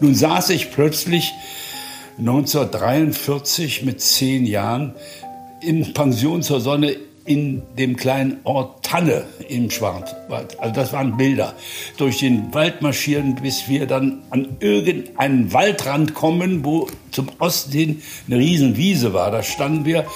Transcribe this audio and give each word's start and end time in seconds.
Nun 0.00 0.14
saß 0.14 0.50
ich 0.50 0.70
plötzlich 0.70 1.32
1943 2.18 3.84
mit 3.84 4.00
zehn 4.00 4.46
Jahren 4.46 4.94
in 5.60 5.92
Pension 5.92 6.42
zur 6.42 6.60
Sonne 6.60 6.96
in 7.24 7.62
dem 7.76 7.96
kleinen 7.96 8.38
Ort 8.44 8.86
Tanne 8.86 9.26
im 9.48 9.70
Schwarzwald. 9.70 10.58
Also 10.60 10.74
das 10.74 10.92
waren 10.92 11.16
Bilder. 11.16 11.52
Durch 11.98 12.18
den 12.18 12.54
Wald 12.54 12.80
marschieren, 12.80 13.34
bis 13.34 13.68
wir 13.68 13.86
dann 13.86 14.22
an 14.30 14.56
irgendeinen 14.60 15.52
Waldrand 15.52 16.14
kommen, 16.14 16.64
wo 16.64 16.88
zum 17.10 17.28
Osten 17.38 17.72
hin 17.72 18.02
eine 18.26 18.38
Riesenwiese 18.38 19.12
war. 19.12 19.30
Da 19.30 19.42
standen 19.42 19.84
wir 19.84 20.06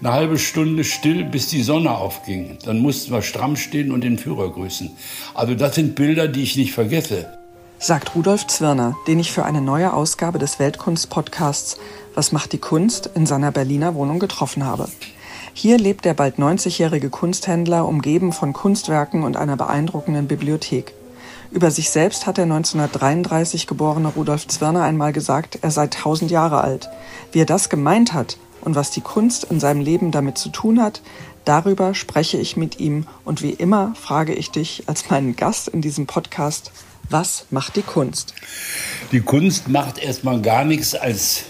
eine 0.00 0.12
halbe 0.12 0.38
Stunde 0.38 0.84
still, 0.84 1.24
bis 1.24 1.48
die 1.48 1.62
Sonne 1.62 1.90
aufging. 1.90 2.58
Dann 2.64 2.78
mussten 2.78 3.12
wir 3.12 3.22
stramm 3.22 3.56
stehen 3.56 3.90
und 3.90 4.04
den 4.04 4.18
Führer 4.18 4.52
grüßen. 4.52 4.90
Also 5.34 5.54
das 5.54 5.74
sind 5.74 5.96
Bilder, 5.96 6.28
die 6.28 6.42
ich 6.42 6.56
nicht 6.56 6.72
vergesse. 6.72 7.39
Sagt 7.82 8.14
Rudolf 8.14 8.46
Zwirner, 8.46 8.98
den 9.06 9.18
ich 9.18 9.32
für 9.32 9.46
eine 9.46 9.62
neue 9.62 9.94
Ausgabe 9.94 10.38
des 10.38 10.58
Weltkunst-Podcasts 10.58 11.78
Was 12.14 12.30
macht 12.30 12.52
die 12.52 12.58
Kunst 12.58 13.08
in 13.14 13.24
seiner 13.24 13.52
Berliner 13.52 13.94
Wohnung 13.94 14.18
getroffen 14.18 14.66
habe. 14.66 14.86
Hier 15.54 15.78
lebt 15.78 16.04
der 16.04 16.12
bald 16.12 16.36
90-jährige 16.36 17.08
Kunsthändler 17.08 17.88
umgeben 17.88 18.34
von 18.34 18.52
Kunstwerken 18.52 19.22
und 19.22 19.38
einer 19.38 19.56
beeindruckenden 19.56 20.28
Bibliothek. 20.28 20.92
Über 21.52 21.70
sich 21.70 21.88
selbst 21.88 22.26
hat 22.26 22.36
der 22.36 22.44
1933 22.44 23.66
geborene 23.66 24.08
Rudolf 24.08 24.46
Zwirner 24.46 24.82
einmal 24.82 25.14
gesagt, 25.14 25.60
er 25.62 25.70
sei 25.70 25.84
1000 25.84 26.30
Jahre 26.30 26.60
alt. 26.60 26.90
Wie 27.32 27.40
er 27.40 27.46
das 27.46 27.70
gemeint 27.70 28.12
hat 28.12 28.36
und 28.60 28.74
was 28.74 28.90
die 28.90 29.00
Kunst 29.00 29.44
in 29.44 29.58
seinem 29.58 29.80
Leben 29.80 30.10
damit 30.10 30.36
zu 30.36 30.50
tun 30.50 30.82
hat, 30.82 31.00
darüber 31.46 31.94
spreche 31.94 32.36
ich 32.36 32.58
mit 32.58 32.78
ihm 32.78 33.06
und 33.24 33.40
wie 33.40 33.54
immer 33.54 33.94
frage 33.94 34.34
ich 34.34 34.50
dich 34.50 34.82
als 34.86 35.08
meinen 35.08 35.34
Gast 35.34 35.68
in 35.68 35.80
diesem 35.80 36.06
Podcast, 36.06 36.72
was 37.10 37.46
macht 37.50 37.76
die 37.76 37.82
Kunst? 37.82 38.34
Die 39.12 39.20
Kunst 39.20 39.68
macht 39.68 39.98
erstmal 39.98 40.40
gar 40.40 40.64
nichts 40.64 40.94
als 40.94 41.44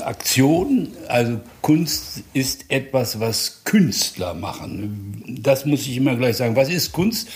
Aktion. 0.00 0.88
Also 1.08 1.40
Kunst 1.62 2.22
ist 2.34 2.66
etwas, 2.68 3.18
was 3.18 3.64
Künstler 3.64 4.34
machen. 4.34 5.22
Das 5.40 5.64
muss 5.64 5.82
ich 5.82 5.96
immer 5.96 6.16
gleich 6.16 6.36
sagen. 6.36 6.56
Was 6.56 6.68
ist 6.68 6.92
Kunst? 6.92 7.28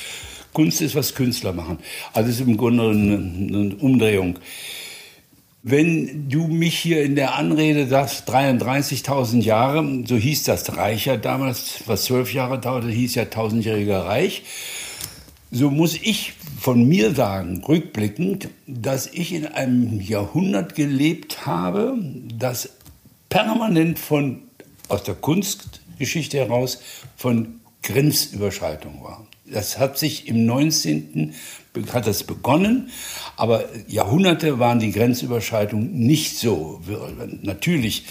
Kunst 0.52 0.82
ist, 0.82 0.94
was 0.94 1.14
Künstler 1.14 1.52
machen. 1.52 1.78
Also 2.12 2.28
es 2.28 2.36
ist 2.36 2.46
im 2.46 2.56
Grunde 2.56 2.90
eine, 2.90 3.16
eine 3.16 3.76
Umdrehung. 3.76 4.38
Wenn 5.62 6.28
du 6.28 6.48
mich 6.48 6.76
hier 6.76 7.04
in 7.04 7.14
der 7.14 7.36
Anrede 7.36 7.86
sagst, 7.86 8.28
33.000 8.28 9.42
Jahre, 9.42 10.02
so 10.06 10.16
hieß 10.16 10.44
das 10.44 10.76
Reich 10.76 11.06
ja 11.06 11.16
damals, 11.16 11.84
was 11.86 12.04
zwölf 12.04 12.34
Jahre 12.34 12.58
dauerte, 12.58 12.88
hieß 12.88 13.14
ja 13.14 13.26
tausendjähriger 13.26 14.04
Reich. 14.04 14.42
So 15.54 15.70
muss 15.70 15.96
ich 15.96 16.32
von 16.58 16.88
mir 16.88 17.14
sagen, 17.14 17.62
rückblickend, 17.62 18.48
dass 18.66 19.06
ich 19.06 19.34
in 19.34 19.44
einem 19.44 20.00
Jahrhundert 20.00 20.74
gelebt 20.74 21.44
habe, 21.44 21.98
das 22.34 22.70
permanent 23.28 23.98
von, 23.98 24.44
aus 24.88 25.02
der 25.02 25.14
Kunstgeschichte 25.14 26.38
heraus 26.38 26.80
von 27.16 27.60
Grenzüberschreitung 27.82 29.02
war. 29.02 29.26
Das 29.44 29.78
hat 29.78 29.98
sich 29.98 30.26
im 30.26 30.46
19 30.46 31.34
hat 31.92 32.06
das 32.06 32.24
begonnen, 32.24 32.90
aber 33.36 33.64
Jahrhunderte 33.88 34.58
waren 34.58 34.78
die 34.78 34.92
Grenzüberschreitungen 34.92 35.92
nicht 35.92 36.36
so. 36.36 36.82
Natürlich, 37.40 38.04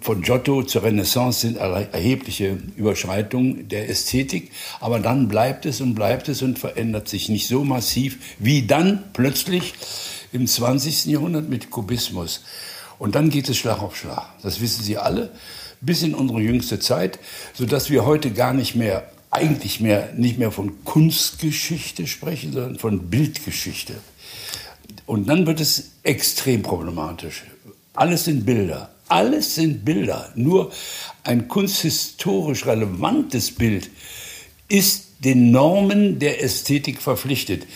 von 0.00 0.22
Giotto 0.22 0.62
zur 0.62 0.84
Renaissance 0.84 1.40
sind 1.40 1.56
erhebliche 1.56 2.58
Überschreitungen 2.76 3.68
der 3.68 3.88
Ästhetik, 3.88 4.52
aber 4.80 5.00
dann 5.00 5.28
bleibt 5.28 5.66
es 5.66 5.80
und 5.80 5.94
bleibt 5.94 6.28
es 6.28 6.42
und 6.42 6.58
verändert 6.58 7.08
sich 7.08 7.28
nicht 7.28 7.48
so 7.48 7.64
massiv 7.64 8.18
wie 8.38 8.66
dann 8.66 9.02
plötzlich 9.12 9.74
im 10.32 10.46
20. 10.46 11.06
Jahrhundert 11.06 11.48
mit 11.48 11.70
Kubismus. 11.70 12.44
Und 12.98 13.14
dann 13.14 13.30
geht 13.30 13.48
es 13.48 13.56
Schlag 13.56 13.82
auf 13.82 13.96
Schlag. 13.96 14.26
Das 14.42 14.60
wissen 14.60 14.82
Sie 14.84 14.98
alle, 14.98 15.30
bis 15.80 16.02
in 16.02 16.14
unsere 16.14 16.40
jüngste 16.40 16.78
Zeit, 16.78 17.18
sodass 17.54 17.90
wir 17.90 18.04
heute 18.04 18.30
gar 18.32 18.52
nicht 18.52 18.74
mehr 18.74 19.10
eigentlich 19.38 19.80
mehr, 19.80 20.12
nicht 20.16 20.38
mehr 20.38 20.50
von 20.50 20.84
Kunstgeschichte 20.84 22.06
sprechen, 22.06 22.52
sondern 22.52 22.78
von 22.78 23.10
Bildgeschichte. 23.10 23.94
Und 25.06 25.28
dann 25.28 25.46
wird 25.46 25.60
es 25.60 25.92
extrem 26.02 26.62
problematisch. 26.62 27.44
Alles 27.94 28.24
sind 28.24 28.44
Bilder. 28.44 28.90
Alles 29.08 29.54
sind 29.54 29.84
Bilder. 29.84 30.30
Nur 30.34 30.70
ein 31.24 31.48
kunsthistorisch 31.48 32.66
relevantes 32.66 33.50
Bild 33.50 33.90
ist 34.68 35.06
den 35.24 35.50
Normen 35.50 36.18
der 36.18 36.42
Ästhetik 36.42 37.00
verpflichtet. 37.00 37.66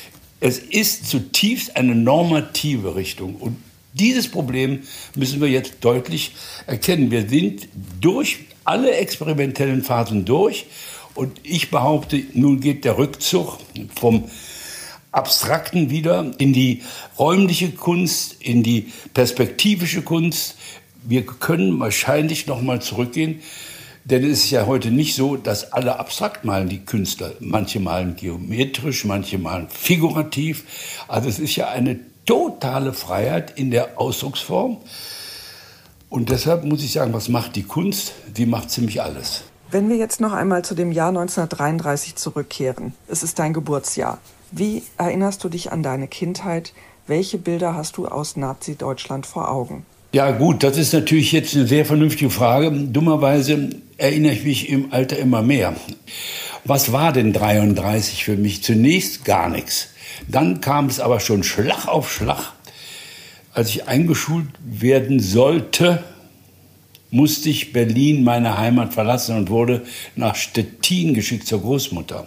Es 0.41 0.59
ist 0.59 1.09
zutiefst 1.09 1.77
eine 1.77 1.95
normative 1.95 2.97
Richtung. 2.97 3.37
Und 3.37 3.57
dieses 3.95 4.29
Problem 4.29 4.83
müssen 5.15 5.41
wir 5.41 5.49
jetzt 5.49 5.77
deutlich 5.81 6.33
erkennen. 6.67 7.11
Wir 7.11 7.29
sind 7.29 7.69
durch 8.01 8.41
alle 8.65 8.93
experimentellen 8.93 9.83
Phasen 9.83 10.25
durch 10.25 10.67
und 11.15 11.41
ich 11.43 11.71
behaupte, 11.71 12.23
nun 12.35 12.61
geht 12.61 12.85
der 12.85 12.99
Rückzug 12.99 13.59
vom 13.95 14.25
Abstrakten 15.11 15.91
wieder 15.91 16.31
in 16.39 16.53
die 16.53 16.83
räumliche 17.19 17.71
Kunst, 17.71 18.37
in 18.41 18.63
die 18.63 18.93
perspektivische 19.13 20.03
Kunst. 20.03 20.57
Wir 21.05 21.27
können 21.27 21.79
wahrscheinlich 21.79 22.47
noch 22.47 22.63
mal 22.63 22.81
zurückgehen, 22.81 23.41
denn 24.05 24.25
es 24.25 24.45
ist 24.45 24.51
ja 24.51 24.67
heute 24.67 24.91
nicht 24.91 25.15
so, 25.15 25.37
dass 25.37 25.73
alle 25.73 25.99
abstrakt 25.99 26.45
malen, 26.45 26.69
die 26.69 26.85
Künstler. 26.85 27.33
Manche 27.41 27.79
malen 27.79 28.17
geometrisch, 28.17 29.05
manche 29.05 29.39
malen 29.39 29.69
figurativ. 29.69 30.65
Also 31.09 31.29
es 31.29 31.39
ist 31.39 31.57
ja 31.57 31.69
eine 31.69 32.01
totale 32.25 32.95
Freiheit 32.95 33.59
in 33.59 33.71
der 33.71 34.01
Ausdrucksform. 34.01 34.79
Und 36.09 36.31
deshalb 36.31 36.65
muss 36.65 36.83
ich 36.83 36.93
sagen, 36.93 37.13
was 37.13 37.29
macht 37.29 37.57
die 37.57 37.63
Kunst? 37.63 38.13
Die 38.37 38.47
macht 38.47 38.71
ziemlich 38.71 39.03
alles. 39.03 39.45
Wenn 39.73 39.89
wir 39.89 39.97
jetzt 39.97 40.21
noch 40.21 40.35
einmal 40.35 40.63
zu 40.63 40.75
dem 40.75 40.93
Jahr 40.93 41.09
1933 41.09 42.17
zurückkehren, 42.17 42.93
es 43.09 43.23
ist 43.23 43.39
dein 43.39 43.55
Geburtsjahr. 43.55 44.19
Wie 44.51 44.83
erinnerst 44.99 45.43
du 45.45 45.49
dich 45.49 45.73
an 45.73 45.83
deine 45.83 46.09
Kindheit? 46.09 46.75
Welche 47.07 47.39
Bilder 47.39 47.75
hast 47.75 47.97
du 47.97 48.07
aus 48.07 48.37
Nazi-Deutschland 48.37 49.25
vor 49.25 49.51
Augen? 49.51 49.87
Ja 50.13 50.31
gut, 50.33 50.63
das 50.63 50.77
ist 50.77 50.93
natürlich 50.93 51.33
jetzt 51.33 51.57
eine 51.57 51.67
sehr 51.67 51.87
vernünftige 51.87 52.29
Frage. 52.31 52.71
Dummerweise 52.71 53.71
erinnere 53.97 54.35
ich 54.35 54.45
mich 54.45 54.69
im 54.69 54.93
Alter 54.93 55.19
immer 55.19 55.41
mehr. 55.41 55.75
Was 56.67 56.93
war 56.93 57.15
denn 57.15 57.33
33 57.33 58.25
für 58.25 58.37
mich? 58.37 58.63
Zunächst 58.63 59.25
gar 59.25 59.49
nichts. 59.49 59.89
Dann 60.29 60.61
kam 60.61 60.85
es 60.89 61.01
aber 61.01 61.19
schon 61.19 61.45
Schlag 61.45 61.89
auf 61.89 62.13
Schlag. 62.13 62.53
Als 63.55 63.71
ich 63.71 63.89
eingeschult 63.89 64.49
werden 64.63 65.19
sollte, 65.19 66.05
musste 67.13 67.51
ich 67.51 67.73
Berlin, 67.73 68.25
meine 68.25 68.59
Heimat, 68.59 68.95
verlassen 68.95 69.37
und 69.37 69.51
wurde 69.51 69.83
nach 70.17 70.35
Stettin 70.35 71.15
geschickt 71.15 71.47
zur 71.47 71.61
Großmutter. 71.61 72.27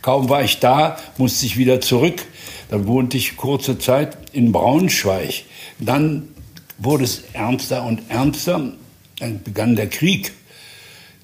Kaum 0.00 0.28
war 0.28 0.42
ich 0.42 0.60
da, 0.60 0.96
musste 1.18 1.44
ich 1.46 1.58
wieder 1.58 1.80
zurück. 1.80 2.24
Dann 2.70 2.86
wohnte 2.86 3.16
ich 3.16 3.36
kurze 3.36 3.78
Zeit 3.78 4.16
in 4.32 4.52
Braunschweig. 4.52 5.44
Dann 5.80 6.28
wurde 6.78 7.04
es 7.04 7.24
ernster 7.32 7.84
und 7.84 8.02
ernster. 8.08 8.72
Dann 9.18 9.42
begann 9.42 9.76
der 9.76 9.88
Krieg. 9.88 10.32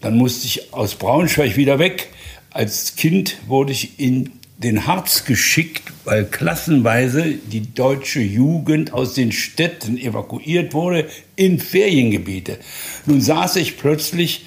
Dann 0.01 0.17
musste 0.17 0.47
ich 0.47 0.75
aus 0.75 0.97
Braunschweig 0.97 1.57
wieder 1.57 1.79
weg. 1.79 2.09
Als 2.51 2.97
Kind 2.97 3.39
wurde 3.47 3.73
ich 3.73 4.01
in 4.01 4.33
den 4.59 4.87
Harz 4.87 5.25
geschickt, 5.25 5.85
weil 6.05 6.25
klassenweise 6.27 7.35
die 7.35 7.73
deutsche 7.73 8.21
Jugend 8.21 8.93
aus 8.93 9.15
den 9.15 9.33
Städten 9.33 9.97
evakuiert 9.97 10.75
wurde 10.75 11.09
in 11.41 11.59
Feriengebiete. 11.59 12.59
Nun 13.07 13.23
saß 13.23 13.57
ich 13.57 13.79
plötzlich 13.79 14.45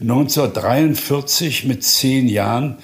1943 0.00 1.64
mit 1.66 1.84
zehn 1.84 2.26
Jahren 2.26 2.78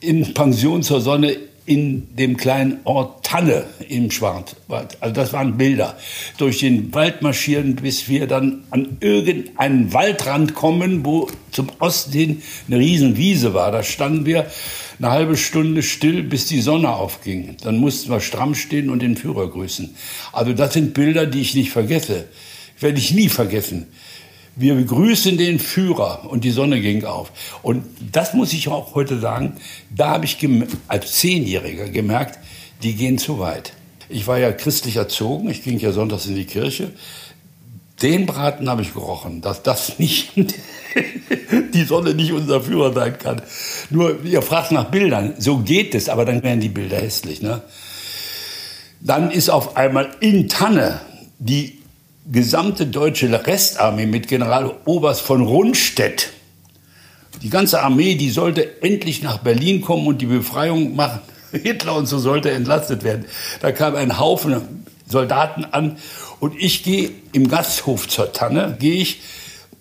in 0.00 0.34
Pension 0.34 0.82
zur 0.82 1.00
Sonne 1.00 1.36
in 1.66 2.16
dem 2.16 2.36
kleinen 2.36 2.80
Ort 2.82 3.24
Tanne 3.24 3.64
im 3.88 4.10
Schwarzwald. 4.10 4.98
Also 5.00 5.14
das 5.14 5.32
waren 5.32 5.56
Bilder. 5.56 5.96
Durch 6.36 6.58
den 6.58 6.92
Wald 6.92 7.22
marschieren, 7.22 7.76
bis 7.76 8.08
wir 8.08 8.26
dann 8.26 8.64
an 8.70 8.96
irgendeinen 8.98 9.92
Waldrand 9.92 10.56
kommen, 10.56 11.04
wo 11.04 11.28
zum 11.52 11.68
Osten 11.78 12.12
hin 12.12 12.42
eine 12.66 12.80
Riesenwiese 12.80 13.54
war. 13.54 13.70
Da 13.70 13.84
standen 13.84 14.26
wir 14.26 14.50
eine 14.98 15.12
halbe 15.12 15.36
Stunde 15.36 15.84
still, 15.84 16.24
bis 16.24 16.46
die 16.46 16.60
Sonne 16.60 16.88
aufging. 16.88 17.56
Dann 17.62 17.76
mussten 17.76 18.10
wir 18.10 18.20
stramm 18.20 18.56
stehen 18.56 18.90
und 18.90 19.00
den 19.00 19.16
Führer 19.16 19.48
grüßen. 19.48 19.94
Also 20.32 20.52
das 20.54 20.74
sind 20.74 20.92
Bilder, 20.92 21.24
die 21.24 21.40
ich 21.40 21.54
nicht 21.54 21.70
vergesse. 21.70 22.26
Werde 22.84 22.98
ich 22.98 23.14
nie 23.14 23.30
vergessen. 23.30 23.86
Wir 24.56 24.74
begrüßen 24.74 25.38
den 25.38 25.58
Führer 25.58 26.28
und 26.28 26.44
die 26.44 26.50
Sonne 26.50 26.82
ging 26.82 27.06
auf. 27.06 27.32
Und 27.62 27.82
das 28.12 28.34
muss 28.34 28.52
ich 28.52 28.68
auch 28.68 28.94
heute 28.94 29.18
sagen, 29.20 29.54
da 29.88 30.10
habe 30.10 30.26
ich 30.26 30.36
als 30.86 31.12
Zehnjähriger 31.12 31.88
gemerkt, 31.88 32.38
die 32.82 32.92
gehen 32.92 33.16
zu 33.16 33.38
weit. 33.38 33.72
Ich 34.10 34.26
war 34.26 34.38
ja 34.38 34.52
christlich 34.52 34.96
erzogen, 34.96 35.48
ich 35.48 35.64
ging 35.64 35.78
ja 35.78 35.92
sonntags 35.92 36.26
in 36.26 36.34
die 36.34 36.44
Kirche. 36.44 36.92
Den 38.02 38.26
Braten 38.26 38.68
habe 38.68 38.82
ich 38.82 38.92
gerochen, 38.92 39.40
dass 39.40 39.62
das 39.62 39.98
nicht, 39.98 40.32
die 41.72 41.84
Sonne 41.84 42.12
nicht 42.12 42.32
unser 42.32 42.60
Führer 42.60 42.92
sein 42.92 43.18
kann. 43.18 43.40
Nur, 43.88 44.22
ihr 44.24 44.42
fragt 44.42 44.72
nach 44.72 44.90
Bildern, 44.90 45.32
so 45.38 45.56
geht 45.56 45.94
es, 45.94 46.10
aber 46.10 46.26
dann 46.26 46.42
werden 46.42 46.60
die 46.60 46.68
Bilder 46.68 46.98
hässlich. 46.98 47.40
Ne? 47.40 47.62
Dann 49.00 49.30
ist 49.30 49.48
auf 49.48 49.74
einmal 49.78 50.10
in 50.20 50.50
Tanne 50.50 51.00
die 51.38 51.78
gesamte 52.30 52.86
deutsche 52.86 53.46
Restarmee 53.46 54.06
mit 54.06 54.28
Generaloberst 54.28 55.20
von 55.20 55.42
Rundstedt. 55.42 56.32
Die 57.42 57.50
ganze 57.50 57.82
Armee, 57.82 58.14
die 58.14 58.30
sollte 58.30 58.82
endlich 58.82 59.22
nach 59.22 59.38
Berlin 59.38 59.80
kommen 59.80 60.06
und 60.06 60.22
die 60.22 60.26
Befreiung 60.26 60.96
machen. 60.96 61.20
Hitler 61.52 61.96
und 61.96 62.06
so 62.06 62.18
sollte 62.18 62.50
entlastet 62.50 63.04
werden. 63.04 63.26
Da 63.60 63.72
kam 63.72 63.94
ein 63.94 64.18
Haufen 64.18 64.84
Soldaten 65.06 65.64
an 65.64 65.98
und 66.40 66.54
ich 66.58 66.82
gehe 66.82 67.10
im 67.32 67.48
Gasthof 67.48 68.08
zur 68.08 68.32
Tanne, 68.32 68.76
gehe 68.78 68.94
ich, 68.94 69.20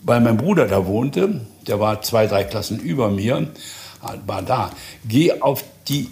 weil 0.02 0.20
mein 0.20 0.38
Bruder 0.38 0.68
da 0.68 0.86
wohnte, 0.86 1.42
der 1.66 1.80
war 1.80 2.02
zwei, 2.02 2.28
drei 2.28 2.44
Klassen 2.44 2.80
über 2.80 3.10
mir, 3.10 3.48
war 4.26 4.42
da, 4.42 4.72
gehe 5.08 5.42
auf 5.42 5.64
die 5.88 6.10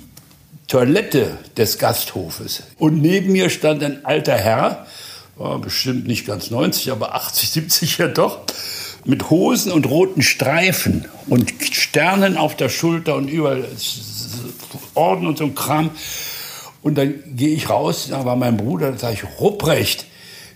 Toilette 0.68 1.38
des 1.58 1.78
Gasthofes 1.78 2.64
und 2.78 3.02
neben 3.02 3.34
mir 3.34 3.50
stand 3.50 3.84
ein 3.84 4.06
alter 4.06 4.36
Herr, 4.36 4.88
war 5.42 5.60
bestimmt 5.60 6.08
nicht 6.08 6.26
ganz 6.26 6.52
90, 6.52 6.92
aber 6.92 7.16
80, 7.16 7.50
70 7.50 7.98
ja 7.98 8.08
doch, 8.08 8.40
mit 9.06 9.30
Hosen 9.30 9.72
und 9.72 9.90
roten 9.90 10.22
Streifen 10.22 11.06
und 11.28 11.52
Sternen 11.72 12.38
auf 12.38 12.56
der 12.56 12.70
Schulter 12.70 13.16
und 13.16 13.30
überall 13.30 13.68
Orden 14.94 15.26
und 15.26 15.38
so 15.38 15.46
ein 15.46 15.56
Kram. 15.56 15.92
Und 16.84 16.98
dann 16.98 17.16
gehe 17.36 17.50
ich 17.50 17.70
raus, 17.70 18.08
da 18.10 18.26
war 18.26 18.36
mein 18.36 18.58
Bruder, 18.58 18.92
da 18.92 18.98
sage 18.98 19.14
ich, 19.16 19.40
Rupprecht. 19.40 20.06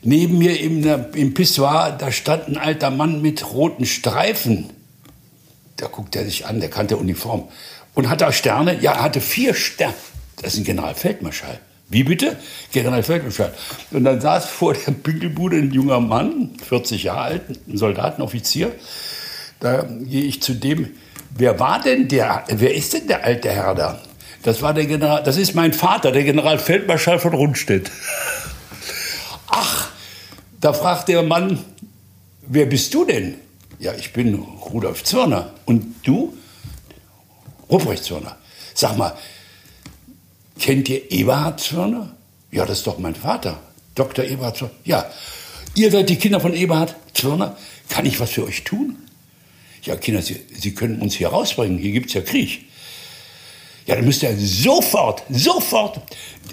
Neben 0.04 0.38
mir 0.38 0.60
im, 0.60 0.86
im 1.14 1.34
Pissoir, 1.34 1.96
da 1.98 2.12
stand 2.12 2.48
ein 2.48 2.58
alter 2.58 2.92
Mann 2.92 3.22
mit 3.22 3.52
roten 3.54 3.86
Streifen. 3.86 4.70
Da 5.78 5.88
guckt 5.88 6.16
er 6.16 6.26
sich 6.26 6.46
an, 6.46 6.60
der 6.60 6.70
kannte 6.70 6.98
Uniform. 6.98 7.48
Und 7.96 8.10
hat 8.10 8.22
er 8.22 8.32
Sterne? 8.32 8.80
Ja, 8.82 8.94
er 8.94 9.04
hatte 9.04 9.22
vier 9.22 9.56
Sterne. 9.56 9.96
Das 10.42 10.54
ist 10.54 10.60
ein 10.60 10.64
Generalfeldmarschall. 10.66 11.60
Wie 11.90 12.04
bitte? 12.04 12.38
Generalfeldmarschall. 12.72 13.54
Und 13.92 14.04
dann 14.06 14.20
saß 14.20 14.48
vor 14.48 14.74
der 14.74 14.92
Pinkelbude 14.92 15.58
ein 15.58 15.72
junger 15.72 16.00
Mann, 16.00 16.52
40 16.68 17.04
Jahre 17.04 17.22
alt, 17.22 17.42
ein 17.68 17.78
Soldatenoffizier. 17.78 18.72
Da 19.60 19.84
gehe 19.84 20.24
ich 20.24 20.42
zu 20.42 20.54
dem, 20.54 20.92
wer 21.38 21.60
war 21.60 21.82
denn 21.82 22.08
der, 22.08 22.44
wer 22.50 22.74
ist 22.74 22.94
denn 22.94 23.08
der 23.08 23.24
alte 23.24 23.50
Herr 23.50 23.76
da? 23.76 24.00
Das 24.44 24.62
war 24.62 24.74
der 24.74 24.86
General, 24.86 25.24
das 25.24 25.38
ist 25.38 25.56
mein 25.56 25.74
Vater, 25.74 26.12
der 26.12 26.24
Generalfeldmarschall 26.24 27.20
von 27.20 27.34
Rundstedt. 27.34 27.92
Ach, 29.48 29.90
da 30.60 30.74
fragt 30.74 31.08
der 31.08 31.24
Mann, 31.24 31.60
wer 32.48 32.66
bist 32.66 32.94
du 32.94 33.06
denn? 33.06 33.36
Ja, 33.80 33.94
ich 33.94 34.14
bin 34.14 34.36
Rudolf 34.36 35.04
Zwirner. 35.04 35.54
Und 35.66 35.96
du? 36.04 36.36
Ruprecht 37.70 38.04
Zwirner. 38.04 38.38
Sag 38.74 38.98
mal, 38.98 39.16
kennt 40.60 40.90
ihr 40.90 41.12
Eberhard 41.12 41.60
Zwirner? 41.60 42.16
Ja, 42.52 42.66
das 42.66 42.80
ist 42.80 42.88
doch 42.88 43.00
mein 43.00 43.16
Vater. 43.16 43.60
Dr. 43.96 44.26
Eberhard 44.26 44.58
Zwirner. 44.58 44.74
Ja, 44.84 45.06
ihr 45.76 45.92
seid 45.92 46.10
die 46.10 46.18
Kinder 46.18 46.40
von 46.40 46.54
Eberhard 46.54 46.96
Zwirner. 47.14 47.58
Kann 47.90 48.06
ich 48.06 48.20
was 48.20 48.32
für 48.32 48.46
euch 48.46 48.64
tun? 48.64 48.98
Ja, 49.84 49.96
Kinder, 49.96 50.22
Sie, 50.22 50.42
Sie 50.58 50.74
können 50.74 51.02
uns 51.02 51.16
hier 51.16 51.30
rausbringen. 51.30 51.78
Hier 51.78 51.92
gibt 51.92 52.08
es 52.08 52.14
ja 52.14 52.22
Krieg. 52.22 52.66
Ja, 53.86 53.96
dann 53.96 54.06
müsst 54.06 54.24
ihr 54.24 54.36
sofort, 54.36 55.24
sofort 55.30 56.02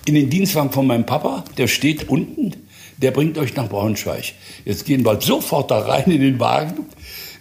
in 0.04 0.14
den 0.14 0.28
Dienstwagen 0.28 0.70
von 0.70 0.86
meinem 0.86 1.06
Papa, 1.06 1.44
der 1.56 1.66
steht 1.66 2.08
unten, 2.08 2.52
der 2.98 3.10
bringt 3.10 3.38
euch 3.38 3.56
nach 3.56 3.68
Braunschweig. 3.68 4.34
Jetzt 4.66 4.84
gehen 4.84 5.04
wir 5.04 5.20
sofort 5.20 5.70
da 5.70 5.78
rein 5.78 6.10
in 6.10 6.20
den 6.20 6.40
Wagen. 6.40 6.86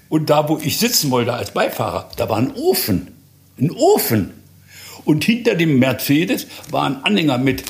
Und 0.07 0.29
da, 0.29 0.47
wo 0.47 0.57
ich 0.57 0.77
sitzen 0.77 1.11
wollte 1.11 1.33
als 1.33 1.51
Beifahrer, 1.51 2.09
da 2.15 2.29
war 2.29 2.37
ein 2.37 2.53
Ofen. 2.55 3.11
Ein 3.59 3.71
Ofen. 3.71 4.33
Und 5.05 5.23
hinter 5.23 5.55
dem 5.55 5.79
Mercedes 5.79 6.47
war 6.69 6.83
ein 6.83 7.03
Anhänger 7.03 7.37
mit 7.37 7.63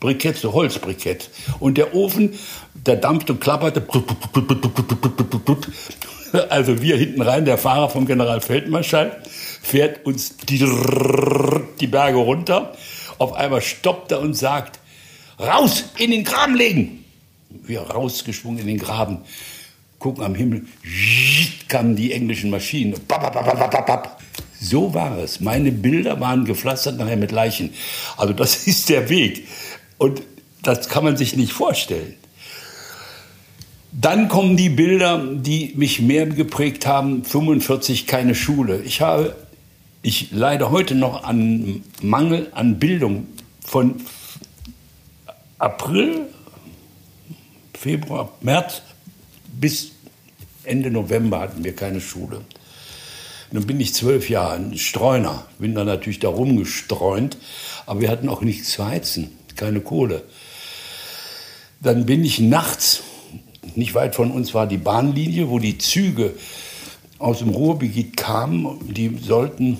Briketts, 0.00 0.42
Holzbriketts. 0.44 1.30
Und 1.58 1.78
der 1.78 1.94
Ofen, 1.94 2.38
der 2.74 2.96
dampfte 2.96 3.34
und 3.34 3.40
klapperte. 3.40 3.82
Also 6.48 6.80
wir 6.80 6.96
hinten 6.96 7.22
rein, 7.22 7.44
der 7.44 7.58
Fahrer 7.58 7.90
vom 7.90 8.06
Generalfeldmarschall, 8.06 9.20
fährt 9.62 10.06
uns 10.06 10.36
die, 10.38 10.58
die 11.80 11.86
Berge 11.86 12.18
runter. 12.18 12.76
Auf 13.18 13.34
einmal 13.34 13.60
stoppt 13.60 14.12
er 14.12 14.20
und 14.20 14.34
sagt, 14.34 14.78
raus, 15.38 15.84
in 15.98 16.10
den 16.10 16.24
Graben 16.24 16.54
legen. 16.54 17.04
Wir 17.50 17.80
rausgeschwungen 17.80 18.60
in 18.60 18.66
den 18.68 18.78
Graben, 18.78 19.18
gucken 19.98 20.24
am 20.24 20.34
Himmel, 20.34 20.66
kamen 21.68 21.96
die 21.96 22.12
englischen 22.12 22.48
Maschinen. 22.48 22.94
So 24.60 24.92
war 24.92 25.18
es. 25.18 25.40
Meine 25.40 25.72
Bilder 25.72 26.20
waren 26.20 26.44
gepflastert 26.44 26.98
nachher 26.98 27.16
mit 27.16 27.32
Leichen. 27.32 27.72
Also 28.16 28.34
das 28.34 28.66
ist 28.66 28.88
der 28.88 29.08
Weg. 29.08 29.48
Und 29.98 30.22
das 30.62 30.88
kann 30.88 31.04
man 31.04 31.16
sich 31.16 31.36
nicht 31.36 31.52
vorstellen. 31.52 32.14
Dann 33.92 34.28
kommen 34.28 34.56
die 34.56 34.68
Bilder, 34.68 35.18
die 35.18 35.72
mich 35.76 36.00
mehr 36.00 36.26
geprägt 36.26 36.86
haben. 36.86 37.24
45 37.24 38.06
keine 38.06 38.34
Schule. 38.34 38.82
Ich 38.82 39.00
habe, 39.00 39.34
ich 40.02 40.30
leide 40.30 40.70
heute 40.70 40.94
noch 40.94 41.24
an 41.24 41.82
Mangel 42.02 42.48
an 42.52 42.78
Bildung 42.78 43.26
von 43.64 43.96
April, 45.58 46.26
Februar, 47.74 48.32
März 48.40 48.82
bis 49.52 49.92
Ende 50.64 50.90
November 50.90 51.40
hatten 51.40 51.64
wir 51.64 51.74
keine 51.74 52.00
Schule. 52.00 52.42
Nun 53.52 53.66
bin 53.66 53.80
ich 53.80 53.94
zwölf 53.94 54.30
Jahre 54.30 54.54
ein 54.54 54.78
Streuner, 54.78 55.46
bin 55.58 55.74
dann 55.74 55.86
natürlich 55.86 56.20
da 56.20 56.28
rumgestreunt, 56.28 57.36
aber 57.86 58.00
wir 58.00 58.10
hatten 58.10 58.28
auch 58.28 58.42
nichts 58.42 58.70
zu 58.72 58.86
heizen, 58.86 59.30
keine 59.56 59.80
Kohle. 59.80 60.22
Dann 61.82 62.06
bin 62.06 62.24
ich 62.24 62.38
nachts 62.38 63.02
nicht 63.76 63.94
weit 63.94 64.14
von 64.14 64.30
uns 64.30 64.54
war 64.54 64.66
die 64.66 64.78
Bahnlinie, 64.78 65.48
wo 65.48 65.58
die 65.58 65.78
Züge 65.78 66.34
aus 67.18 67.38
dem 67.38 67.50
Ruhrgebiet 67.50 68.16
kamen. 68.16 68.92
Die 68.92 69.16
sollten 69.18 69.78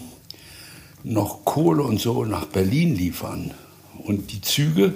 noch 1.03 1.45
Kohle 1.45 1.83
und 1.83 2.01
so 2.01 2.25
nach 2.25 2.47
Berlin 2.47 2.95
liefern. 2.95 3.53
Und 3.99 4.33
die 4.33 4.41
Züge, 4.41 4.95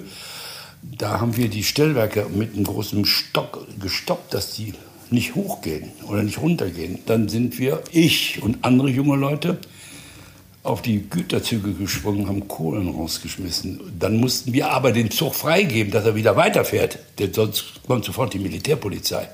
da 0.81 1.19
haben 1.19 1.35
wir 1.37 1.49
die 1.49 1.63
Stellwerke 1.63 2.27
mit 2.33 2.53
einem 2.53 2.63
großen 2.63 3.05
Stock 3.05 3.67
gestoppt, 3.79 4.33
dass 4.33 4.53
die 4.53 4.73
nicht 5.11 5.35
hochgehen 5.35 5.91
oder 6.07 6.23
nicht 6.23 6.41
runtergehen. 6.41 6.99
Dann 7.05 7.29
sind 7.29 7.59
wir, 7.59 7.81
ich 7.91 8.41
und 8.41 8.63
andere 8.63 8.89
junge 8.89 9.15
Leute, 9.15 9.59
auf 10.63 10.81
die 10.81 11.07
Güterzüge 11.09 11.73
gesprungen, 11.73 12.27
haben 12.27 12.47
Kohlen 12.47 12.89
rausgeschmissen. 12.89 13.79
Dann 13.99 14.17
mussten 14.17 14.51
wir 14.51 14.71
aber 14.71 14.91
den 14.91 15.11
Zug 15.11 15.35
freigeben, 15.35 15.91
dass 15.91 16.05
er 16.05 16.15
wieder 16.15 16.35
weiterfährt, 16.35 16.97
denn 17.19 17.33
sonst 17.33 17.83
kommt 17.85 18.03
sofort 18.03 18.33
die 18.33 18.39
Militärpolizei. 18.39 19.29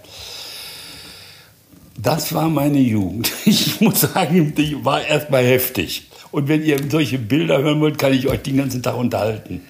Das 1.98 2.34
war 2.34 2.50
meine 2.50 2.80
Jugend. 2.80 3.32
Ich 3.46 3.80
muss 3.82 4.02
sagen, 4.02 4.54
die 4.56 4.84
war 4.84 5.06
erstmal 5.06 5.46
heftig. 5.46 6.08
Und 6.32 6.48
wenn 6.48 6.64
ihr 6.64 6.78
solche 6.90 7.18
Bilder 7.18 7.62
hören 7.62 7.82
wollt, 7.82 7.98
kann 7.98 8.14
ich 8.14 8.28
euch 8.28 8.42
den 8.42 8.58
ganzen 8.58 8.82
Tag 8.82 8.96
unterhalten. 8.96 9.62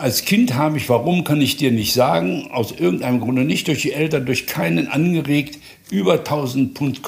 Als 0.00 0.24
Kind 0.24 0.54
habe 0.54 0.78
ich, 0.78 0.88
warum 0.88 1.24
kann 1.24 1.42
ich 1.42 1.58
dir 1.58 1.70
nicht 1.70 1.92
sagen, 1.92 2.48
aus 2.52 2.72
irgendeinem 2.72 3.20
Grunde 3.20 3.44
nicht 3.44 3.68
durch 3.68 3.82
die 3.82 3.92
Eltern, 3.92 4.24
durch 4.24 4.46
keinen 4.46 4.88
angeregt, 4.88 5.58
über 5.90 6.14
1000 6.14 6.76
Pfund 6.76 7.02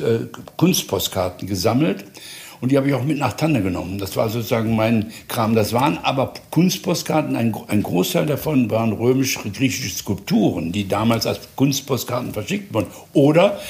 äh, 0.00 0.26
Kunstpostkarten 0.56 1.46
gesammelt 1.46 2.04
und 2.60 2.72
die 2.72 2.76
habe 2.76 2.88
ich 2.88 2.94
auch 2.94 3.04
mit 3.04 3.18
nach 3.18 3.34
Tanne 3.34 3.62
genommen. 3.62 3.98
Das 3.98 4.16
war 4.16 4.28
sozusagen 4.28 4.74
mein 4.74 5.12
Kram. 5.28 5.54
Das 5.54 5.72
waren 5.72 5.98
aber 5.98 6.34
Kunstpostkarten. 6.50 7.36
Ein, 7.36 7.54
ein 7.68 7.82
Großteil 7.82 8.26
davon 8.26 8.68
waren 8.70 8.92
römisch-griechische 8.92 9.94
Skulpturen, 9.94 10.72
die 10.72 10.88
damals 10.88 11.26
als 11.26 11.40
Kunstpostkarten 11.54 12.32
verschickt 12.32 12.74
wurden. 12.74 12.88
Oder 13.12 13.60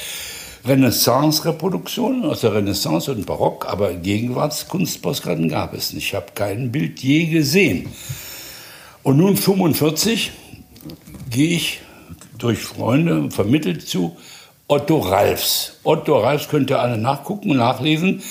Renaissance-Reproduktionen 0.64 2.24
aus 2.24 2.40
der 2.40 2.54
Renaissance 2.54 3.12
und 3.12 3.26
Barock, 3.26 3.66
aber 3.68 3.92
Gegenwartskunstpostkarten 3.92 5.48
gab 5.50 5.74
es 5.74 5.92
nicht. 5.92 6.06
Ich 6.06 6.14
habe 6.14 6.26
kein 6.34 6.72
Bild 6.72 7.00
je 7.00 7.26
gesehen. 7.26 7.88
Und 9.04 9.18
nun 9.18 9.36
45 9.36 10.32
gehe 11.28 11.56
ich 11.56 11.80
durch 12.38 12.60
Freunde 12.60 13.30
vermittelt 13.30 13.86
zu 13.86 14.16
Otto 14.66 14.98
Ralfs. 14.98 15.78
Otto 15.84 16.18
Ralfs 16.18 16.48
könnt 16.48 16.70
ihr 16.70 16.80
alle 16.80 16.96
nachgucken 16.96 17.50
und 17.50 17.58
nachlesen 17.58 18.22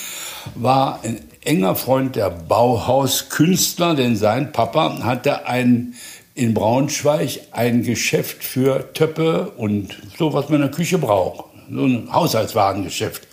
war 0.56 0.98
ein 1.04 1.20
enger 1.44 1.76
Freund 1.76 2.16
der 2.16 2.28
Bauhauskünstler, 2.30 3.94
denn 3.94 4.16
sein 4.16 4.50
Papa 4.50 4.98
hatte 5.04 5.46
ein, 5.46 5.94
in 6.34 6.54
Braunschweig 6.54 7.38
ein 7.52 7.84
Geschäft 7.84 8.42
für 8.42 8.92
Töpfe 8.94 9.52
und 9.56 9.96
so, 10.18 10.32
was 10.32 10.48
man 10.48 10.56
in 10.56 10.62
der 10.62 10.70
Küche 10.72 10.98
braucht. 10.98 11.44
So 11.70 11.84
ein 11.84 12.12
Haushaltswarengeschäft. 12.12 13.28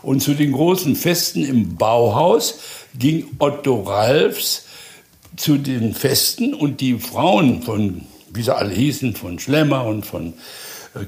Und 0.00 0.20
zu 0.20 0.32
den 0.32 0.52
großen 0.52 0.96
Festen 0.96 1.44
im 1.44 1.76
Bauhaus 1.76 2.58
ging 2.98 3.26
Otto 3.38 3.82
Ralfs 3.82 4.65
zu 5.36 5.58
den 5.58 5.94
Festen 5.94 6.54
und 6.54 6.80
die 6.80 6.98
Frauen 6.98 7.62
von, 7.62 8.02
wie 8.32 8.42
sie 8.42 8.54
alle 8.54 8.74
hießen, 8.74 9.14
von 9.14 9.38
Schlemmer 9.38 9.84
und 9.84 10.04
von 10.04 10.34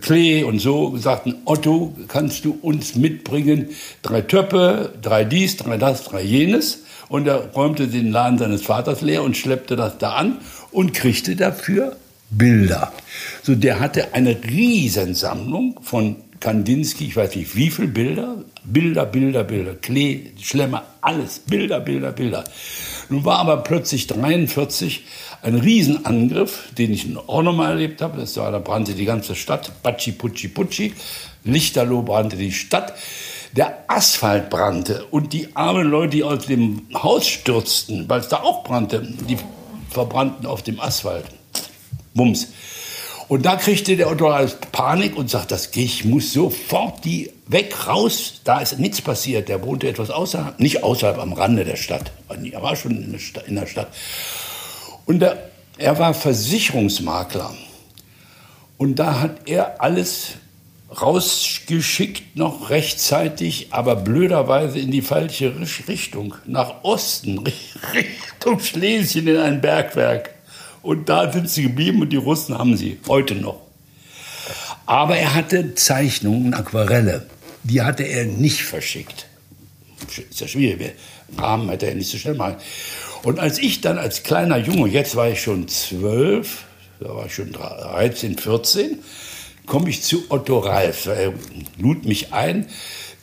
Klee 0.01 0.43
und 0.43 0.59
so 0.59 0.97
sagten, 0.99 1.37
Otto, 1.47 1.95
kannst 2.09 2.45
du 2.45 2.59
uns 2.61 2.95
mitbringen 2.95 3.71
drei 4.03 4.21
Töpfe, 4.21 4.93
drei 5.01 5.25
dies, 5.25 5.57
drei 5.57 5.79
das, 5.79 6.05
drei 6.05 6.23
jenes. 6.23 6.85
Und 7.09 7.27
er 7.27 7.53
räumte 7.55 7.89
den 7.89 8.13
Laden 8.13 8.39
seines 8.39 8.63
Vaters 8.63 9.01
leer 9.01 9.23
und 9.23 9.37
schleppte 9.37 9.77
das 9.77 9.97
da 9.97 10.13
an 10.17 10.39
und 10.71 10.93
kriegte 10.93 11.37
dafür 11.37 11.97
Bilder. 12.29 12.93
So, 13.43 13.55
der 13.55 13.81
hatte 13.81 14.13
eine 14.13 14.37
Riesensammlung 14.45 15.81
von 15.83 16.17
Kandinsky, 16.41 17.07
ich 17.07 17.17
weiß 17.17 17.35
nicht 17.35 17.57
wie 17.57 17.71
viele 17.71 17.89
Bilder, 17.89 18.45
Bilder, 18.65 19.07
Bilder, 19.07 19.45
Bilder, 19.45 19.75
Klee, 19.75 20.33
Schlemmer, 20.41 20.85
alles, 21.01 21.41
Bilder, 21.41 21.81
Bilder, 21.81 22.13
Bilder. 22.13 22.45
Nun 23.11 23.25
war 23.25 23.39
aber 23.39 23.59
plötzlich 23.59 24.07
43 24.07 25.05
ein 25.43 25.55
Riesenangriff, 25.55 26.71
den 26.77 26.93
ich 26.93 27.07
auch 27.27 27.43
nochmal 27.43 27.71
erlebt 27.71 28.03
habe. 28.03 28.19
Das 28.21 28.37
war, 28.37 28.51
da 28.53 28.59
brannte 28.59 28.95
die 28.95 29.05
ganze 29.05 29.35
Stadt, 29.35 29.83
Batschi, 29.83 30.13
Putschi, 30.13 30.49
Putschi, 30.49 30.95
Lichterloh 31.45 32.03
brannte 32.03 32.37
die 32.37 32.53
Stadt. 32.53 32.95
Der 33.57 33.85
Asphalt 33.89 34.51
brannte 34.51 35.07
und 35.11 35.33
die 35.33 35.57
armen 35.57 35.89
Leute, 35.89 36.17
die 36.17 36.23
aus 36.23 36.47
dem 36.47 36.83
Haus 36.95 37.27
stürzten, 37.27 38.09
weil 38.09 38.21
es 38.21 38.29
da 38.29 38.43
auch 38.43 38.63
brannte, 38.63 39.01
die 39.01 39.39
verbrannten 39.89 40.47
auf 40.47 40.63
dem 40.63 40.79
Asphalt. 40.81 41.25
Bums. 42.15 42.49
Und 43.29 43.47
da 43.47 43.57
kriegte 43.57 43.97
der 43.97 44.11
Otto 44.11 44.35
Panik 44.73 45.17
und 45.17 45.31
sagt, 45.31 45.51
das 45.51 45.71
ich 45.75 46.05
muss 46.05 46.33
sofort 46.33 47.05
die 47.05 47.31
weg, 47.49 47.87
raus. 47.87 48.41
Da 48.45 48.61
ist 48.61 48.79
nichts 48.79 49.03
passiert. 49.03 49.49
Der 49.49 49.63
wohnte 49.63 49.89
etwas 49.89 50.11
außerhalb, 50.11 50.61
nicht 50.61 50.83
außerhalb, 50.83 51.19
am 51.19 51.33
Rande 51.33 51.65
der 51.65 51.77
Stadt. 51.77 52.13
Er 52.29 52.63
war 52.63 52.77
schon 52.77 53.03
in 53.03 53.13
der 53.13 53.19
Stadt. 53.19 53.49
In 53.49 53.57
der. 53.57 53.67
Und 55.07 55.25
er 55.79 55.99
war 55.99 56.15
Versicherungsmakler. 56.15 57.55
Und 58.77 58.97
da 58.97 59.21
hat 59.21 59.49
er 59.49 59.83
alles 59.83 60.35
rausgeschickt, 61.01 62.37
noch 62.37 62.71
rechtzeitig, 62.71 63.69
aber 63.71 63.97
blöderweise 63.97 64.79
in 64.79 64.91
die 64.91 65.03
falsche 65.03 65.53
Richtung, 65.87 66.35
nach 66.47 66.83
Osten, 66.83 67.39
Richtung 67.95 68.61
Schlesien 68.61 69.27
in 69.27 69.37
ein 69.37 69.61
Bergwerk. 69.61 70.31
Und 70.83 71.09
da 71.09 71.31
sind 71.31 71.51
sie 71.51 71.65
geblieben 71.65 72.01
und 72.03 72.11
die 72.11 72.17
Russen 72.17 72.57
haben 72.57 72.77
sie, 72.77 72.99
heute 73.09 73.35
noch. 73.35 73.61
Aber 74.87 75.17
er 75.17 75.35
hatte 75.35 75.75
Zeichnungen, 75.75 76.55
Aquarelle, 76.55 77.27
die 77.63 77.83
hatte 77.83 78.05
er 78.05 78.25
nicht 78.25 78.63
verschickt. 78.63 79.27
Ist 80.31 80.41
ja 80.41 80.49
schwierig, 80.49 80.95
Rahmen 81.37 81.69
hätte 81.69 81.87
er 81.87 81.95
nicht 81.95 82.11
so 82.11 82.19
schnell 82.19 82.35
machen. 82.35 82.57
Und 83.23 83.41
als 83.41 83.59
ich 83.59 83.81
dann 83.81 83.99
als 83.99 84.23
kleiner 84.23 84.59
Junge, 84.59 84.89
jetzt 84.89 85.17
war 85.17 85.29
ich 85.29 85.43
schon 85.43 85.69
zwölf, 85.69 86.65
da 87.01 87.15
war 87.15 87.27
ich 87.27 87.35
schon 87.35 87.53
13, 87.53 88.39
14, 88.39 88.99
komme 89.67 89.91
ich 89.91 90.03
zu 90.03 90.25
Otto 90.29 90.59
Ralf. 90.59 91.07
Er 91.07 91.35
lud 91.79 92.05
mich 92.05 92.33
ein. 92.33 92.67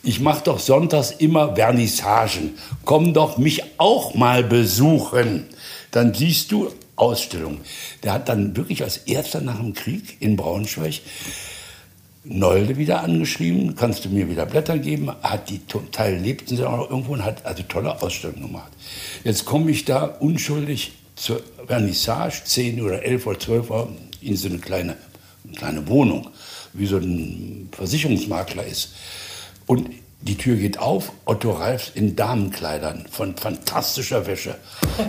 Ich 0.02 0.20
mache 0.20 0.44
doch 0.44 0.60
sonntags 0.60 1.10
immer 1.10 1.56
Vernissagen. 1.56 2.54
Komm 2.84 3.12
doch 3.12 3.38
mich 3.38 3.62
auch 3.78 4.14
mal 4.14 4.44
besuchen. 4.44 5.46
Dann 5.90 6.14
siehst 6.14 6.52
du 6.52 6.70
Ausstellung. 6.94 7.60
Der 8.02 8.12
hat 8.12 8.28
dann 8.28 8.56
wirklich 8.56 8.82
als 8.82 8.98
erster 8.98 9.40
nach 9.40 9.58
dem 9.58 9.74
Krieg 9.74 10.16
in 10.20 10.36
Braunschweig 10.36 11.00
Nolde 12.28 12.76
wieder 12.76 13.02
angeschrieben, 13.02 13.76
kannst 13.76 14.04
du 14.04 14.08
mir 14.08 14.28
wieder 14.28 14.46
Blätter 14.46 14.78
geben, 14.78 15.12
hat 15.22 15.48
die 15.48 15.60
Teil 15.92 16.16
lebten 16.16 16.56
sie 16.56 16.64
auch 16.64 16.76
noch 16.76 16.90
irgendwo 16.90 17.12
und 17.12 17.24
hat 17.24 17.46
also 17.46 17.62
tolle 17.62 18.02
Ausstellungen 18.02 18.42
gemacht. 18.42 18.72
Jetzt 19.22 19.44
komme 19.44 19.70
ich 19.70 19.84
da 19.84 20.04
unschuldig 20.04 20.92
zur 21.14 21.40
Vernissage, 21.66 22.42
10 22.44 22.82
oder 22.82 23.02
11 23.02 23.26
oder 23.26 23.38
12 23.38 23.70
Uhr, 23.70 23.88
in 24.20 24.36
so 24.36 24.48
eine 24.48 24.58
kleine, 24.58 24.96
eine 25.44 25.56
kleine 25.56 25.88
Wohnung, 25.88 26.28
wie 26.72 26.86
so 26.86 26.96
ein 26.96 27.68
Versicherungsmakler 27.72 28.64
ist. 28.66 28.94
Und 29.66 29.90
die 30.20 30.36
Tür 30.36 30.56
geht 30.56 30.78
auf, 30.78 31.12
Otto 31.24 31.52
Ralfs 31.52 31.92
in 31.94 32.16
Damenkleidern 32.16 33.06
von 33.10 33.36
fantastischer 33.36 34.26
Wäsche. 34.26 34.56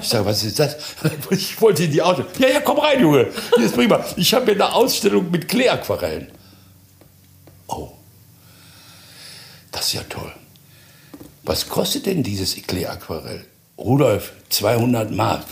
Ich 0.01 0.09
sage, 0.09 0.25
was 0.25 0.43
ist 0.43 0.59
das? 0.59 0.77
Ich 1.31 1.59
wollte 1.59 1.86
in 1.86 1.91
die 1.91 2.01
Auto. 2.01 2.24
Ja, 2.38 2.50
ja, 2.50 2.59
komm 2.59 2.77
rein, 2.79 3.01
Junge. 3.01 3.27
Hier 3.55 3.65
ist 3.65 3.75
prima. 3.75 4.03
Ich 4.15 4.33
habe 4.33 4.45
hier 4.45 4.53
eine 4.53 4.74
Ausstellung 4.74 5.31
mit 5.31 5.47
Kleeaquarellen. 5.47 6.27
Oh, 7.67 7.91
das 9.77 9.88
ist 9.88 9.93
ja 9.93 10.03
toll. 10.10 10.31
Was 11.43 11.69
kostet 11.69 12.05
denn 12.05 12.24
dieses 12.24 12.55
Kleeaquarell? 12.55 13.46
Rudolf, 13.77 14.34
200 14.50 15.12
Mark. 15.12 15.46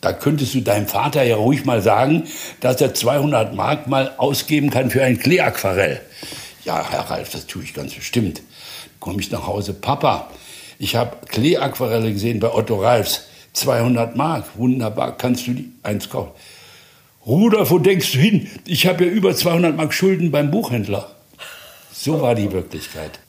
Da 0.00 0.12
könntest 0.12 0.54
du 0.54 0.60
deinem 0.60 0.86
Vater 0.86 1.22
ja 1.22 1.36
ruhig 1.36 1.64
mal 1.64 1.82
sagen, 1.82 2.24
dass 2.60 2.80
er 2.80 2.94
200 2.94 3.54
Mark 3.54 3.86
mal 3.86 4.14
ausgeben 4.18 4.70
kann 4.70 4.90
für 4.90 5.02
ein 5.02 5.18
Kleeaquarell. 5.18 6.00
Ja, 6.64 6.86
Herr 6.90 7.10
Ralf, 7.10 7.30
das 7.30 7.46
tue 7.46 7.62
ich 7.62 7.72
ganz 7.72 7.94
bestimmt 7.94 8.42
komme 9.00 9.20
ich 9.20 9.30
nach 9.30 9.46
Hause, 9.46 9.74
Papa, 9.74 10.28
ich 10.78 10.94
habe 10.94 11.16
Kleeaquarelle 11.26 12.12
gesehen 12.12 12.38
bei 12.38 12.52
Otto 12.52 12.80
Ralfs, 12.80 13.26
200 13.54 14.14
Mark, 14.14 14.44
wunderbar, 14.56 15.16
kannst 15.16 15.46
du 15.46 15.54
die 15.54 15.72
eins 15.82 16.08
kaufen? 16.08 16.30
Rudolf, 17.26 17.70
wo 17.70 17.78
denkst 17.78 18.12
du 18.12 18.18
hin? 18.18 18.48
Ich 18.66 18.86
habe 18.86 19.04
ja 19.04 19.10
über 19.10 19.34
200 19.34 19.76
Mark 19.76 19.92
Schulden 19.92 20.30
beim 20.30 20.50
Buchhändler. 20.50 21.10
So 22.02 22.22
war 22.22 22.34
die 22.34 22.50
Wirklichkeit. 22.50 23.20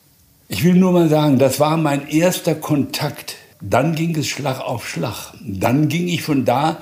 Ich 0.48 0.64
will 0.64 0.72
nur 0.72 0.92
mal 0.92 1.10
sagen, 1.10 1.38
das 1.38 1.60
war 1.60 1.76
mein 1.76 2.08
erster 2.08 2.54
Kontakt. 2.54 3.36
Dann 3.60 3.94
ging 3.94 4.16
es 4.16 4.28
Schlag 4.28 4.60
auf 4.60 4.88
Schlag. 4.88 5.34
Dann 5.42 5.88
ging 5.88 6.08
ich 6.08 6.22
von 6.22 6.46
da 6.46 6.80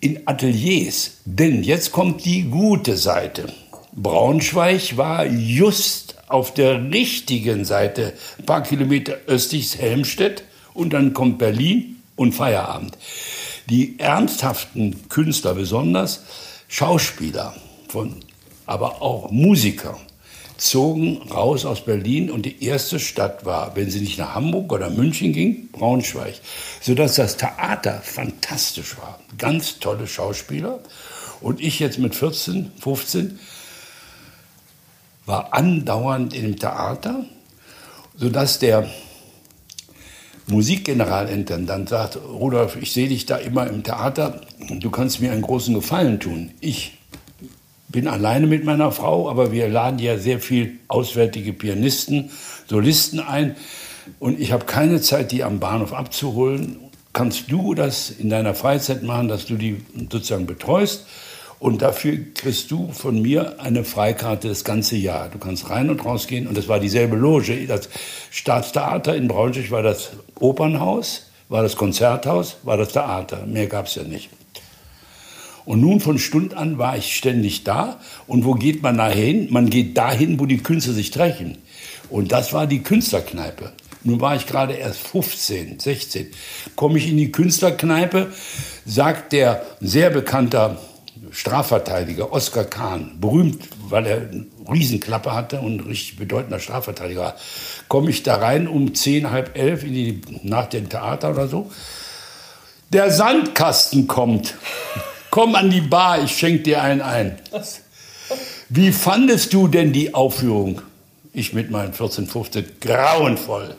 in 0.00 0.26
Ateliers. 0.26 1.18
Denn 1.26 1.62
jetzt 1.62 1.92
kommt 1.92 2.24
die 2.24 2.44
gute 2.44 2.96
Seite. 2.96 3.52
Braunschweig 3.92 4.96
war 4.96 5.26
just 5.26 6.14
auf 6.28 6.54
der 6.54 6.90
richtigen 6.90 7.66
Seite, 7.66 8.14
ein 8.38 8.46
paar 8.46 8.62
Kilometer 8.62 9.18
östlich 9.26 9.76
Helmstedt 9.76 10.44
und 10.72 10.94
dann 10.94 11.12
kommt 11.12 11.36
Berlin 11.36 11.96
und 12.16 12.32
Feierabend. 12.32 12.96
Die 13.68 13.98
ernsthaften 13.98 15.06
Künstler 15.10 15.52
besonders, 15.52 16.22
Schauspieler, 16.68 17.54
von, 17.88 18.16
aber 18.64 19.02
auch 19.02 19.30
Musiker, 19.30 19.98
zogen 20.60 21.22
raus 21.30 21.64
aus 21.64 21.84
Berlin 21.84 22.30
und 22.30 22.44
die 22.44 22.62
erste 22.64 23.00
Stadt 23.00 23.44
war, 23.44 23.74
wenn 23.76 23.90
sie 23.90 24.00
nicht 24.00 24.18
nach 24.18 24.34
Hamburg 24.34 24.72
oder 24.72 24.90
München 24.90 25.32
ging, 25.32 25.68
Braunschweig. 25.72 26.34
Sodass 26.80 27.14
das 27.14 27.36
Theater 27.36 28.00
fantastisch 28.02 28.98
war. 28.98 29.18
Ganz 29.38 29.78
tolle 29.78 30.06
Schauspieler. 30.06 30.80
Und 31.40 31.60
ich 31.60 31.80
jetzt 31.80 31.98
mit 31.98 32.14
14, 32.14 32.72
15 32.78 33.38
war 35.24 35.54
andauernd 35.54 36.34
im 36.34 36.58
Theater, 36.58 37.24
sodass 38.16 38.58
der 38.58 38.88
Musikgeneralintendant 40.46 41.88
sagt, 41.88 42.16
Rudolf, 42.16 42.76
ich 42.76 42.92
sehe 42.92 43.08
dich 43.08 43.24
da 43.24 43.36
immer 43.36 43.66
im 43.66 43.82
Theater, 43.82 44.42
du 44.58 44.90
kannst 44.90 45.20
mir 45.20 45.32
einen 45.32 45.42
großen 45.42 45.74
Gefallen 45.74 46.20
tun. 46.20 46.50
Ich 46.60 46.99
bin 47.90 48.08
alleine 48.08 48.46
mit 48.46 48.64
meiner 48.64 48.92
Frau, 48.92 49.28
aber 49.28 49.52
wir 49.52 49.68
laden 49.68 49.98
ja 49.98 50.18
sehr 50.18 50.40
viel 50.40 50.78
auswärtige 50.88 51.52
Pianisten, 51.52 52.30
Solisten 52.66 53.20
ein 53.20 53.56
und 54.18 54.40
ich 54.40 54.52
habe 54.52 54.64
keine 54.64 55.00
Zeit, 55.00 55.32
die 55.32 55.44
am 55.44 55.60
Bahnhof 55.60 55.92
abzuholen. 55.92 56.76
Kannst 57.12 57.50
du 57.50 57.74
das 57.74 58.10
in 58.10 58.30
deiner 58.30 58.54
Freizeit 58.54 59.02
machen, 59.02 59.28
dass 59.28 59.46
du 59.46 59.56
die 59.56 59.82
sozusagen 60.10 60.46
betreust? 60.46 61.06
Und 61.58 61.82
dafür 61.82 62.18
kriegst 62.34 62.70
du 62.70 62.90
von 62.90 63.20
mir 63.20 63.60
eine 63.60 63.84
Freikarte 63.84 64.48
das 64.48 64.64
ganze 64.64 64.96
Jahr. 64.96 65.28
Du 65.28 65.38
kannst 65.38 65.68
rein 65.68 65.90
und 65.90 66.04
raus 66.04 66.26
gehen. 66.26 66.46
Und 66.46 66.56
das 66.56 66.68
war 66.68 66.80
dieselbe 66.80 67.16
Loge. 67.16 67.66
Das 67.66 67.90
Staatstheater 68.30 69.14
in 69.14 69.28
Braunschweig 69.28 69.70
war 69.70 69.82
das 69.82 70.10
Opernhaus, 70.38 71.26
war 71.50 71.62
das 71.62 71.76
Konzerthaus, 71.76 72.56
war 72.62 72.78
das 72.78 72.92
Theater. 72.92 73.44
Mehr 73.46 73.66
gab 73.66 73.86
es 73.86 73.96
ja 73.96 74.04
nicht. 74.04 74.30
Und 75.64 75.80
nun 75.80 76.00
von 76.00 76.18
Stund 76.18 76.54
an 76.54 76.78
war 76.78 76.96
ich 76.96 77.16
ständig 77.16 77.64
da. 77.64 78.00
Und 78.26 78.44
wo 78.44 78.54
geht 78.54 78.82
man 78.82 78.96
nachher 78.96 79.14
hin? 79.14 79.48
Man 79.50 79.70
geht 79.70 79.96
dahin, 79.96 80.40
wo 80.40 80.46
die 80.46 80.58
Künstler 80.58 80.94
sich 80.94 81.10
treffen. 81.10 81.58
Und 82.08 82.32
das 82.32 82.52
war 82.52 82.66
die 82.66 82.82
Künstlerkneipe. 82.82 83.72
Nun 84.02 84.20
war 84.20 84.34
ich 84.34 84.46
gerade 84.46 84.74
erst 84.74 85.00
15, 85.08 85.78
16. 85.78 86.28
Komme 86.74 86.98
ich 86.98 87.08
in 87.08 87.18
die 87.18 87.32
Künstlerkneipe, 87.32 88.32
sagt 88.86 89.32
der 89.32 89.62
sehr 89.80 90.10
bekannter 90.10 90.78
Strafverteidiger, 91.30 92.32
Oskar 92.32 92.64
Kahn, 92.64 93.20
berühmt, 93.20 93.62
weil 93.88 94.06
er 94.06 94.16
eine 94.16 94.46
Riesenklappe 94.70 95.32
hatte 95.32 95.60
und 95.60 95.76
ein 95.76 95.86
richtig 95.86 96.16
bedeutender 96.16 96.58
Strafverteidiger 96.58 97.20
war, 97.20 97.34
komme 97.88 98.10
ich 98.10 98.22
da 98.22 98.36
rein 98.36 98.66
um 98.66 98.94
zehn, 98.94 99.30
halb 99.30 99.56
elf 99.56 99.84
in 99.84 99.92
die, 99.92 100.20
nach 100.42 100.66
dem 100.66 100.88
Theater 100.88 101.30
oder 101.30 101.46
so. 101.46 101.70
Der 102.92 103.10
Sandkasten 103.10 104.06
kommt. 104.06 104.54
Komm 105.30 105.54
an 105.54 105.70
die 105.70 105.80
Bar, 105.80 106.22
ich 106.22 106.36
schenke 106.36 106.64
dir 106.64 106.82
einen 106.82 107.00
ein. 107.00 107.38
Wie 108.68 108.92
fandest 108.92 109.52
du 109.52 109.68
denn 109.68 109.92
die 109.92 110.14
Aufführung? 110.14 110.82
Ich 111.32 111.52
mit 111.52 111.70
meinen 111.70 111.92
14, 111.92 112.26
15, 112.26 112.64
grauenvoll. 112.80 113.76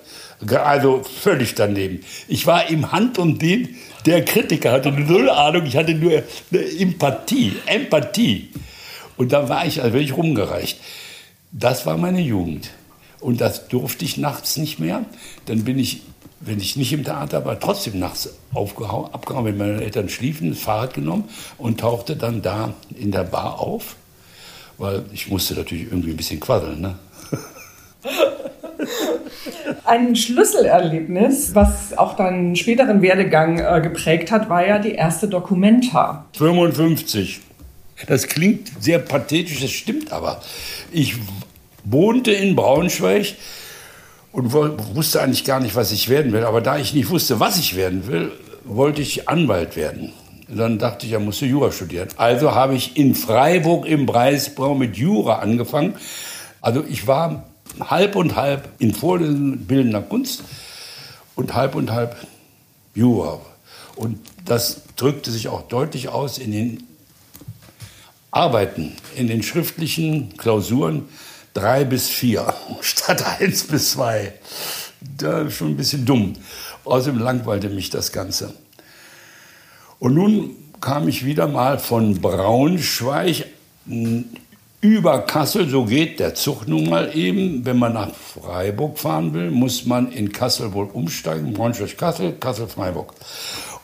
Also 0.50 1.04
völlig 1.04 1.54
daneben. 1.56 2.04
Ich 2.28 2.48
war 2.48 2.70
im 2.70 2.92
Hand 2.92 3.20
und 3.20 3.42
den 3.42 3.76
der 4.06 4.26
Kritiker 4.26 4.72
hatte 4.72 4.92
null 4.92 5.30
Ahnung, 5.30 5.66
ich 5.66 5.78
hatte 5.78 5.94
nur 5.94 6.24
Empathie, 6.52 7.54
Empathie. 7.66 8.50
Und 9.18 9.32
da 9.32 9.48
war 9.50 9.66
ich, 9.66 9.82
also 9.82 9.94
wirklich 9.94 10.18
rumgereicht. 10.18 10.80
Das 11.52 11.86
war 11.86 11.98
meine 11.98 12.22
Jugend. 12.22 12.72
Und 13.20 13.42
das 13.42 13.68
durfte 13.68 14.04
ich 14.06 14.18
nachts 14.18 14.58
nicht 14.58 14.80
mehr. 14.80 15.06
Dann 15.46 15.64
bin 15.64 15.78
ich 15.78 16.02
wenn 16.42 16.60
ich 16.60 16.76
nicht 16.76 16.92
im 16.94 17.04
Theater 17.04 17.46
war, 17.46 17.60
trotzdem 17.60 18.00
nachts 18.00 18.30
aufgehauen, 18.54 19.14
abgehauen, 19.14 19.46
wenn 19.46 19.58
meine 19.58 19.82
Eltern 19.82 20.10
schliefen, 20.10 20.50
das 20.50 20.60
Fahrrad 20.60 20.94
genommen 20.94 21.30
und 21.58 21.80
tauchte 21.80 22.16
dann 22.16 22.42
da 22.42 22.74
in 22.98 23.12
der 23.12 23.24
Bar 23.24 23.60
auf, 23.60 23.96
weil 24.78 25.04
ich 25.14 25.30
musste 25.30 25.54
natürlich 25.54 25.86
irgendwie 25.86 26.12
ein 26.12 26.18
bisschen 26.18 26.40
quaddeln. 26.40 26.82
Ne? 26.82 26.96
Ein 29.86 30.16
Schlüsselerlebnis, 30.16 31.54
was 31.54 31.98
auch 31.98 32.16
deinen 32.16 32.56
späteren 32.56 33.02
Werdegang 33.02 33.60
äh, 33.60 33.82
geprägt 33.82 34.32
hat, 34.32 34.50
war 34.50 34.66
ja 34.66 34.80
die 34.80 34.94
erste 34.94 35.28
Dokumenta. 35.28 36.26
55. 36.38 37.42
Das 38.08 38.28
klingt 38.28 38.72
sehr 38.80 39.00
pathetisch, 39.00 39.60
das 39.62 39.72
stimmt 39.72 40.12
aber. 40.12 40.42
Ich 40.92 41.16
wohnte 41.84 42.32
in 42.32 42.56
Braunschweig 42.56 43.36
und 44.32 44.54
wusste 44.54 45.22
eigentlich 45.22 45.44
gar 45.44 45.60
nicht, 45.60 45.76
was 45.76 45.92
ich 45.92 46.10
werden 46.10 46.32
will. 46.32 46.46
Aber 46.46 46.62
da 46.62 46.78
ich 46.78 46.94
nicht 46.94 47.10
wusste, 47.10 47.40
was 47.40 47.58
ich 47.58 47.76
werden 47.76 48.08
will, 48.08 48.32
wollte 48.64 49.02
ich 49.02 49.28
Anwalt 49.28 49.76
werden. 49.76 50.14
Dann 50.48 50.80
dachte 50.80 51.06
ich, 51.06 51.14
ja, 51.14 51.20
musst 51.20 51.42
du 51.42 51.46
Jura 51.46 51.72
studieren. 51.72 52.10
Also 52.18 52.54
habe 52.54 52.76
ich 52.76 52.98
in 52.98 53.16
Freiburg 53.16 53.86
im 53.86 54.06
Breisbau 54.06 54.76
mit 54.76 54.98
Jura 54.98 55.40
angefangen. 55.40 55.96
Also 56.60 56.84
ich 56.88 57.08
war 57.08 57.46
halb 57.80 58.16
und 58.16 58.36
halb 58.36 58.70
in 58.80 58.94
Vorlesungen 58.94 59.66
bildender 59.66 60.02
Kunst 60.02 60.44
und 61.36 61.54
halb 61.54 61.76
und 61.76 61.92
halb 61.92 62.16
Jura. 62.94 63.40
Und 63.96 64.20
das 64.46 64.82
drückte 64.96 65.32
sich 65.32 65.48
auch 65.48 65.68
deutlich 65.68 66.10
aus 66.10 66.38
in 66.38 66.52
den 66.52 66.84
Arbeiten, 68.32 68.94
in 69.16 69.28
den 69.28 69.44
schriftlichen 69.44 70.38
Klausuren 70.38 71.08
drei 71.54 71.84
bis 71.84 72.10
vier 72.10 72.54
statt 72.82 73.24
eins 73.40 73.64
bis 73.64 73.92
zwei. 73.92 74.34
Da 75.18 75.50
schon 75.50 75.70
ein 75.70 75.78
bisschen 75.78 76.06
dumm. 76.06 76.34
Außerdem 76.84 77.20
langweilte 77.20 77.70
mich 77.70 77.90
das 77.90 78.12
Ganze. 78.12 78.54
Und 80.00 80.16
nun 80.16 80.56
kam 80.80 81.08
ich 81.08 81.26
wieder 81.26 81.48
mal 81.48 81.78
von 81.78 82.20
Braunschweig 82.22 83.46
über 84.82 85.20
Kassel, 85.20 85.70
so 85.70 85.86
geht 85.86 86.20
der 86.20 86.34
Zug 86.34 86.68
nun 86.68 86.90
mal 86.90 87.16
eben. 87.16 87.66
Wenn 87.66 87.78
man 87.78 87.94
nach 87.94 88.10
Freiburg 88.14 88.98
fahren 88.98 89.34
will, 89.34 89.52
muss 89.52 89.86
man 89.86 90.12
in 90.12 90.32
Kassel 90.32 90.74
wohl 90.74 90.90
umsteigen. 90.92 91.54
Braunschweig-Kassel, 91.54 92.34
Kassel-Freiburg. 92.40 93.14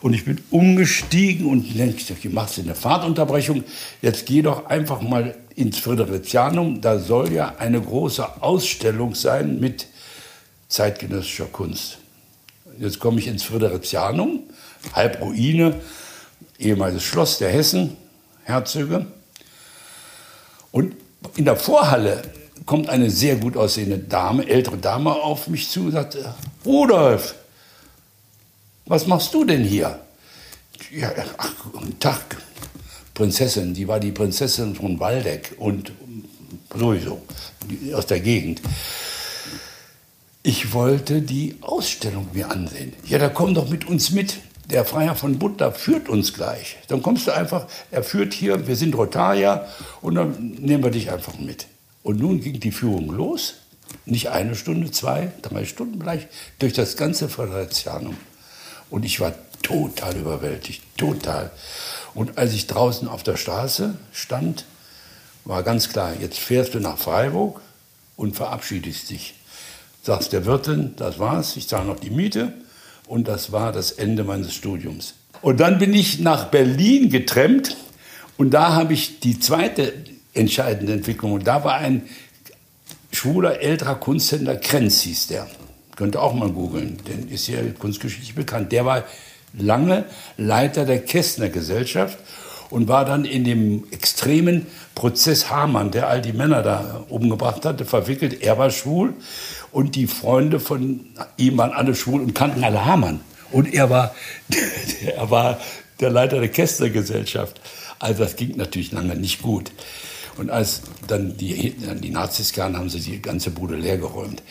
Und 0.00 0.14
ich 0.14 0.24
bin 0.24 0.40
umgestiegen 0.50 1.46
und 1.46 1.78
denke, 1.78 2.02
du 2.20 2.28
machst 2.30 2.58
eine 2.58 2.74
Fahrtunterbrechung. 2.74 3.64
Jetzt 4.02 4.26
geh 4.26 4.42
doch 4.42 4.66
einfach 4.66 5.00
mal 5.00 5.36
ins 5.58 5.78
Fridericianum. 5.78 6.80
Da 6.80 6.98
soll 6.98 7.32
ja 7.32 7.56
eine 7.58 7.80
große 7.80 8.42
Ausstellung 8.42 9.14
sein 9.14 9.58
mit 9.58 9.86
zeitgenössischer 10.68 11.46
Kunst. 11.46 11.98
Jetzt 12.78 13.00
komme 13.00 13.18
ich 13.18 13.26
ins 13.26 13.42
Fridericianum, 13.42 14.40
Halbruine, 14.92 15.80
ehemaliges 16.58 17.02
Schloss 17.02 17.38
der 17.38 17.50
Hessen, 17.50 17.96
Herzöge. 18.44 19.06
Und 20.70 20.94
in 21.36 21.44
der 21.44 21.56
Vorhalle 21.56 22.22
kommt 22.66 22.88
eine 22.88 23.10
sehr 23.10 23.36
gut 23.36 23.56
aussehende 23.56 23.98
Dame, 23.98 24.46
ältere 24.46 24.76
Dame 24.76 25.12
auf 25.12 25.48
mich 25.48 25.68
zu 25.70 25.86
und 25.86 25.92
sagt, 25.92 26.18
Rudolf, 26.64 27.34
was 28.86 29.06
machst 29.06 29.34
du 29.34 29.44
denn 29.44 29.64
hier? 29.64 29.98
Ja, 30.92 31.12
ach, 31.36 31.52
guten 31.72 31.98
Tag, 31.98 32.36
Prinzessin, 33.18 33.74
die 33.74 33.88
war 33.88 33.98
die 33.98 34.12
Prinzessin 34.12 34.76
von 34.76 35.00
Waldeck 35.00 35.56
und 35.58 35.90
sowieso 36.72 37.20
aus 37.92 38.06
der 38.06 38.20
Gegend. 38.20 38.62
Ich 40.44 40.72
wollte 40.72 41.20
die 41.20 41.56
Ausstellung 41.60 42.28
mir 42.32 42.48
ansehen. 42.48 42.92
Ja, 43.04 43.18
da 43.18 43.28
komm 43.28 43.54
doch 43.54 43.68
mit 43.68 43.88
uns 43.88 44.12
mit 44.12 44.38
der 44.70 44.84
Freier 44.84 45.16
von 45.16 45.36
Buddha 45.36 45.72
führt 45.72 46.08
uns 46.08 46.32
gleich. 46.32 46.76
Dann 46.86 47.02
kommst 47.02 47.26
du 47.26 47.32
einfach, 47.32 47.66
er 47.90 48.04
führt 48.04 48.34
hier, 48.34 48.68
wir 48.68 48.76
sind 48.76 48.94
Rotarier 48.94 49.66
und 50.00 50.14
dann 50.14 50.56
nehmen 50.60 50.84
wir 50.84 50.92
dich 50.92 51.10
einfach 51.10 51.36
mit. 51.40 51.66
Und 52.04 52.20
nun 52.20 52.40
ging 52.40 52.60
die 52.60 52.70
Führung 52.70 53.10
los, 53.10 53.54
nicht 54.06 54.28
eine 54.28 54.54
Stunde, 54.54 54.92
zwei, 54.92 55.32
drei 55.42 55.64
Stunden 55.64 55.98
vielleicht, 56.00 56.28
durch 56.60 56.72
das 56.72 56.96
ganze 56.96 57.28
Föderatianum. 57.28 58.16
Und 58.90 59.04
ich 59.04 59.18
war 59.18 59.34
total 59.62 60.16
überwältigt, 60.16 60.82
total. 60.96 61.50
Und 62.18 62.36
als 62.36 62.52
ich 62.52 62.66
draußen 62.66 63.06
auf 63.06 63.22
der 63.22 63.36
Straße 63.36 63.94
stand, 64.12 64.64
war 65.44 65.62
ganz 65.62 65.88
klar, 65.88 66.14
jetzt 66.20 66.36
fährst 66.36 66.74
du 66.74 66.80
nach 66.80 66.98
Freiburg 66.98 67.60
und 68.16 68.34
verabschiedest 68.34 69.10
dich. 69.10 69.34
Sagst 70.02 70.32
der 70.32 70.44
Wirtin, 70.44 70.94
das 70.96 71.20
war's, 71.20 71.56
ich 71.56 71.68
zahle 71.68 71.86
noch 71.86 72.00
die 72.00 72.10
Miete 72.10 72.54
und 73.06 73.28
das 73.28 73.52
war 73.52 73.70
das 73.70 73.92
Ende 73.92 74.24
meines 74.24 74.52
Studiums. 74.52 75.14
Und 75.42 75.60
dann 75.60 75.78
bin 75.78 75.94
ich 75.94 76.18
nach 76.18 76.46
Berlin 76.46 77.08
getrennt 77.08 77.76
und 78.36 78.50
da 78.50 78.74
habe 78.74 78.94
ich 78.94 79.20
die 79.20 79.38
zweite 79.38 79.92
entscheidende 80.34 80.94
Entwicklung. 80.94 81.34
Und 81.34 81.46
da 81.46 81.62
war 81.62 81.76
ein 81.76 82.08
schwuler 83.12 83.60
älterer 83.60 83.94
Kunsthändler, 83.94 84.56
Krenz 84.56 85.02
hieß 85.02 85.28
der. 85.28 85.46
Könnt 85.94 86.16
ihr 86.16 86.22
auch 86.22 86.34
mal 86.34 86.50
googeln, 86.50 86.98
denn 87.06 87.28
ist 87.28 87.46
ja 87.46 87.58
kunstgeschichtlich 87.78 88.34
bekannt. 88.34 88.72
Der 88.72 88.84
war 88.84 89.04
lange 89.52 90.04
Leiter 90.36 90.84
der 90.84 91.00
Kästner 91.00 91.48
Gesellschaft 91.48 92.18
und 92.70 92.88
war 92.88 93.04
dann 93.04 93.24
in 93.24 93.44
dem 93.44 93.84
extremen 93.90 94.66
Prozess 94.94 95.50
Hamann, 95.50 95.90
der 95.90 96.08
all 96.08 96.20
die 96.20 96.32
Männer 96.32 96.62
da 96.62 97.04
umgebracht 97.08 97.64
hatte, 97.64 97.84
verwickelt. 97.84 98.42
Er 98.42 98.58
war 98.58 98.70
schwul 98.70 99.14
und 99.72 99.94
die 99.94 100.06
Freunde 100.06 100.60
von 100.60 101.06
ihm 101.36 101.56
waren 101.58 101.72
alle 101.72 101.94
schwul 101.94 102.20
und 102.20 102.34
kannten 102.34 102.64
alle 102.64 102.84
Hamann. 102.84 103.20
Und 103.50 103.72
er 103.72 103.88
war, 103.90 104.14
er 105.16 105.30
war 105.30 105.58
der 106.00 106.10
Leiter 106.10 106.40
der 106.40 106.50
Kästner-Gesellschaft. 106.50 107.60
Also 107.98 108.22
das 108.22 108.36
ging 108.36 108.56
natürlich 108.56 108.92
lange 108.92 109.16
nicht 109.16 109.42
gut. 109.42 109.72
Und 110.36 110.50
als 110.50 110.82
dann 111.08 111.36
die, 111.36 111.74
die 112.00 112.10
Nazis 112.10 112.52
kamen, 112.52 112.76
haben 112.76 112.88
sie 112.88 113.00
die 113.00 113.20
ganze 113.20 113.50
Bude 113.50 113.74
leergeräumt. 113.74 114.42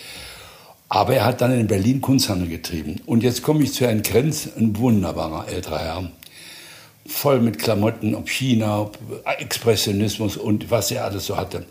Aber 0.89 1.15
er 1.15 1.25
hat 1.25 1.41
dann 1.41 1.57
in 1.57 1.67
Berlin 1.67 2.01
Kunsthandel 2.01 2.47
getrieben. 2.47 3.01
Und 3.05 3.23
jetzt 3.23 3.43
komme 3.43 3.63
ich 3.63 3.73
zu 3.73 3.85
Herrn 3.85 4.03
Krenz, 4.03 4.49
ein 4.57 4.77
wunderbarer 4.77 5.47
älterer 5.49 5.79
Herr. 5.79 6.11
Voll 7.05 7.41
mit 7.41 7.59
Klamotten, 7.59 8.15
ob 8.15 8.29
China, 8.29 8.81
ob 8.81 8.97
Expressionismus 9.25 10.37
und 10.37 10.71
was 10.71 10.91
er 10.91 11.05
alles 11.05 11.25
so 11.25 11.37
hatte. 11.37 11.65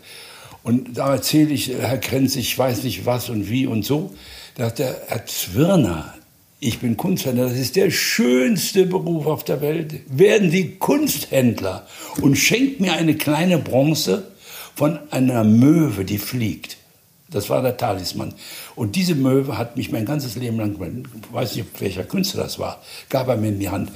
Und 0.63 0.97
da 0.97 1.13
erzähle 1.13 1.51
ich, 1.51 1.69
Herr 1.69 1.97
Krenz, 1.97 2.35
ich 2.35 2.57
weiß 2.57 2.83
nicht 2.83 3.05
was 3.05 3.29
und 3.29 3.49
wie 3.49 3.67
und 3.67 3.85
so. 3.85 4.13
Da 4.55 4.65
sagt 4.65 4.81
er, 4.81 5.01
Herr 5.07 5.25
Zwirner, 5.25 6.13
ich 6.59 6.79
bin 6.79 6.97
Kunsthändler, 6.97 7.49
das 7.49 7.57
ist 7.57 7.75
der 7.75 7.91
schönste 7.91 8.87
Beruf 8.87 9.27
auf 9.27 9.43
der 9.43 9.61
Welt. 9.61 9.93
Werden 10.07 10.49
Sie 10.49 10.75
Kunsthändler 10.75 11.85
und 12.21 12.35
schenkt 12.35 12.79
mir 12.79 12.93
eine 12.93 13.15
kleine 13.15 13.59
Bronze 13.59 14.31
von 14.75 14.99
einer 15.11 15.43
Möwe, 15.43 16.03
die 16.03 16.17
fliegt. 16.17 16.76
Das 17.29 17.49
war 17.49 17.61
der 17.61 17.75
Talisman. 17.75 18.33
Und 18.75 18.95
diese 18.95 19.15
Möwe 19.15 19.57
hat 19.57 19.75
mich 19.75 19.91
mein 19.91 20.05
ganzes 20.05 20.35
Leben 20.35 20.57
lang, 20.57 20.77
weiß 21.31 21.55
nicht, 21.55 21.81
welcher 21.81 22.03
Künstler 22.03 22.43
das 22.43 22.57
war, 22.57 22.81
gab 23.09 23.27
er 23.27 23.37
mir 23.37 23.49
in 23.49 23.59
die 23.59 23.69
Hand. 23.69 23.91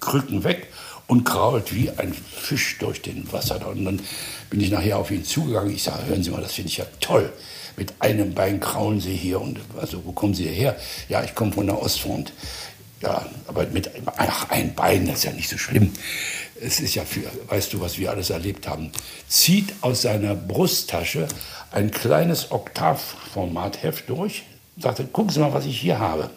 Krücken 0.00 0.44
weg 0.44 0.68
und 1.06 1.24
krault 1.24 1.74
wie 1.74 1.90
ein 1.90 2.14
Fisch 2.14 2.78
durch 2.78 3.02
den 3.02 3.30
Wasser. 3.32 3.66
Und 3.68 3.84
dann 3.84 4.00
bin 4.48 4.60
ich 4.60 4.70
nachher 4.70 4.98
auf 4.98 5.10
ihn 5.10 5.24
zugegangen. 5.24 5.74
Ich 5.74 5.82
sage, 5.82 6.06
hören 6.06 6.22
Sie 6.22 6.30
mal, 6.30 6.40
das 6.40 6.52
finde 6.52 6.70
ich 6.70 6.78
ja 6.78 6.86
toll. 7.00 7.32
Mit 7.76 7.94
einem 7.98 8.34
Bein 8.34 8.60
kraulen 8.60 9.00
Sie 9.00 9.14
hier. 9.14 9.40
Und 9.40 9.58
also, 9.78 10.04
wo 10.04 10.12
kommen 10.12 10.34
Sie 10.34 10.44
her? 10.44 10.76
Ja, 11.08 11.22
ich 11.24 11.34
komme 11.34 11.52
von 11.52 11.66
der 11.66 11.82
Ostfront. 11.82 12.32
Ja, 13.02 13.26
aber 13.46 13.66
mit 13.66 13.90
ach, 14.16 14.50
ein 14.50 14.74
Bein, 14.74 15.06
das 15.06 15.16
ist 15.16 15.24
ja 15.24 15.32
nicht 15.32 15.48
so 15.48 15.58
schlimm. 15.58 15.92
Es 16.62 16.80
ist 16.80 16.94
ja 16.94 17.04
für, 17.04 17.22
weißt 17.48 17.72
du, 17.72 17.80
was 17.80 17.98
wir 17.98 18.10
alles 18.10 18.30
erlebt 18.30 18.68
haben. 18.68 18.92
Zieht 19.28 19.72
aus 19.80 20.02
seiner 20.02 20.34
Brusttasche 20.34 21.26
ein 21.72 21.90
kleines 21.90 22.50
Oktavformatheft 22.50 24.08
durch. 24.08 24.44
Sagte, 24.76 25.04
gucken 25.04 25.30
Sie 25.30 25.40
mal, 25.40 25.52
was 25.52 25.66
ich 25.66 25.80
hier 25.80 25.98
habe. 25.98 26.30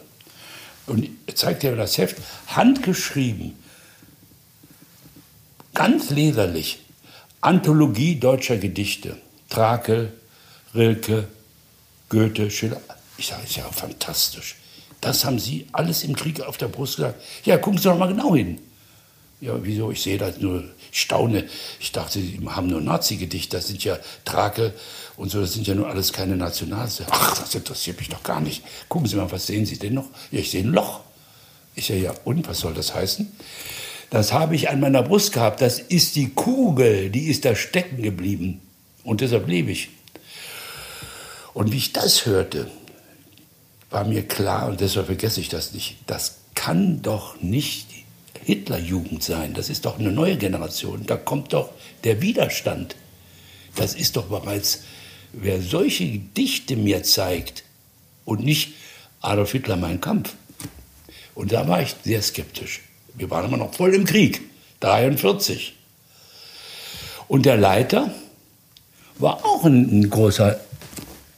Und 0.86 1.08
zeigt 1.34 1.62
mir 1.62 1.76
das 1.76 1.98
Heft, 1.98 2.16
handgeschrieben 2.46 3.56
ganz 5.74 6.10
leserlich. 6.10 6.78
Anthologie 7.40 8.18
deutscher 8.18 8.56
Gedichte. 8.56 9.18
Trakel, 9.50 10.12
Rilke, 10.74 11.28
Goethe, 12.08 12.50
Schiller. 12.50 12.80
Ich 13.18 13.26
sage, 13.26 13.42
ist 13.44 13.56
ja 13.56 13.64
fantastisch. 13.64 14.56
Das 15.00 15.24
haben 15.24 15.38
Sie 15.38 15.66
alles 15.72 16.02
im 16.04 16.16
Krieg 16.16 16.40
auf 16.40 16.56
der 16.56 16.68
Brust 16.68 16.96
gesagt. 16.96 17.20
Ja, 17.44 17.58
gucken 17.58 17.78
Sie 17.78 17.84
doch 17.84 17.98
mal 17.98 18.08
genau 18.08 18.34
hin. 18.34 18.58
Ja, 19.40 19.58
wieso? 19.62 19.90
Ich 19.90 20.02
sehe 20.02 20.16
das 20.16 20.38
nur, 20.38 20.64
ich 20.90 21.00
staune. 21.00 21.44
Ich 21.80 21.92
dachte, 21.92 22.20
Sie 22.20 22.40
haben 22.46 22.68
nur 22.68 22.80
Nazi-Gedichte. 22.80 23.56
Das 23.56 23.68
sind 23.68 23.84
ja 23.84 23.98
Trakel 24.24 24.72
und 25.16 25.30
so, 25.30 25.40
das 25.40 25.52
sind 25.52 25.66
ja 25.66 25.74
nur 25.74 25.88
alles 25.88 26.12
keine 26.12 26.36
Nationalste. 26.36 27.06
Ach, 27.10 27.38
das 27.38 27.54
interessiert 27.54 27.98
mich 27.98 28.08
doch 28.08 28.22
gar 28.22 28.40
nicht. 28.40 28.62
Gucken 28.88 29.08
Sie 29.08 29.16
mal, 29.16 29.30
was 29.30 29.46
sehen 29.46 29.66
Sie 29.66 29.78
denn 29.78 29.94
noch? 29.94 30.08
Ja, 30.30 30.40
ich 30.40 30.50
sehe 30.50 30.62
ein 30.62 30.72
Loch. 30.72 31.00
Ich 31.74 31.86
sage, 31.86 32.00
ja, 32.00 32.14
und 32.24 32.48
was 32.48 32.60
soll 32.60 32.74
das 32.74 32.94
heißen? 32.94 33.30
Das 34.10 34.32
habe 34.32 34.54
ich 34.54 34.70
an 34.70 34.80
meiner 34.80 35.02
Brust 35.02 35.32
gehabt. 35.32 35.60
Das 35.60 35.78
ist 35.78 36.16
die 36.16 36.30
Kugel, 36.30 37.10
die 37.10 37.26
ist 37.26 37.44
da 37.44 37.54
stecken 37.54 38.02
geblieben. 38.02 38.60
Und 39.02 39.20
deshalb 39.20 39.48
lebe 39.48 39.72
ich. 39.72 39.90
Und 41.52 41.72
wie 41.72 41.76
ich 41.76 41.92
das 41.92 42.26
hörte, 42.26 42.70
war 43.90 44.04
mir 44.04 44.26
klar, 44.26 44.68
und 44.68 44.80
deshalb 44.80 45.06
vergesse 45.06 45.40
ich 45.40 45.48
das 45.48 45.72
nicht, 45.72 45.98
das 46.06 46.38
kann 46.54 47.02
doch 47.02 47.40
nicht 47.40 47.93
Hitlerjugend 48.44 49.22
sein. 49.22 49.54
Das 49.54 49.70
ist 49.70 49.84
doch 49.84 49.98
eine 49.98 50.12
neue 50.12 50.36
Generation. 50.36 51.06
Da 51.06 51.16
kommt 51.16 51.52
doch 51.52 51.70
der 52.04 52.20
Widerstand. 52.20 52.96
Das 53.74 53.94
ist 53.94 54.16
doch 54.16 54.26
bereits, 54.26 54.82
wer 55.32 55.60
solche 55.60 56.10
Gedichte 56.10 56.76
mir 56.76 57.02
zeigt 57.02 57.64
und 58.24 58.44
nicht 58.44 58.74
Adolf 59.20 59.52
Hitler 59.52 59.76
mein 59.76 60.00
Kampf. 60.00 60.34
Und 61.34 61.52
da 61.52 61.66
war 61.66 61.82
ich 61.82 61.94
sehr 62.04 62.22
skeptisch. 62.22 62.82
Wir 63.14 63.30
waren 63.30 63.46
immer 63.46 63.56
noch 63.56 63.74
voll 63.74 63.94
im 63.94 64.04
Krieg, 64.04 64.42
43. 64.80 65.74
Und 67.26 67.46
der 67.46 67.56
Leiter 67.56 68.14
war 69.18 69.44
auch 69.44 69.64
ein, 69.64 70.08
großer, 70.10 70.60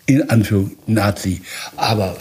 in 0.07 0.29
Anführung, 0.29 0.73
Nazi. 0.87 1.43
Aber 1.77 2.17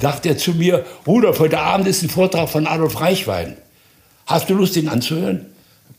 sagt 0.00 0.26
er 0.26 0.36
zu 0.36 0.52
mir, 0.52 0.84
Rudolf, 1.06 1.38
heute 1.38 1.60
Abend 1.60 1.86
ist 1.88 2.02
ein 2.02 2.10
Vortrag 2.10 2.48
von 2.48 2.66
Adolf 2.66 3.00
Reichwein. 3.00 3.56
Hast 4.26 4.50
du 4.50 4.54
Lust, 4.54 4.76
ihn 4.76 4.88
anzuhören? 4.88 5.46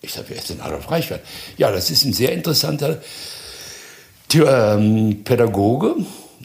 Ich 0.01 0.13
sage, 0.13 0.27
wer 0.29 0.37
ist 0.37 0.49
denn 0.49 0.59
Adolf 0.59 0.91
Reichwein? 0.91 1.21
Ja, 1.57 1.71
das 1.71 1.89
ist 1.89 2.03
ein 2.03 2.13
sehr 2.13 2.33
interessanter 2.33 3.01
ähm, 4.33 5.23
Pädagoge, 5.23 5.95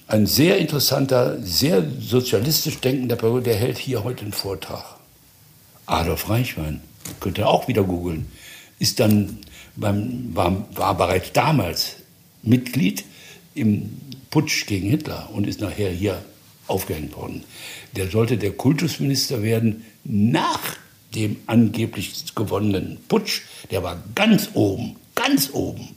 ein 0.06 0.26
sehr 0.26 0.58
interessanter, 0.58 1.38
sehr 1.42 1.84
sozialistisch 2.00 2.78
denkender 2.78 3.16
Pädagoge, 3.16 3.42
der 3.42 3.56
hält 3.56 3.78
hier 3.78 4.04
heute 4.04 4.22
einen 4.22 4.32
Vortrag. 4.32 4.84
Adolf 5.86 6.30
Reichwein, 6.30 6.80
könnt 7.18 7.38
ihr 7.38 7.48
auch 7.48 7.66
wieder 7.66 7.82
googeln, 7.82 8.30
ist 8.78 9.00
dann 9.00 9.38
beim, 9.74 10.30
war, 10.34 10.64
war 10.74 10.96
bereits 10.96 11.32
damals 11.32 11.96
Mitglied 12.42 13.04
im 13.54 14.00
Putsch 14.30 14.66
gegen 14.66 14.88
Hitler 14.88 15.28
und 15.32 15.48
ist 15.48 15.60
nachher 15.60 15.90
hier 15.90 16.22
aufgehängt 16.68 17.16
worden. 17.16 17.42
Der 17.96 18.08
sollte 18.08 18.38
der 18.38 18.52
Kultusminister 18.52 19.42
werden 19.42 19.84
nach 20.04 20.76
dem 21.14 21.36
angeblich 21.46 22.34
gewonnenen 22.34 22.98
Putsch. 23.08 23.42
Der 23.70 23.82
war 23.82 24.02
ganz 24.14 24.50
oben, 24.54 24.96
ganz 25.14 25.50
oben. 25.52 25.96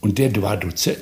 Und 0.00 0.18
der 0.18 0.34
war 0.42 0.56
Dozent, 0.56 0.98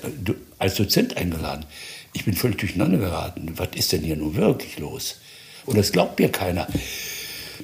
als 0.59 0.77
Dozent 0.77 1.17
eingeladen. 1.17 1.67
Ich 2.13 2.25
bin 2.25 2.35
völlig 2.35 2.59
durcheinander 2.59 2.99
geraten. 2.99 3.53
Was 3.57 3.69
ist 3.75 3.93
denn 3.93 4.03
hier 4.03 4.17
nun 4.17 4.37
wirklich 4.37 4.79
los? 4.79 5.17
Und 5.67 5.77
das 5.77 5.93
glaubt 5.93 6.19
mir 6.19 6.31
keiner. 6.31 6.67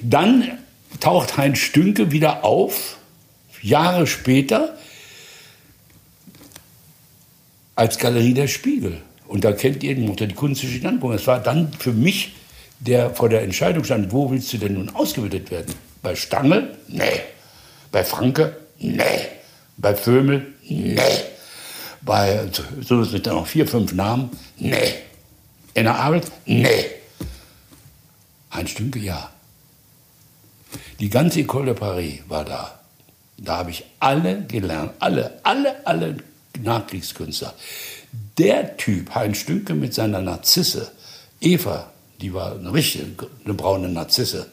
Dann 0.01 0.59
taucht 0.99 1.37
Heinz 1.37 1.59
Stünke 1.59 2.11
wieder 2.11 2.43
auf, 2.43 2.97
Jahre 3.61 4.07
später, 4.07 4.77
als 7.75 7.97
Galerie 7.97 8.33
der 8.33 8.47
Spiegel. 8.47 9.01
Und 9.27 9.43
da 9.43 9.53
kennt 9.53 9.83
ihr 9.83 9.95
die 9.95 10.33
Kunstische 10.33 10.77
Standpunkt. 10.77 11.15
Das 11.15 11.27
war 11.27 11.39
dann 11.39 11.71
für 11.73 11.93
mich, 11.93 12.33
der 12.81 13.11
vor 13.11 13.29
der 13.29 13.43
Entscheidung 13.43 13.83
stand, 13.83 14.11
wo 14.11 14.29
willst 14.31 14.51
du 14.53 14.57
denn 14.57 14.73
nun 14.73 14.89
ausgebildet 14.89 15.51
werden? 15.51 15.73
Bei 16.01 16.15
Stange? 16.15 16.75
Nee. 16.87 17.21
Bei 17.91 18.03
Franke? 18.03 18.57
Nee. 18.79 19.27
Bei 19.77 19.95
Vömel? 19.95 20.47
Nee. 20.67 20.97
Bei, 22.01 22.49
so 22.81 23.03
sind 23.03 23.27
dann 23.27 23.35
noch 23.35 23.47
vier, 23.47 23.67
fünf 23.67 23.93
Namen? 23.93 24.31
Nee. 24.57 24.95
In 25.75 25.83
der 25.83 25.95
Arbeit? 25.95 26.31
Nee. 26.45 26.85
Heinz 28.51 28.71
Stünke, 28.71 28.99
ja. 28.99 29.29
Die 30.99 31.09
ganze 31.09 31.41
École 31.41 31.65
de 31.65 31.73
Paris 31.75 32.21
war 32.27 32.45
da. 32.45 32.79
Da 33.37 33.57
habe 33.57 33.71
ich 33.71 33.85
alle 33.99 34.43
gelernt, 34.43 34.93
alle, 34.99 35.39
alle, 35.43 35.85
alle 35.85 36.17
Nachkriegskünstler. 36.61 37.53
Der 38.37 38.77
Typ, 38.77 39.13
Heinz 39.15 39.37
Stünke 39.37 39.73
mit 39.73 39.93
seiner 39.93 40.21
Narzisse, 40.21 40.91
Eva, 41.39 41.91
die 42.21 42.33
war 42.33 42.55
eine 42.55 42.73
richtige, 42.73 43.27
eine 43.43 43.53
braune 43.53 43.89
Narzisse, 43.89 44.47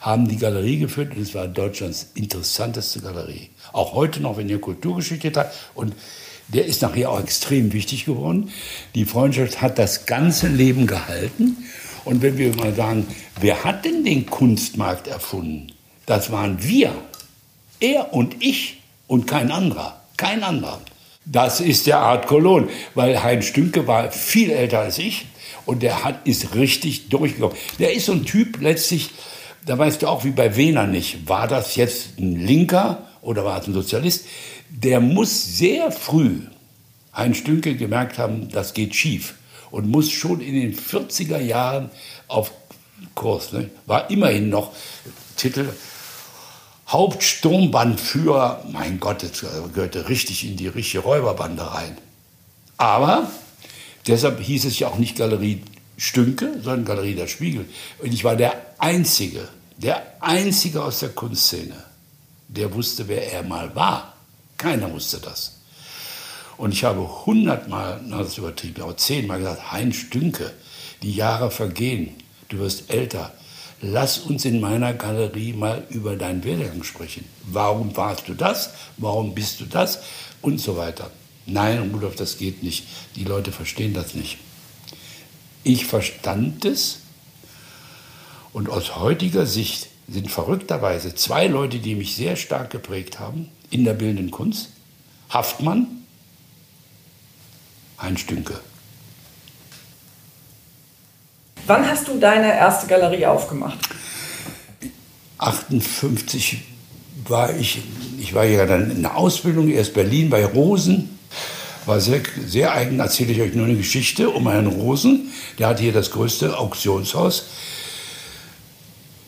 haben 0.00 0.28
die 0.28 0.36
Galerie 0.36 0.78
geführt 0.78 1.16
und 1.16 1.22
es 1.22 1.34
war 1.34 1.48
Deutschlands 1.48 2.10
interessanteste 2.14 3.00
Galerie. 3.00 3.50
Auch 3.72 3.94
heute 3.94 4.20
noch, 4.20 4.36
wenn 4.36 4.48
ihr 4.48 4.60
Kulturgeschichte 4.60 5.32
hat. 5.34 5.52
Und 5.74 5.94
der 6.48 6.66
ist 6.66 6.82
nachher 6.82 7.10
auch 7.10 7.20
extrem 7.20 7.72
wichtig 7.72 8.04
geworden. 8.04 8.50
Die 8.94 9.04
Freundschaft 9.04 9.62
hat 9.62 9.78
das 9.78 10.06
ganze 10.06 10.48
Leben 10.48 10.86
gehalten. 10.86 11.56
Und 12.04 12.22
wenn 12.22 12.38
wir 12.38 12.54
mal 12.54 12.72
sagen, 12.74 13.06
wer 13.40 13.64
hat 13.64 13.84
denn 13.84 14.04
den 14.04 14.26
Kunstmarkt 14.26 15.08
erfunden? 15.08 15.72
Das 16.04 16.30
waren 16.30 16.62
wir. 16.62 16.94
Er 17.80 18.14
und 18.14 18.36
ich 18.44 18.80
und 19.08 19.26
kein 19.26 19.50
anderer. 19.50 20.00
Kein 20.16 20.44
anderer. 20.44 20.80
Das 21.24 21.60
ist 21.60 21.88
der 21.88 21.98
Art 21.98 22.28
Cologne, 22.28 22.68
weil 22.94 23.20
Heinz 23.24 23.46
Stünke 23.46 23.88
war 23.88 24.12
viel 24.12 24.50
älter 24.50 24.78
als 24.80 24.98
ich 24.98 25.26
und 25.66 25.82
der 25.82 26.04
hat, 26.04 26.26
ist 26.26 26.54
richtig 26.54 27.08
durchgekommen. 27.08 27.56
Der 27.78 27.92
ist 27.92 28.06
so 28.06 28.12
ein 28.12 28.24
Typ 28.24 28.60
letztlich, 28.60 29.10
da 29.66 29.76
weißt 29.76 30.02
du 30.02 30.06
auch 30.06 30.24
wie 30.24 30.30
bei 30.30 30.56
Wehner 30.56 30.86
nicht, 30.86 31.28
war 31.28 31.48
das 31.48 31.76
jetzt 31.76 32.18
ein 32.18 32.46
Linker 32.46 33.06
oder 33.20 33.44
war 33.44 33.60
es 33.60 33.66
ein 33.66 33.74
Sozialist? 33.74 34.26
Der 34.70 35.00
muss 35.00 35.58
sehr 35.58 35.92
früh, 35.92 36.40
Heinz 37.14 37.38
Stünke, 37.38 37.76
gemerkt 37.76 38.18
haben, 38.18 38.48
das 38.48 38.72
geht 38.72 38.94
schief 38.94 39.34
und 39.70 39.90
muss 39.90 40.10
schon 40.10 40.40
in 40.40 40.54
den 40.54 40.76
40er 40.76 41.40
Jahren 41.40 41.90
auf 42.28 42.52
Kurs, 43.14 43.52
ne? 43.52 43.70
war 43.86 44.10
immerhin 44.10 44.48
noch 44.48 44.72
Titel 45.36 45.68
Hauptsturmbandführer, 46.88 48.64
mein 48.70 49.00
Gott, 49.00 49.24
das 49.24 49.44
gehörte 49.74 50.08
richtig 50.08 50.48
in 50.48 50.56
die 50.56 50.68
richtige 50.68 51.02
Räuberbande 51.02 51.74
rein. 51.74 51.98
Aber 52.76 53.28
deshalb 54.06 54.40
hieß 54.40 54.64
es 54.66 54.78
ja 54.78 54.88
auch 54.88 54.98
nicht 54.98 55.16
Galerie 55.16 55.62
Stünke, 55.96 56.54
sondern 56.62 56.84
Galerie 56.84 57.14
der 57.14 57.26
Spiegel. 57.26 57.66
Und 57.98 58.12
ich 58.12 58.24
war 58.24 58.36
der 58.36 58.54
Einzige, 58.78 59.48
der 59.78 60.02
Einzige 60.20 60.82
aus 60.82 61.00
der 61.00 61.10
Kunstszene, 61.10 61.84
der 62.48 62.72
wusste, 62.74 63.08
wer 63.08 63.32
er 63.32 63.42
mal 63.42 63.74
war. 63.74 64.14
Keiner 64.56 64.92
wusste 64.92 65.18
das. 65.18 65.60
Und 66.56 66.72
ich 66.72 66.84
habe 66.84 67.26
hundertmal, 67.26 68.00
na 68.06 68.18
das 68.18 68.28
ist 68.28 68.38
übertrieben, 68.38 68.82
aber 68.82 68.96
zehnmal 68.96 69.38
gesagt, 69.38 69.72
Heinz 69.72 69.96
Stünke, 69.96 70.52
die 71.02 71.12
Jahre 71.12 71.50
vergehen, 71.50 72.14
du 72.48 72.58
wirst 72.58 72.90
älter. 72.90 73.32
Lass 73.82 74.18
uns 74.18 74.46
in 74.46 74.60
meiner 74.60 74.94
Galerie 74.94 75.52
mal 75.52 75.84
über 75.90 76.16
deinen 76.16 76.42
Werdegang 76.44 76.82
sprechen. 76.82 77.26
Warum 77.44 77.94
warst 77.94 78.26
du 78.28 78.34
das? 78.34 78.70
Warum 78.96 79.34
bist 79.34 79.60
du 79.60 79.66
das? 79.66 80.00
Und 80.40 80.58
so 80.58 80.78
weiter. 80.78 81.10
Nein, 81.46 81.90
Rudolf, 81.92 82.16
das 82.16 82.38
geht 82.38 82.62
nicht. 82.62 82.86
Die 83.14 83.24
Leute 83.24 83.52
verstehen 83.52 83.94
das 83.94 84.14
nicht. 84.14 84.38
Ich 85.62 85.86
verstand 85.86 86.64
es 86.64 86.98
und 88.52 88.68
aus 88.68 88.96
heutiger 88.96 89.46
Sicht 89.46 89.88
sind 90.08 90.30
verrückterweise 90.30 91.14
zwei 91.14 91.46
Leute, 91.46 91.78
die 91.78 91.94
mich 91.94 92.14
sehr 92.16 92.36
stark 92.36 92.70
geprägt 92.70 93.18
haben 93.18 93.48
in 93.70 93.84
der 93.84 93.94
bildenden 93.94 94.30
Kunst. 94.30 94.70
Haftmann, 95.28 96.04
Heinz 98.00 98.20
Stünke. 98.20 98.60
Wann 101.66 101.88
hast 101.88 102.06
du 102.06 102.18
deine 102.18 102.54
erste 102.54 102.86
Galerie 102.86 103.26
aufgemacht? 103.26 103.78
58 105.38 106.62
war 107.26 107.54
ich, 107.56 107.82
ich 108.18 108.34
war 108.34 108.44
ja 108.44 108.66
dann 108.66 108.90
in 108.90 109.02
der 109.02 109.16
Ausbildung, 109.16 109.68
erst 109.68 109.94
Berlin 109.94 110.30
bei 110.30 110.44
Rosen, 110.44 111.15
war 111.86 112.00
sehr, 112.00 112.20
sehr 112.46 112.72
eigen, 112.72 112.98
erzähle 112.98 113.32
ich 113.32 113.40
euch 113.40 113.54
nur 113.54 113.66
eine 113.66 113.76
Geschichte 113.76 114.30
um 114.30 114.48
Herrn 114.48 114.66
Rosen, 114.66 115.32
der 115.58 115.68
hatte 115.68 115.82
hier 115.82 115.92
das 115.92 116.10
größte 116.10 116.58
Auktionshaus 116.58 117.44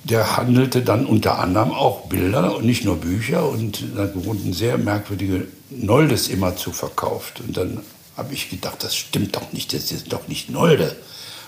der 0.08 0.36
handelte 0.36 0.82
dann 0.82 1.06
unter 1.06 1.38
anderem 1.38 1.72
auch 1.72 2.06
Bilder 2.06 2.56
und 2.56 2.64
nicht 2.64 2.84
nur 2.84 2.96
Bücher 2.96 3.48
und 3.48 3.84
dann 3.96 4.24
wurden 4.24 4.52
sehr 4.52 4.78
merkwürdige 4.78 5.46
Noldes 5.70 6.28
immer 6.28 6.56
zu 6.56 6.72
verkauft. 6.72 7.40
Und 7.40 7.56
dann 7.56 7.82
habe 8.16 8.32
ich 8.32 8.48
gedacht, 8.48 8.82
das 8.82 8.96
stimmt 8.96 9.36
doch 9.36 9.52
nicht, 9.52 9.72
das 9.72 9.92
ist 9.92 10.12
doch 10.12 10.26
nicht 10.28 10.50
Nolde. 10.50 10.96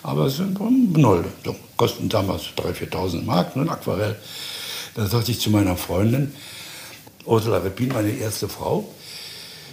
Aber 0.02 0.26
es 0.26 0.36
sind 0.36 0.58
Nolde. 0.96 1.28
So, 1.44 1.56
kosten 1.76 2.08
damals 2.08 2.42
3.000, 2.56 2.90
4.000 2.90 3.22
Mark, 3.24 3.56
ne, 3.56 3.62
ein 3.62 3.68
Aquarell. 3.70 4.16
Da 4.94 5.06
sagte 5.06 5.30
ich 5.30 5.40
zu 5.40 5.50
meiner 5.50 5.76
Freundin, 5.76 6.34
Ursula 7.24 7.58
Repin, 7.58 7.88
meine 7.88 8.10
erste 8.10 8.48
Frau, 8.48 8.92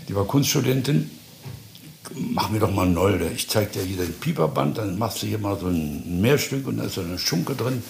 die 0.07 0.15
war 0.15 0.25
Kunststudentin, 0.25 1.09
mach 2.13 2.49
mir 2.49 2.59
doch 2.59 2.71
mal 2.71 2.87
Nolde. 2.87 3.29
Ich 3.35 3.49
zeige 3.49 3.71
dir 3.71 3.83
hier 3.83 3.97
den 3.97 4.13
Pieperband, 4.13 4.77
dann 4.77 4.97
machst 4.97 5.21
du 5.21 5.27
hier 5.27 5.39
mal 5.39 5.57
so 5.59 5.67
ein 5.67 6.21
Mehrstück 6.21 6.67
und 6.67 6.77
da 6.77 6.83
ist 6.83 6.95
so 6.95 7.01
eine 7.01 7.19
Schunke 7.19 7.55
drin. 7.55 7.83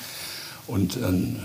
Und 0.67 1.01
dann 1.01 1.41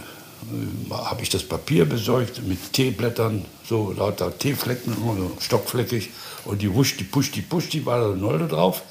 äh, 0.50 0.92
habe 0.92 1.22
ich 1.22 1.28
das 1.28 1.42
Papier 1.42 1.84
besorgt 1.84 2.42
mit 2.46 2.72
Teeblättern, 2.72 3.44
so 3.68 3.92
lauter 3.92 4.36
Teeflecken, 4.36 4.94
so 4.94 5.32
stockfleckig. 5.40 6.10
Und 6.44 6.62
die 6.62 6.74
Wusch, 6.74 6.96
die 6.96 7.04
Pusch, 7.04 7.30
die 7.30 7.42
Pusch, 7.42 7.68
die 7.68 7.86
war 7.86 8.00
da 8.00 8.16
Nolde 8.16 8.48
drauf. 8.48 8.82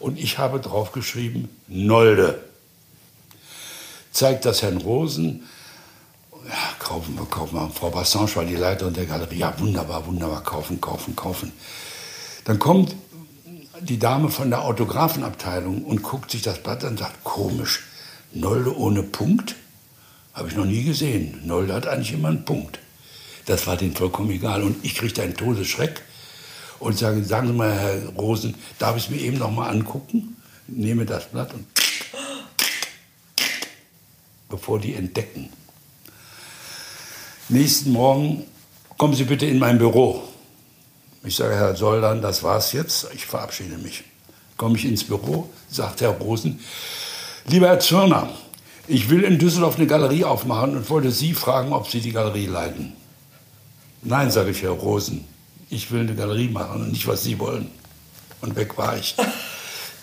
Und 0.00 0.18
ich 0.18 0.38
habe 0.38 0.60
drauf 0.60 0.92
geschrieben, 0.92 1.48
Nolde. 1.68 2.42
Zeigt 4.12 4.44
das 4.44 4.62
Herrn 4.62 4.78
Rosen. 4.78 5.44
Ja, 6.46 6.74
kaufen 6.78 7.16
wir, 7.16 7.24
kaufen 7.26 7.56
wir. 7.56 7.70
Frau 7.70 7.90
Bassange 7.90 8.36
war 8.36 8.44
die 8.44 8.56
Leiterin 8.56 8.94
der 8.94 9.06
Galerie. 9.06 9.38
Ja, 9.38 9.54
wunderbar, 9.58 10.06
wunderbar, 10.06 10.42
kaufen, 10.42 10.80
kaufen, 10.80 11.16
kaufen. 11.16 11.52
Dann 12.44 12.58
kommt 12.58 12.94
die 13.84 13.98
Dame 13.98 14.30
von 14.30 14.50
der 14.50 14.62
Autografenabteilung 14.62 15.84
und 15.84 16.02
guckt 16.02 16.30
sich 16.30 16.42
das 16.42 16.62
Blatt 16.62 16.84
an 16.84 16.92
und 16.92 16.98
sagt, 16.98 17.22
komisch, 17.24 17.84
Nolde 18.32 18.76
ohne 18.76 19.02
Punkt? 19.02 19.54
Habe 20.32 20.48
ich 20.48 20.56
noch 20.56 20.64
nie 20.64 20.82
gesehen. 20.82 21.40
Nolde 21.44 21.74
hat 21.74 21.86
eigentlich 21.86 22.12
immer 22.12 22.28
einen 22.28 22.44
Punkt. 22.44 22.78
Das 23.46 23.66
war 23.66 23.76
denen 23.76 23.94
vollkommen 23.94 24.30
egal. 24.30 24.62
Und 24.62 24.84
ich 24.84 24.94
kriegte 24.94 25.22
einen 25.22 25.36
Todesschreck 25.36 26.02
und 26.80 26.98
sage, 26.98 27.22
sagen 27.22 27.48
Sie 27.48 27.52
mal, 27.52 27.72
Herr 27.72 28.08
Rosen, 28.16 28.54
darf 28.78 28.96
ich 28.96 29.04
es 29.04 29.10
mir 29.10 29.20
eben 29.20 29.38
noch 29.38 29.50
mal 29.50 29.68
angucken? 29.68 30.36
Nehme 30.66 31.04
das 31.04 31.26
Blatt 31.26 31.52
und 31.52 31.66
bevor 34.48 34.80
die 34.80 34.94
entdecken. 34.94 35.50
Nächsten 37.48 37.92
Morgen 37.92 38.44
kommen 38.96 39.14
Sie 39.14 39.24
bitte 39.24 39.46
in 39.46 39.58
mein 39.58 39.78
Büro. 39.78 40.33
Ich 41.26 41.36
sage, 41.36 41.54
Herr 41.54 41.74
Soldan, 41.74 42.20
das 42.20 42.42
war's 42.42 42.72
jetzt. 42.72 43.08
Ich 43.14 43.24
verabschiede 43.24 43.78
mich. 43.78 44.04
Komme 44.58 44.76
ich 44.76 44.84
ins 44.84 45.04
Büro, 45.04 45.48
sagt 45.70 46.02
Herr 46.02 46.10
Rosen, 46.10 46.60
lieber 47.46 47.68
Herr 47.68 47.80
Zürner, 47.80 48.28
ich 48.86 49.08
will 49.08 49.24
in 49.24 49.38
Düsseldorf 49.38 49.76
eine 49.76 49.86
Galerie 49.86 50.24
aufmachen 50.24 50.76
und 50.76 50.90
wollte 50.90 51.10
Sie 51.10 51.32
fragen, 51.32 51.72
ob 51.72 51.88
Sie 51.88 52.00
die 52.00 52.12
Galerie 52.12 52.46
leiten. 52.46 52.92
Nein, 54.02 54.30
sage 54.30 54.50
ich, 54.50 54.62
Herr 54.62 54.70
Rosen, 54.70 55.24
ich 55.70 55.90
will 55.90 56.00
eine 56.00 56.14
Galerie 56.14 56.48
machen 56.48 56.82
und 56.82 56.92
nicht, 56.92 57.06
was 57.06 57.24
Sie 57.24 57.38
wollen. 57.38 57.70
Und 58.42 58.54
weg 58.54 58.76
war 58.76 58.96
ich. 58.96 59.16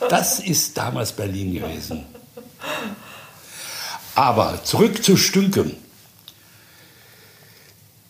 Das 0.10 0.40
ist 0.40 0.76
damals 0.76 1.12
Berlin 1.12 1.54
gewesen. 1.54 2.04
Aber 4.16 4.64
zurück 4.64 5.04
zu 5.04 5.16
Stünken. 5.16 5.78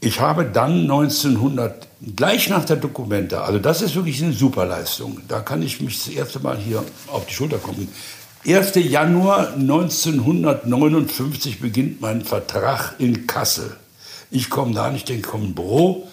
Ich 0.04 0.20
habe 0.20 0.46
dann 0.46 0.82
1900, 0.82 1.88
gleich 2.16 2.50
nach 2.50 2.66
der 2.66 2.78
Dokumente, 2.78 3.42
also 3.42 3.60
das 3.60 3.84
ist 3.84 3.94
wirklich 3.94 4.24
eine 4.24 4.34
Superleistung, 4.34 5.22
da 5.28 5.42
kann 5.42 5.62
ich 5.62 5.80
mich 5.80 6.04
das 6.04 6.12
erste 6.12 6.40
Mal 6.40 6.58
hier 6.58 6.84
auf 7.06 7.28
die 7.28 7.34
Schulter 7.36 7.60
kommen. 7.60 7.88
1. 8.44 8.72
Januar 8.78 9.54
1959 9.54 11.60
beginnt 11.60 12.02
mein 12.02 12.24
Vertrag 12.24 12.96
in 12.98 13.28
Kassel. 13.28 13.78
Ich 14.32 14.50
komme 14.50 14.74
da 14.74 14.90
nicht, 14.90 15.08
ich 15.12 15.22
komme 15.22 15.46
im 15.46 15.54
Büro. 15.54 16.08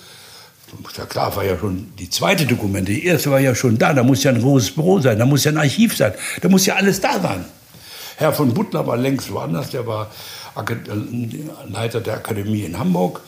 Ja 0.98 1.07
klar, 1.07 1.35
war 1.35 1.44
ja 1.44 1.59
schon 1.59 1.90
die 1.98 2.11
zweite 2.11 2.44
Dokumente. 2.44 2.92
Die 2.92 3.07
erste 3.07 3.31
war 3.31 3.40
ja 3.40 3.55
schon 3.55 3.79
da. 3.79 3.94
Da 3.94 4.03
muss 4.03 4.22
ja 4.22 4.33
ein 4.33 4.42
großes 4.42 4.72
Büro 4.72 5.01
sein, 5.01 5.18
da 5.18 5.24
muss 5.24 5.44
ja 5.44 5.53
ein 5.53 5.57
Archiv 5.57 5.96
sein, 5.96 6.12
da 6.42 6.51
muss 6.51 6.66
ja 6.66 6.74
alles 6.74 7.01
da 7.01 7.18
sein. 7.18 7.46
Herr 8.16 8.35
von 8.35 8.53
Butler 8.53 8.87
war 8.87 8.98
längst 8.98 9.33
woanders, 9.33 9.70
der 9.70 9.87
war 9.87 10.11
äh, 10.57 11.72
Leiter 11.72 12.03
der 12.03 12.16
Akademie 12.16 12.64
in 12.64 12.79
Hamburg. 12.79 13.22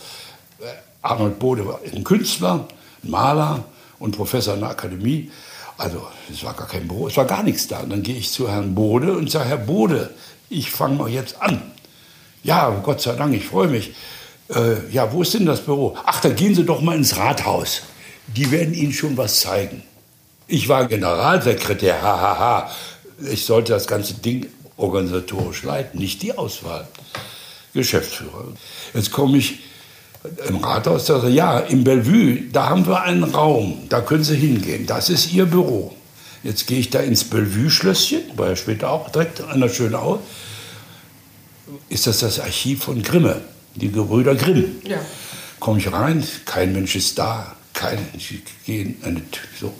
Arnold 1.02 1.38
Bode 1.38 1.66
war 1.66 1.80
ein 1.84 2.04
Künstler, 2.04 2.68
ein 3.02 3.10
Maler 3.10 3.64
und 3.98 4.16
Professor 4.16 4.54
in 4.54 4.60
der 4.60 4.70
Akademie. 4.70 5.30
Also 5.78 6.06
es 6.30 6.44
war 6.44 6.54
gar 6.54 6.68
kein 6.68 6.86
Büro, 6.86 7.08
es 7.08 7.16
war 7.16 7.24
gar 7.24 7.42
nichts 7.42 7.66
da. 7.68 7.80
Und 7.80 7.90
dann 7.90 8.02
gehe 8.02 8.16
ich 8.16 8.30
zu 8.30 8.50
Herrn 8.50 8.74
Bode 8.74 9.12
und 9.12 9.30
sage, 9.30 9.48
Herr 9.48 9.56
Bode, 9.56 10.14
ich 10.50 10.70
fange 10.70 10.96
mal 10.96 11.08
jetzt 11.08 11.40
an. 11.40 11.62
Ja, 12.42 12.68
Gott 12.82 13.00
sei 13.00 13.14
Dank, 13.14 13.34
ich 13.34 13.46
freue 13.46 13.68
mich. 13.68 13.94
Äh, 14.48 14.90
ja, 14.90 15.12
wo 15.12 15.22
ist 15.22 15.34
denn 15.34 15.46
das 15.46 15.60
Büro? 15.60 15.96
Ach, 16.04 16.20
da 16.20 16.30
gehen 16.30 16.54
Sie 16.54 16.64
doch 16.64 16.80
mal 16.80 16.96
ins 16.96 17.16
Rathaus. 17.16 17.82
Die 18.26 18.50
werden 18.50 18.74
Ihnen 18.74 18.92
schon 18.92 19.16
was 19.16 19.40
zeigen. 19.40 19.82
Ich 20.46 20.68
war 20.68 20.86
Generalsekretär, 20.86 22.02
hahaha. 22.02 22.38
Ha, 22.38 22.64
ha. 22.64 22.70
Ich 23.30 23.44
sollte 23.44 23.72
das 23.72 23.86
ganze 23.86 24.14
Ding 24.14 24.46
organisatorisch 24.76 25.62
leiten, 25.62 26.00
nicht 26.00 26.22
die 26.22 26.36
Auswahl. 26.36 26.88
Geschäftsführer. 27.72 28.44
Jetzt 28.94 29.12
komme 29.12 29.38
ich 29.38 29.60
im 30.48 30.56
Rathaus, 30.56 31.06
da 31.06 31.26
ja, 31.28 31.60
im 31.60 31.84
Bellevue, 31.84 32.42
da 32.52 32.68
haben 32.68 32.86
wir 32.86 33.02
einen 33.02 33.24
Raum, 33.24 33.82
da 33.88 34.00
können 34.00 34.24
Sie 34.24 34.36
hingehen, 34.36 34.86
das 34.86 35.08
ist 35.08 35.32
Ihr 35.32 35.46
Büro. 35.46 35.94
Jetzt 36.42 36.66
gehe 36.66 36.78
ich 36.78 36.90
da 36.90 37.00
ins 37.00 37.24
Bellevue-Schlösschen, 37.24 38.22
war 38.36 38.48
ja 38.48 38.56
später 38.56 38.90
auch 38.90 39.10
direkt 39.10 39.42
an 39.42 39.60
der 39.60 39.68
Schönau. 39.68 40.20
Ist 41.88 42.06
das 42.06 42.20
das 42.20 42.40
Archiv 42.40 42.84
von 42.84 43.02
Grimme, 43.02 43.40
die 43.74 43.90
Gebrüder 43.90 44.34
Grimm? 44.34 44.80
Ja. 44.84 44.98
Komme 45.58 45.78
ich 45.78 45.92
rein, 45.92 46.26
kein 46.46 46.72
Mensch 46.72 46.96
ist 46.96 47.18
da, 47.18 47.54
kein, 47.74 47.98
ich 48.14 48.42
gehe 48.64 48.82
in 48.82 48.96
eine 49.04 49.30
Tür, 49.30 49.48
so, 49.58 49.74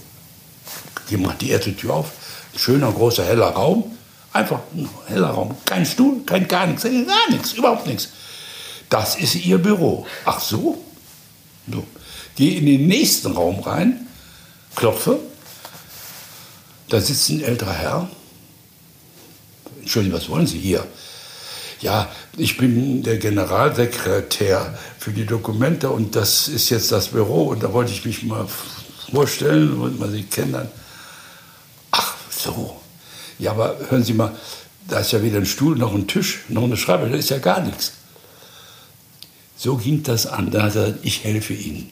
ich 1.09 1.18
mache 1.18 1.37
die 1.40 1.50
erste 1.50 1.74
Tür 1.74 1.94
auf, 1.94 2.12
ein 2.53 2.59
schöner, 2.59 2.92
großer, 2.92 3.24
heller 3.24 3.48
Raum, 3.48 3.85
einfach 4.33 4.61
ein 4.74 4.88
heller 5.07 5.31
Raum, 5.31 5.57
kein 5.64 5.85
Stuhl, 5.87 6.20
kein 6.24 6.46
gar 6.46 6.66
nichts, 6.66 6.83
gar 6.85 7.31
nichts, 7.31 7.53
überhaupt 7.55 7.87
nichts. 7.87 8.11
Das 8.90 9.16
ist 9.16 9.37
Ihr 9.37 9.59
Büro. 9.59 10.07
Ach 10.26 10.40
so? 10.40 10.85
so. 11.72 11.85
Gehe 12.37 12.59
in 12.59 12.66
den 12.66 12.87
nächsten 12.87 13.33
Raum 13.33 13.61
rein, 13.61 14.07
klopfe. 14.74 15.18
Da 16.88 17.00
sitzt 17.00 17.31
ein 17.31 17.42
älterer 17.42 17.72
Herr. 17.72 18.11
Entschuldigung, 19.81 20.18
was 20.18 20.29
wollen 20.29 20.46
Sie 20.46 20.59
hier? 20.59 20.85
Ja, 21.81 22.11
ich 22.37 22.59
bin 22.59 23.03
der 23.03 23.18
Generalsekretär 23.18 24.76
für 24.98 25.12
die 25.12 25.24
Dokumente 25.24 25.88
und 25.90 26.16
das 26.16 26.48
ist 26.48 26.68
jetzt 26.70 26.92
das 26.92 27.09
Büro 27.09 27.44
und 27.44 27.62
da 27.62 27.72
wollte 27.72 27.92
ich 27.92 28.05
mich 28.05 28.22
mal 28.24 28.46
vorstellen 29.11 29.81
und 29.81 29.98
mal 29.98 30.11
Sie 30.11 30.24
kennen. 30.24 30.68
Ach 31.92 32.14
so. 32.29 32.81
Ja, 33.38 33.53
aber 33.53 33.76
hören 33.88 34.05
Sie 34.05 34.12
mal, 34.12 34.37
da 34.88 34.98
ist 34.98 35.12
ja 35.12 35.22
weder 35.22 35.38
ein 35.38 35.46
Stuhl 35.46 35.76
noch 35.76 35.94
ein 35.94 36.09
Tisch 36.09 36.40
noch 36.48 36.64
eine 36.64 36.76
Schreibe, 36.76 37.09
da 37.09 37.16
ist 37.16 37.31
ja 37.31 37.38
gar 37.38 37.61
nichts. 37.61 37.92
So 39.62 39.76
ging 39.76 40.02
das 40.02 40.26
an. 40.26 40.50
Da 40.50 40.62
hat 40.62 40.74
er 40.74 40.86
gesagt, 40.86 41.04
ich 41.04 41.22
helfe 41.22 41.52
Ihnen. 41.52 41.90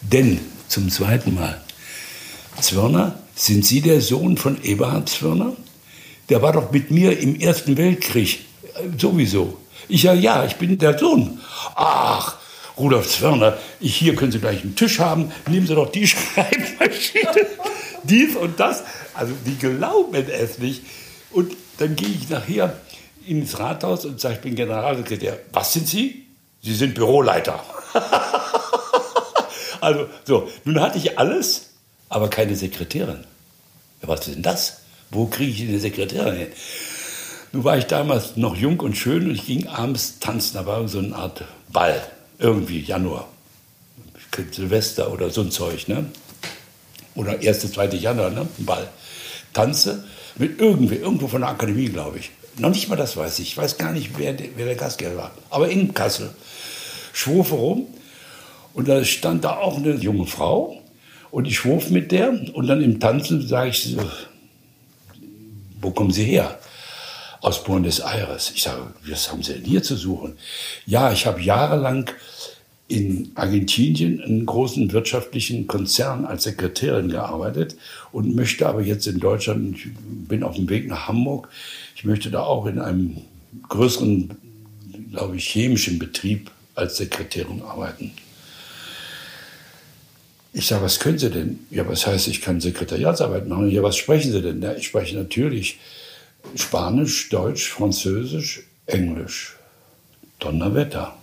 Denn, 0.00 0.38
zum 0.68 0.88
zweiten 0.90 1.34
Mal, 1.34 1.60
Zwirner, 2.60 3.18
sind 3.34 3.66
Sie 3.66 3.80
der 3.80 4.00
Sohn 4.00 4.36
von 4.36 4.62
Eberhard 4.62 5.08
Zwirner? 5.08 5.56
Der 6.28 6.40
war 6.40 6.52
doch 6.52 6.70
mit 6.70 6.92
mir 6.92 7.18
im 7.18 7.34
Ersten 7.34 7.76
Weltkrieg. 7.76 8.44
Sowieso. 8.96 9.58
Ich 9.88 10.02
sage, 10.02 10.20
ja, 10.20 10.44
ich 10.44 10.54
bin 10.54 10.78
der 10.78 10.96
Sohn. 10.96 11.40
Ach, 11.74 12.36
Rudolf 12.78 13.08
Zwirner, 13.08 13.58
ich, 13.80 13.96
hier 13.96 14.14
können 14.14 14.30
Sie 14.30 14.38
gleich 14.38 14.62
einen 14.62 14.76
Tisch 14.76 15.00
haben, 15.00 15.32
nehmen 15.48 15.66
Sie 15.66 15.74
doch 15.74 15.90
die 15.90 16.06
Schreibmaschine, 16.06 17.46
dies 18.04 18.36
und 18.36 18.60
das. 18.60 18.84
Also 19.14 19.32
die 19.44 19.58
glauben 19.58 20.14
es 20.14 20.58
nicht. 20.58 20.82
Und 21.32 21.56
dann 21.78 21.96
gehe 21.96 22.08
ich 22.08 22.28
nachher 22.28 22.78
ins 23.26 23.58
Rathaus 23.58 24.04
und 24.04 24.20
sage, 24.20 24.36
ich 24.36 24.40
bin 24.42 24.54
Generalsekretär. 24.54 25.40
Was 25.52 25.72
sind 25.72 25.88
Sie? 25.88 26.29
Sie 26.62 26.74
sind 26.74 26.94
Büroleiter. 26.94 27.62
also 29.80 30.06
so, 30.24 30.48
nun 30.64 30.80
hatte 30.80 30.98
ich 30.98 31.18
alles, 31.18 31.70
aber 32.08 32.28
keine 32.28 32.56
Sekretärin. 32.56 33.24
Ja, 34.02 34.08
was 34.08 34.26
ist 34.26 34.34
denn 34.34 34.42
das? 34.42 34.80
Wo 35.10 35.26
kriege 35.26 35.50
ich 35.50 35.68
eine 35.68 35.80
Sekretärin 35.80 36.36
hin? 36.36 36.48
Nun 37.52 37.64
war 37.64 37.76
ich 37.76 37.86
damals 37.86 38.36
noch 38.36 38.56
jung 38.56 38.78
und 38.80 38.96
schön 38.96 39.28
und 39.28 39.34
ich 39.34 39.46
ging 39.46 39.66
abends 39.66 40.18
tanzen. 40.20 40.54
Da 40.54 40.66
war 40.66 40.86
so 40.86 40.98
eine 40.98 41.16
Art 41.16 41.44
Ball, 41.68 42.00
irgendwie 42.38 42.80
Januar, 42.80 43.28
Silvester 44.52 45.12
oder 45.12 45.30
so 45.30 45.40
ein 45.40 45.50
Zeug, 45.50 45.88
ne? 45.88 46.06
Oder 47.16 47.40
1., 47.40 47.72
2. 47.72 47.86
Januar, 47.96 48.30
ne? 48.30 48.46
Ein 48.58 48.64
Ball. 48.64 48.88
Tanze 49.52 50.04
mit 50.36 50.60
irgendwer, 50.60 51.00
irgendwo 51.00 51.26
von 51.26 51.40
der 51.40 51.50
Akademie, 51.50 51.88
glaube 51.88 52.18
ich. 52.18 52.30
Noch 52.60 52.70
nicht 52.70 52.88
mal 52.88 52.96
das 52.96 53.16
weiß 53.16 53.38
ich. 53.38 53.48
Ich 53.48 53.56
weiß 53.56 53.78
gar 53.78 53.92
nicht, 53.92 54.18
wer, 54.18 54.36
wer 54.56 54.66
der 54.66 54.74
Gastgeber 54.74 55.16
war. 55.16 55.30
Aber 55.48 55.68
in 55.68 55.94
Kassel. 55.94 56.30
Schwurfe 57.12 57.54
rum. 57.54 57.86
Und 58.74 58.88
da 58.88 59.04
stand 59.04 59.44
da 59.44 59.56
auch 59.56 59.78
eine 59.78 59.94
junge 59.94 60.26
Frau. 60.26 60.80
Und 61.30 61.46
ich 61.46 61.56
schwurf 61.56 61.90
mit 61.90 62.12
der. 62.12 62.30
Und 62.54 62.66
dann 62.66 62.82
im 62.82 63.00
Tanzen 63.00 63.46
sage 63.46 63.70
ich 63.70 63.82
so, 63.82 63.98
wo 65.80 65.90
kommen 65.90 66.10
Sie 66.10 66.24
her? 66.24 66.58
Aus 67.40 67.64
Buenos 67.64 68.00
Aires. 68.00 68.52
Ich 68.54 68.62
sage, 68.62 68.82
was 69.06 69.32
haben 69.32 69.42
Sie 69.42 69.54
denn 69.54 69.64
hier 69.64 69.82
zu 69.82 69.96
suchen? 69.96 70.36
Ja, 70.84 71.10
ich 71.12 71.26
habe 71.26 71.40
jahrelang 71.40 72.10
in 72.90 73.30
Argentinien 73.36 74.20
einen 74.20 74.44
großen 74.44 74.92
wirtschaftlichen 74.92 75.68
Konzern 75.68 76.24
als 76.24 76.42
Sekretärin 76.42 77.08
gearbeitet 77.08 77.76
und 78.10 78.34
möchte 78.34 78.68
aber 78.68 78.82
jetzt 78.82 79.06
in 79.06 79.20
Deutschland, 79.20 79.76
ich 79.76 79.88
bin 80.28 80.42
auf 80.42 80.56
dem 80.56 80.68
Weg 80.68 80.88
nach 80.88 81.06
Hamburg, 81.06 81.48
ich 82.00 82.06
möchte 82.06 82.30
da 82.30 82.44
auch 82.44 82.64
in 82.64 82.78
einem 82.78 83.18
größeren, 83.68 84.30
glaube 85.10 85.36
ich, 85.36 85.46
chemischen 85.48 85.98
Betrieb 85.98 86.50
als 86.74 86.96
Sekretärin 86.96 87.60
arbeiten. 87.60 88.12
Ich 90.54 90.66
sage, 90.66 90.82
was 90.82 90.98
können 90.98 91.18
Sie 91.18 91.28
denn? 91.28 91.58
Ja, 91.70 91.86
was 91.86 92.06
heißt, 92.06 92.28
ich 92.28 92.40
kann 92.40 92.58
Sekretariatsarbeit 92.58 93.46
machen? 93.48 93.70
Ja, 93.70 93.82
was 93.82 93.98
sprechen 93.98 94.32
Sie 94.32 94.40
denn? 94.40 94.62
Ja, 94.62 94.72
ich 94.72 94.86
spreche 94.86 95.14
natürlich 95.14 95.78
Spanisch, 96.54 97.28
Deutsch, 97.28 97.68
Französisch, 97.68 98.62
Englisch. 98.86 99.56
Donnerwetter. 100.38 101.18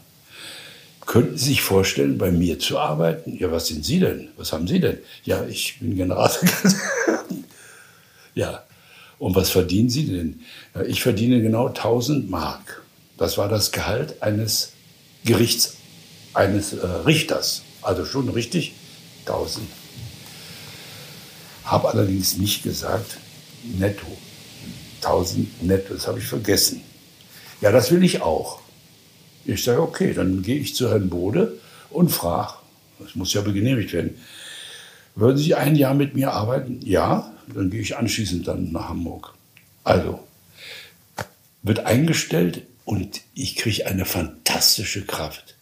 Könnten 1.08 1.40
Sie 1.40 1.46
sich 1.46 1.64
vorstellen, 1.64 2.20
bei 2.20 2.30
mir 2.30 2.60
zu 2.60 2.78
arbeiten? 2.78 3.36
Ja, 3.36 3.52
was 3.52 3.66
sind 3.66 3.84
Sie 3.84 4.00
denn? 4.00 4.28
Was 4.38 4.54
haben 4.54 4.68
Sie 4.68 4.80
denn? 4.80 5.00
Ja, 5.24 5.44
ich 5.44 5.80
bin 5.80 5.96
Generalsekretär. 5.96 6.80
ja, 8.36 8.67
und 9.20 9.36
was 9.36 9.50
verdienen 9.50 9.90
Sie 9.90 10.06
denn? 10.06 10.42
Ich 10.88 11.02
verdiene 11.02 11.42
genau 11.42 11.68
1000 11.68 12.30
Mark. 12.30 12.84
Das 13.18 13.38
war 13.38 13.50
das 13.50 13.72
Gehalt 13.72 14.22
eines 14.22 14.74
Gerichts, 15.26 15.78
eines 16.34 16.74
äh, 16.74 16.86
Richters. 16.86 17.64
Also 17.82 18.06
schon 18.06 18.30
richtig 18.30 18.74
1000. 19.26 19.68
Habe 21.66 21.90
allerdings 21.90 22.38
nicht 22.38 22.64
gesagt 22.64 23.18
netto. 23.64 24.06
1000 25.02 25.64
netto, 25.64 25.94
das 25.94 26.08
habe 26.08 26.20
ich 26.20 26.26
vergessen. 26.26 26.82
Ja, 27.62 27.72
das 27.72 27.92
will 27.92 28.04
ich 28.04 28.22
auch. 28.22 28.60
Ich 29.46 29.64
sage, 29.64 29.82
okay, 29.82 30.14
dann 30.14 30.42
gehe 30.44 30.60
ich 30.60 30.76
zu 30.76 30.90
Herrn 30.90 31.10
Bode 31.10 31.58
und 31.90 32.10
frage, 32.10 32.54
das 33.00 33.16
muss 33.16 33.34
ja 33.34 33.42
genehmigt 33.42 33.94
werden, 33.94 34.18
würden 35.16 35.38
Sie 35.38 35.56
ein 35.56 35.76
Jahr 35.76 35.94
mit 35.94 36.14
mir 36.16 36.32
arbeiten? 36.32 36.80
Ja, 36.84 37.34
dann 37.54 37.70
gehe 37.70 37.82
ich 37.82 37.98
anschließend 37.98 38.48
dann 38.48 38.72
nach 38.72 38.90
Hamburg. 38.90 39.34
Also, 39.84 40.20
wird 41.64 41.86
eingestellt 41.86 42.64
und 42.86 43.22
ich 43.34 43.56
kriege 43.56 43.86
eine 43.86 44.06
fantastische 44.06 45.06
Kraft. 45.06 45.56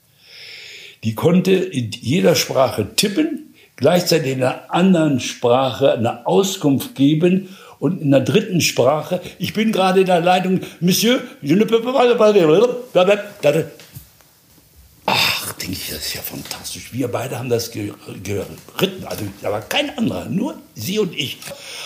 Die 1.03 1.15
konnte 1.15 1.51
in 1.51 1.91
jeder 1.91 2.35
Sprache 2.35 2.95
tippen, 2.95 3.53
gleichzeitig 3.75 4.33
in 4.33 4.43
einer 4.43 4.73
anderen 4.73 5.19
Sprache 5.19 5.93
eine 5.93 6.25
Auskunft 6.25 6.95
geben 6.95 7.49
und 7.79 8.01
in 8.01 8.11
der 8.11 8.21
dritten 8.21 8.61
Sprache, 8.61 9.21
ich 9.37 9.53
bin 9.53 9.71
gerade 9.71 9.99
in 9.99 10.05
der 10.07 10.21
Leitung, 10.21 10.61
Monsieur, 10.79 11.21
je 11.41 11.55
ne 11.55 11.65
peux 11.65 11.81
pas 11.81 11.93
das 15.95 16.07
ist 16.07 16.13
ja 16.13 16.21
fantastisch. 16.21 16.91
Wir 16.91 17.07
beide 17.07 17.39
haben 17.39 17.47
das 17.47 17.71
geritten. 17.71 18.57
Also, 19.05 19.23
da 19.41 19.51
war 19.51 19.61
kein 19.61 19.97
anderer, 19.97 20.25
nur 20.25 20.55
Sie 20.75 20.99
und 20.99 21.17
ich. 21.17 21.37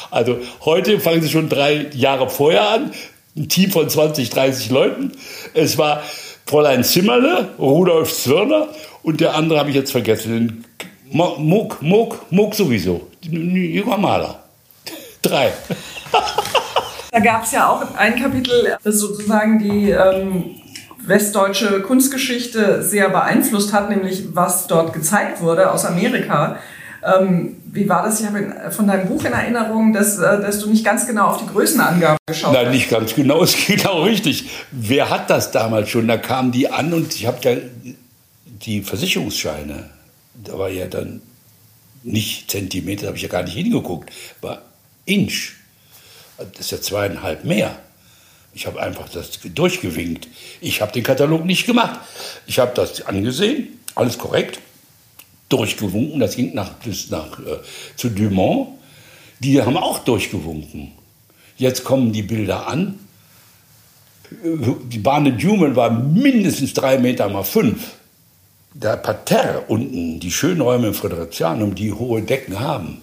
Also, 0.09 0.39
heute 0.65 0.99
fangen 0.99 1.21
Sie 1.21 1.29
schon 1.29 1.47
drei 1.47 1.87
Jahre 1.93 2.27
vorher 2.29 2.69
an. 2.69 2.91
Ein 3.37 3.49
Team 3.49 3.69
von 3.71 3.87
20, 3.87 4.31
30 4.31 4.71
Leuten. 4.71 5.11
Es 5.53 5.77
war 5.77 6.01
Fräulein 6.47 6.83
Zimmerle, 6.83 7.49
Rudolf 7.59 8.11
Zwirner 8.11 8.69
und 9.03 9.21
der 9.21 9.35
andere 9.35 9.59
habe 9.59 9.69
ich 9.69 9.75
jetzt 9.75 9.91
vergessen. 9.91 10.65
Muck, 11.11 11.81
Muck, 11.81 12.31
Muck 12.31 12.55
sowieso. 12.55 13.07
Junger 13.21 13.97
Maler. 13.97 14.43
Drei. 15.21 15.53
Da 17.11 17.19
gab 17.19 17.43
es 17.43 17.51
ja 17.51 17.69
auch 17.69 17.95
ein 17.95 18.19
Kapitel, 18.19 18.75
das 18.83 18.95
sozusagen 18.99 19.59
die 19.59 19.91
ähm, 19.91 20.55
westdeutsche 21.09 21.81
Kunstgeschichte 21.81 22.83
sehr 22.83 23.09
beeinflusst 23.09 23.73
hat, 23.73 23.89
nämlich 23.89 24.23
was 24.33 24.67
dort 24.67 24.93
gezeigt 24.93 25.41
wurde 25.41 25.71
aus 25.71 25.85
Amerika. 25.85 26.57
Ähm, 27.03 27.57
wie 27.65 27.87
war 27.87 28.03
das? 28.03 28.19
Ich 28.19 28.27
habe 28.27 28.71
von 28.71 28.87
deinem 28.87 29.07
Buch 29.07 29.23
in 29.23 29.31
Erinnerung, 29.31 29.93
dass, 29.93 30.17
äh, 30.17 30.41
dass 30.41 30.59
du 30.59 30.69
nicht 30.69 30.83
ganz 30.83 31.07
genau 31.07 31.27
auf 31.27 31.37
die 31.37 31.47
Größenangaben 31.47 32.17
geschaut 32.27 32.55
hast. 32.55 32.63
Nein, 32.63 32.71
nicht 32.71 32.89
ganz 32.89 33.15
genau. 33.15 33.43
Es 33.49 33.55
geht 33.55 33.87
auch 33.87 34.05
richtig. 34.05 34.49
Wer 34.71 35.09
hat 35.09 35.29
das 35.29 35.51
damals 35.51 35.89
schon? 35.89 36.07
Da 36.07 36.17
kamen 36.17 36.51
die 36.51 36.69
an 36.69 36.93
und 36.93 37.13
ich 37.15 37.25
habe 37.25 37.37
ja 37.43 37.57
die 38.45 38.81
Versicherungsscheine. 38.81 39.89
Da 40.43 40.57
war 40.57 40.69
ja 40.69 40.87
dann 40.87 41.21
nicht 42.03 42.51
Zentimeter, 42.51 43.03
da 43.03 43.07
habe 43.07 43.17
ich 43.17 43.23
ja 43.23 43.29
gar 43.29 43.43
nicht 43.43 43.55
hingeguckt. 43.55 44.11
War 44.41 44.61
Inch. 45.05 45.53
Das 46.37 46.59
ist 46.59 46.71
ja 46.71 46.81
zweieinhalb 46.81 47.43
mehr. 47.43 47.77
Ich 48.53 48.65
habe 48.65 48.81
einfach 48.81 49.07
das 49.09 49.39
durchgewinkt. 49.53 50.27
Ich 50.59 50.81
habe 50.81 50.91
den 50.91 51.03
Katalog 51.03 51.45
nicht 51.45 51.65
gemacht. 51.65 51.99
Ich 52.47 52.59
habe 52.59 52.71
das 52.75 53.01
angesehen, 53.01 53.79
alles 53.95 54.17
korrekt, 54.17 54.59
durchgewunken. 55.49 56.19
Das 56.19 56.35
ging 56.35 56.53
nach, 56.53 56.73
bis 56.75 57.09
nach, 57.09 57.39
äh, 57.39 57.59
zu 57.95 58.09
Dumont. 58.09 58.69
Die 59.39 59.61
haben 59.61 59.77
auch 59.77 59.99
durchgewunken. 59.99 60.91
Jetzt 61.57 61.83
kommen 61.83 62.11
die 62.11 62.23
Bilder 62.23 62.67
an. 62.67 62.99
Die 64.31 64.99
Bahn 64.99 65.25
de 65.25 65.33
Dumont 65.33 65.75
war 65.75 65.89
mindestens 65.89 66.73
drei 66.73 66.97
Meter 66.97 67.29
mal 67.29 67.43
fünf. 67.43 67.93
Der 68.73 68.97
Parterre 68.97 69.61
unten, 69.67 70.19
die 70.19 70.31
schönen 70.31 70.61
Räume 70.61 70.87
im 70.87 70.93
Fridericianum, 70.93 71.73
die 71.73 71.91
hohe 71.91 72.21
Decken 72.21 72.59
haben, 72.59 73.01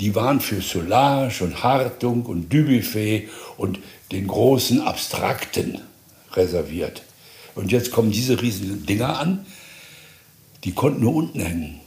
die 0.00 0.14
waren 0.14 0.40
für 0.40 0.60
Solange 0.60 1.32
und 1.40 1.62
Hartung 1.62 2.26
und 2.26 2.52
Dubuffet 2.52 3.28
und 3.56 3.78
den 4.12 4.26
großen 4.26 4.80
Abstrakten 4.80 5.80
reserviert. 6.32 7.02
Und 7.54 7.72
jetzt 7.72 7.90
kommen 7.90 8.10
diese 8.10 8.40
riesigen 8.40 8.86
Dinger 8.86 9.18
an, 9.18 9.46
die 10.64 10.72
konnten 10.72 11.00
nur 11.00 11.14
unten 11.14 11.40
hängen. 11.40 11.80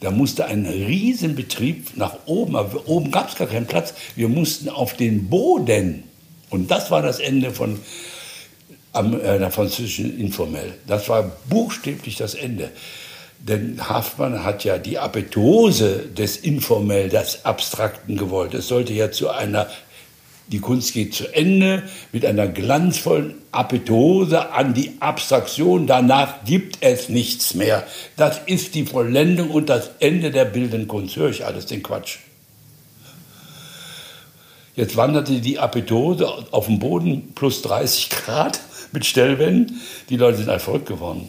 Da 0.00 0.10
musste 0.10 0.46
ein 0.46 0.64
Riesenbetrieb 0.64 1.96
nach 1.96 2.14
oben, 2.26 2.56
aber 2.56 2.86
oben 2.88 3.10
gab 3.10 3.30
es 3.30 3.34
gar 3.34 3.48
keinen 3.48 3.66
Platz. 3.66 3.94
Wir 4.14 4.28
mussten 4.28 4.68
auf 4.68 4.94
den 4.94 5.28
Boden. 5.28 6.04
Und 6.50 6.70
das 6.70 6.90
war 6.90 7.02
das 7.02 7.18
Ende 7.18 7.50
von 7.50 7.80
äh, 8.94 9.38
der 9.38 9.50
französischen 9.50 10.18
Informell. 10.20 10.74
Das 10.86 11.08
war 11.08 11.32
buchstäblich 11.48 12.16
das 12.16 12.34
Ende. 12.34 12.70
Denn 13.40 13.88
Haftmann 13.88 14.44
hat 14.44 14.64
ja 14.64 14.78
die 14.78 14.98
Apetose 14.98 16.06
des 16.16 16.36
Informell, 16.36 17.08
des 17.08 17.44
Abstrakten 17.44 18.16
gewollt. 18.16 18.54
Es 18.54 18.68
sollte 18.68 18.92
ja 18.92 19.10
zu 19.10 19.30
einer 19.30 19.68
die 20.48 20.60
Kunst 20.60 20.94
geht 20.94 21.14
zu 21.14 21.32
Ende 21.34 21.82
mit 22.10 22.24
einer 22.24 22.48
glanzvollen 22.48 23.34
Apetose 23.52 24.52
an 24.52 24.72
die 24.72 24.92
Abstraktion. 25.00 25.86
Danach 25.86 26.44
gibt 26.44 26.78
es 26.80 27.10
nichts 27.10 27.54
mehr. 27.54 27.86
Das 28.16 28.40
ist 28.46 28.74
die 28.74 28.86
Vollendung 28.86 29.50
und 29.50 29.68
das 29.68 29.90
Ende 30.00 30.30
der 30.30 30.46
bildenden 30.46 30.88
Kunst. 30.88 31.16
Höre 31.16 31.28
ich 31.30 31.44
alles 31.44 31.66
den 31.66 31.82
Quatsch. 31.82 32.18
Jetzt 34.74 34.96
wanderte 34.96 35.40
die 35.40 35.58
Apetose 35.58 36.46
auf 36.50 36.66
dem 36.66 36.78
Boden 36.78 37.34
plus 37.34 37.62
30 37.62 38.10
Grad 38.10 38.60
mit 38.92 39.04
Stellwänden. 39.04 39.80
Die 40.08 40.16
Leute 40.16 40.38
sind 40.38 40.60
verrückt 40.60 40.86
geworden. 40.86 41.28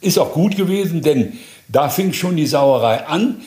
Ist 0.00 0.18
auch 0.18 0.32
gut 0.32 0.56
gewesen, 0.56 1.02
denn 1.02 1.38
da 1.68 1.88
fing 1.88 2.12
schon 2.12 2.36
die 2.36 2.46
Sauerei 2.46 3.06
an. 3.06 3.42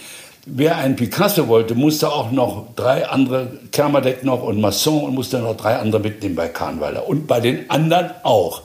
Wer 0.45 0.77
einen 0.77 0.97
Picasso 0.97 1.47
wollte, 1.47 1.73
musste 1.73 2.11
auch 2.11 2.31
noch 2.31 2.75
drei 2.75 3.07
andere, 3.07 3.59
Kermadeck 3.71 4.25
noch 4.25 4.43
und 4.43 4.59
Masson 4.59 5.03
und 5.03 5.13
musste 5.13 5.39
noch 5.39 5.55
drei 5.55 5.77
andere 5.77 6.01
mitnehmen 6.01 6.35
bei 6.35 6.49
Kahnweiler. 6.49 7.07
Und 7.07 7.27
bei 7.27 7.39
den 7.39 7.69
anderen 7.69 8.11
auch. 8.23 8.63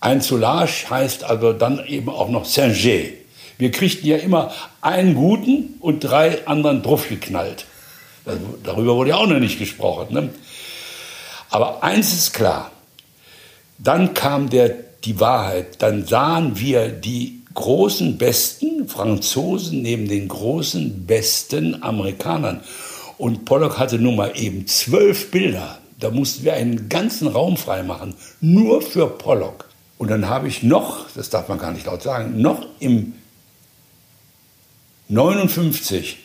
Ein 0.00 0.20
Soulage 0.20 0.88
heißt 0.88 1.24
also 1.24 1.52
dann 1.52 1.84
eben 1.86 2.10
auch 2.10 2.28
noch 2.28 2.44
Singer. 2.44 3.08
Wir 3.58 3.70
kriegten 3.72 4.06
ja 4.06 4.18
immer 4.18 4.52
einen 4.82 5.14
guten 5.16 5.74
und 5.80 6.00
drei 6.00 6.46
anderen 6.46 6.82
draufgeknallt. 6.82 7.64
Darüber 8.62 8.94
wurde 8.94 9.10
ja 9.10 9.16
auch 9.16 9.26
noch 9.26 9.40
nicht 9.40 9.58
gesprochen. 9.58 10.14
Ne? 10.14 10.30
Aber 11.50 11.82
eins 11.82 12.12
ist 12.12 12.34
klar, 12.34 12.70
dann 13.78 14.14
kam 14.14 14.48
der, 14.48 14.70
die 15.04 15.18
Wahrheit, 15.18 15.82
dann 15.82 16.06
sahen 16.06 16.58
wir 16.58 16.88
die 16.88 17.42
großen 17.56 18.16
besten 18.18 18.88
Franzosen 18.88 19.82
neben 19.82 20.08
den 20.08 20.28
großen 20.28 21.06
besten 21.06 21.82
Amerikanern. 21.82 22.60
Und 23.18 23.44
Pollock 23.44 23.78
hatte 23.78 23.98
nun 23.98 24.14
mal 24.14 24.32
eben 24.36 24.66
zwölf 24.68 25.32
Bilder. 25.32 25.78
Da 25.98 26.10
mussten 26.10 26.44
wir 26.44 26.52
einen 26.52 26.88
ganzen 26.88 27.26
Raum 27.26 27.56
freimachen, 27.56 28.14
nur 28.40 28.82
für 28.82 29.08
Pollock. 29.08 29.68
Und 29.98 30.10
dann 30.10 30.28
habe 30.28 30.46
ich 30.46 30.62
noch, 30.62 31.06
das 31.14 31.30
darf 31.30 31.48
man 31.48 31.58
gar 31.58 31.72
nicht 31.72 31.86
laut 31.86 32.02
sagen, 32.02 32.40
noch 32.40 32.66
im 32.78 33.14
59 35.08 36.18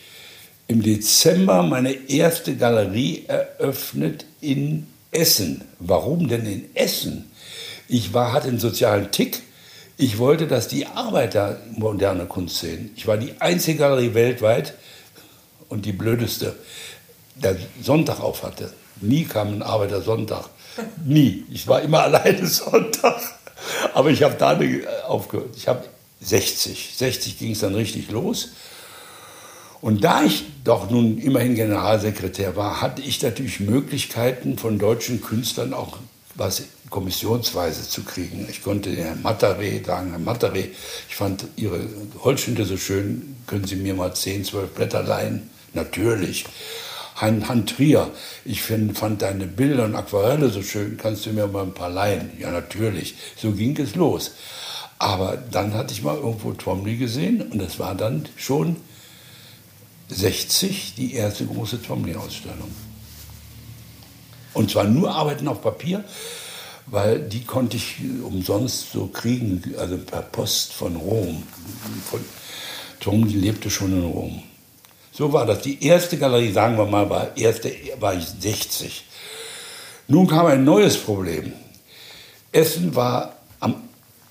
im 0.68 0.82
Dezember 0.82 1.62
meine 1.62 1.92
erste 2.08 2.56
Galerie 2.56 3.24
eröffnet 3.26 4.26
in 4.40 4.86
Essen. 5.10 5.62
Warum 5.78 6.28
denn 6.28 6.46
in 6.46 6.74
Essen? 6.74 7.30
Ich 7.88 8.14
war, 8.14 8.32
hatte 8.32 8.48
einen 8.48 8.60
sozialen 8.60 9.10
Tick. 9.10 9.42
Ich 9.96 10.18
wollte, 10.18 10.46
dass 10.46 10.68
die 10.68 10.86
Arbeiter 10.86 11.60
moderne 11.76 12.26
Kunst 12.26 12.58
sehen. 12.58 12.90
Ich 12.96 13.06
war 13.06 13.16
die 13.16 13.40
einzige 13.40 13.78
Galerie 13.78 14.14
weltweit 14.14 14.74
und 15.68 15.86
die 15.86 15.92
blödeste, 15.92 16.56
der 17.34 17.56
Sonntag 17.82 18.20
auf 18.20 18.42
hatte. 18.42 18.72
Nie 19.00 19.24
kam 19.24 19.54
ein 19.54 19.62
Arbeiter 19.62 20.00
Sonntag. 20.00 20.48
Nie. 21.04 21.44
Ich 21.50 21.66
war 21.66 21.82
immer 21.82 22.02
alleine 22.04 22.46
Sonntag. 22.46 23.20
Aber 23.94 24.10
ich 24.10 24.22
habe 24.22 24.34
da 24.38 24.58
aufgehört. 25.06 25.54
Ich 25.56 25.68
habe 25.68 25.84
60. 26.20 26.94
60 26.96 27.38
ging 27.38 27.52
es 27.52 27.60
dann 27.60 27.74
richtig 27.74 28.10
los. 28.10 28.50
Und 29.80 30.04
da 30.04 30.22
ich 30.22 30.44
doch 30.62 30.90
nun 30.90 31.18
immerhin 31.18 31.56
Generalsekretär 31.56 32.54
war, 32.54 32.80
hatte 32.80 33.02
ich 33.02 33.20
natürlich 33.20 33.58
Möglichkeiten 33.58 34.56
von 34.56 34.78
deutschen 34.78 35.20
Künstlern 35.20 35.74
auch 35.74 35.98
was 36.34 36.62
kommissionsweise 36.90 37.88
zu 37.88 38.02
kriegen. 38.02 38.46
Ich 38.50 38.62
konnte 38.62 38.90
Herrn 38.90 39.22
Mataré 39.22 39.84
sagen, 39.84 40.10
Herr 40.10 40.20
Mataré, 40.20 40.68
ich 41.08 41.16
fand 41.16 41.44
Ihre 41.56 41.86
Holzschnitte 42.22 42.64
so 42.64 42.76
schön, 42.76 43.36
können 43.46 43.66
Sie 43.66 43.76
mir 43.76 43.94
mal 43.94 44.14
10, 44.14 44.44
12 44.44 44.70
Blätter 44.70 45.02
leihen? 45.02 45.50
Natürlich. 45.74 46.44
Han, 47.16 47.48
Han 47.48 47.66
Trier, 47.66 48.10
ich 48.44 48.62
find, 48.62 48.96
fand 48.96 49.22
deine 49.22 49.46
Bilder 49.46 49.84
und 49.84 49.94
Aquarelle 49.94 50.48
so 50.48 50.62
schön, 50.62 50.96
kannst 50.96 51.26
du 51.26 51.30
mir 51.30 51.46
mal 51.46 51.62
ein 51.62 51.74
paar 51.74 51.90
leihen? 51.90 52.30
Ja, 52.38 52.50
natürlich. 52.50 53.14
So 53.36 53.52
ging 53.52 53.78
es 53.78 53.94
los. 53.94 54.32
Aber 54.98 55.36
dann 55.36 55.74
hatte 55.74 55.92
ich 55.92 56.02
mal 56.02 56.16
irgendwo 56.16 56.52
Twombly 56.52 56.96
gesehen 56.96 57.42
und 57.42 57.58
das 57.58 57.78
war 57.78 57.94
dann 57.94 58.28
schon 58.36 58.76
60 60.08 60.94
die 60.96 61.14
erste 61.14 61.44
große 61.46 61.82
Tomlin-Ausstellung. 61.82 62.70
Und 64.54 64.70
zwar 64.70 64.84
nur 64.84 65.14
Arbeiten 65.14 65.48
auf 65.48 65.62
Papier, 65.62 66.04
weil 66.86 67.20
die 67.20 67.44
konnte 67.44 67.76
ich 67.76 67.96
umsonst 68.22 68.92
so 68.92 69.06
kriegen, 69.06 69.62
also 69.78 69.96
per 69.98 70.22
Post 70.22 70.72
von 70.72 70.96
Rom. 70.96 71.42
Von, 72.10 72.20
Tomlin 73.00 73.40
lebte 73.40 73.70
schon 73.70 73.92
in 73.92 74.04
Rom. 74.04 74.42
So 75.12 75.32
war 75.32 75.46
das. 75.46 75.62
Die 75.62 75.84
erste 75.84 76.16
Galerie, 76.16 76.52
sagen 76.52 76.76
wir 76.76 76.86
mal, 76.86 77.08
war, 77.08 77.36
erste, 77.36 77.72
war 78.00 78.14
ich 78.14 78.26
60. 78.26 79.04
Nun 80.08 80.26
kam 80.26 80.46
ein 80.46 80.64
neues 80.64 80.96
Problem. 80.96 81.52
Essen 82.50 82.94
war 82.94 83.36
am, 83.60 83.76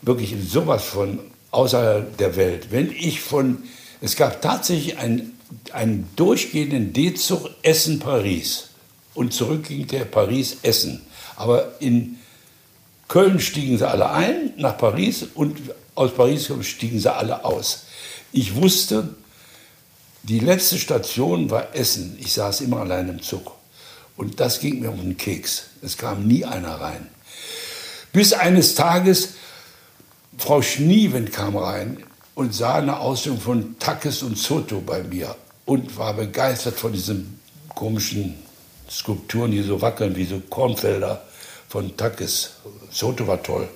wirklich 0.02 0.36
sowas 0.48 0.84
von 0.84 1.20
außerhalb 1.52 2.18
der 2.18 2.36
Welt. 2.36 2.68
Wenn 2.72 2.92
ich 2.92 3.22
von, 3.22 3.64
es 4.00 4.16
gab 4.16 4.42
tatsächlich 4.42 4.98
ein 4.98 5.34
einen 5.72 6.10
durchgehenden 6.16 6.94
D-Zug 6.94 7.50
Essen-Paris. 7.62 8.70
Und 9.14 9.34
zurück 9.34 9.64
ging 9.68 9.88
der 9.88 10.06
Paris-Essen. 10.06 11.02
Aber 11.36 11.74
in 11.80 12.18
Köln 13.08 13.40
stiegen 13.40 13.78
sie 13.78 13.88
alle 13.88 14.10
ein, 14.12 14.54
nach 14.58 14.78
Paris, 14.78 15.26
und 15.34 15.60
aus 15.96 16.14
Paris 16.14 16.50
stiegen 16.62 17.00
sie 17.00 17.14
alle 17.14 17.44
aus. 17.44 17.84
Ich 18.32 18.56
wusste, 18.56 19.16
die 20.24 20.40
letzte 20.40 20.78
Station 20.78 21.50
war 21.50 21.76
Essen. 21.76 22.18
Ich 22.22 22.34
saß 22.34 22.62
immer 22.62 22.82
allein 22.82 23.10
im 23.10 23.22
Zug. 23.22 23.54
Und 24.16 24.40
das 24.40 24.60
ging 24.60 24.80
mir 24.80 24.92
um 24.92 25.02
den 25.02 25.18
Keks. 25.18 25.64
Es 25.82 25.98
kam 25.98 26.28
nie 26.28 26.46
einer 26.46 26.76
rein. 26.76 27.08
Bis 28.14 28.34
eines 28.34 28.76
Tages 28.76 29.30
Frau 30.38 30.62
Schnieven 30.62 31.32
kam 31.32 31.58
rein 31.58 32.04
und 32.36 32.54
sah 32.54 32.76
eine 32.76 33.00
Ausstellung 33.00 33.40
von 33.40 33.80
Takes 33.80 34.24
und 34.24 34.38
Soto 34.38 34.82
bei 34.82 35.04
mir 35.04 35.36
und 35.66 35.98
war 35.98 36.14
begeistert 36.14 36.80
von 36.80 36.94
diesen 36.94 37.40
komischen 37.76 38.36
Skulpturen, 38.92 39.52
die 39.52 39.62
so 39.62 39.82
wackeln 39.82 40.16
wie 40.16 40.26
so 40.26 40.42
Kornfelder 40.50 41.24
von 41.70 41.96
Takes. 41.96 42.52
Soto 42.90 43.26
war 43.26 43.42
toll. 43.42 43.68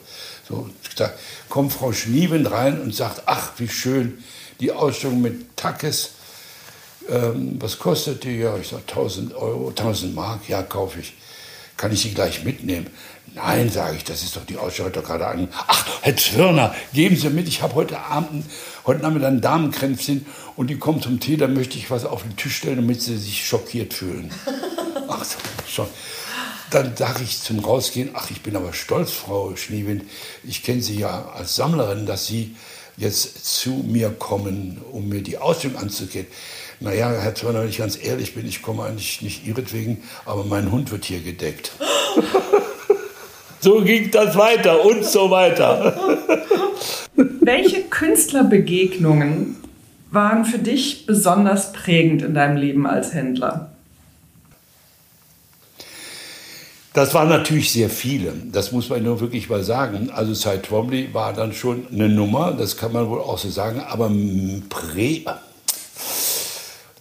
So, 0.47 0.69
da 0.97 1.11
kommt 1.49 1.73
Frau 1.73 1.91
Schnieven 1.93 2.45
rein 2.45 2.81
und 2.81 2.93
sagt, 2.93 3.23
ach, 3.25 3.53
wie 3.57 3.69
schön, 3.69 4.23
die 4.59 4.71
Ausstellung 4.71 5.21
mit 5.21 5.55
Takes. 5.55 6.11
Ähm, 7.09 7.55
was 7.59 7.79
kostet 7.79 8.23
die? 8.23 8.37
Ja, 8.39 8.57
ich 8.57 8.67
sage 8.67 8.83
1000 8.87 9.33
Euro, 9.35 9.69
1000 9.69 10.13
Mark, 10.13 10.47
ja, 10.49 10.61
kaufe 10.61 10.99
ich. 10.99 11.13
Kann 11.77 11.91
ich 11.91 12.01
sie 12.01 12.13
gleich 12.13 12.43
mitnehmen? 12.43 12.87
Nein, 13.33 13.69
sage 13.69 13.97
ich, 13.97 14.03
das 14.03 14.23
ist 14.23 14.35
doch 14.35 14.45
die 14.45 14.57
Ausstellung 14.57 14.93
doch 14.93 15.03
gerade 15.03 15.27
an. 15.27 15.49
Ach, 15.67 15.85
Herr 16.01 16.15
Zwirner, 16.15 16.73
geben 16.93 17.17
Sie 17.17 17.29
mit, 17.29 17.47
ich 17.47 17.61
habe 17.61 17.75
heute 17.75 17.99
Abend, 17.99 18.45
heute 18.85 19.01
Nachmittag 19.01 19.27
ein 19.27 19.41
Damenkränzchen 19.41 20.25
und 20.55 20.69
die 20.69 20.77
kommen 20.77 21.01
zum 21.01 21.19
Tee, 21.19 21.35
da 21.35 21.47
möchte 21.47 21.77
ich 21.77 21.91
was 21.91 22.05
auf 22.05 22.23
den 22.23 22.37
Tisch 22.37 22.55
stellen, 22.57 22.77
damit 22.77 23.01
sie 23.01 23.17
sich 23.17 23.45
schockiert 23.45 23.93
fühlen. 23.93 24.31
Ach, 25.07 25.25
schon. 25.67 25.87
Dann 26.71 26.95
sage 26.95 27.23
ich 27.23 27.39
zum 27.39 27.59
Rausgehen, 27.59 28.09
ach, 28.13 28.31
ich 28.31 28.41
bin 28.41 28.55
aber 28.55 28.73
stolz, 28.73 29.11
Frau 29.11 29.55
Schneewind, 29.55 30.03
ich 30.43 30.63
kenne 30.63 30.81
Sie 30.81 30.97
ja 30.97 31.29
als 31.33 31.55
Sammlerin, 31.55 32.05
dass 32.05 32.25
Sie 32.25 32.55
jetzt 32.97 33.45
zu 33.45 33.85
mir 33.87 34.09
kommen, 34.09 34.81
um 34.91 35.07
mir 35.07 35.21
die 35.21 35.37
Ausstellung 35.37 35.77
anzugehen. 35.77 36.27
Naja, 36.79 37.11
Herr 37.11 37.35
Zwirner, 37.35 37.61
wenn 37.61 37.69
ich 37.69 37.77
ganz 37.77 37.97
ehrlich 38.01 38.33
bin, 38.33 38.47
ich 38.47 38.61
komme 38.61 38.83
eigentlich 38.83 39.21
nicht 39.21 39.45
ihretwegen, 39.45 40.03
aber 40.25 40.43
mein 40.43 40.71
Hund 40.71 40.91
wird 40.91 41.05
hier 41.05 41.21
gedeckt. 41.21 41.71
So 43.61 43.81
ging 43.81 44.11
das 44.11 44.37
weiter 44.37 44.85
und 44.85 45.03
so 45.03 45.31
weiter. 45.31 45.95
Welche 47.15 47.81
Künstlerbegegnungen 47.81 49.55
waren 50.11 50.45
für 50.45 50.59
dich 50.59 51.07
besonders 51.07 51.73
prägend 51.73 52.21
in 52.21 52.35
deinem 52.35 52.57
Leben 52.57 52.85
als 52.85 53.15
Händler? 53.15 53.74
Das 56.95 57.13
waren 57.13 57.27
natürlich 57.27 57.73
sehr 57.73 57.89
viele. 57.89 58.31
Das 58.53 58.71
muss 58.71 58.87
man 58.87 59.03
nur 59.03 59.19
wirklich 59.19 59.49
mal 59.49 59.61
sagen. 59.65 60.09
Also 60.11 60.33
Cy 60.33 60.59
Twombly 60.59 61.13
war 61.13 61.33
dann 61.33 61.51
schon 61.51 61.85
eine 61.91 62.07
Nummer, 62.07 62.53
das 62.53 62.77
kann 62.77 62.93
man 62.93 63.09
wohl 63.09 63.19
auch 63.19 63.37
so 63.37 63.49
sagen. 63.49 63.81
Aber 63.81 64.09
Prä, 64.69 65.25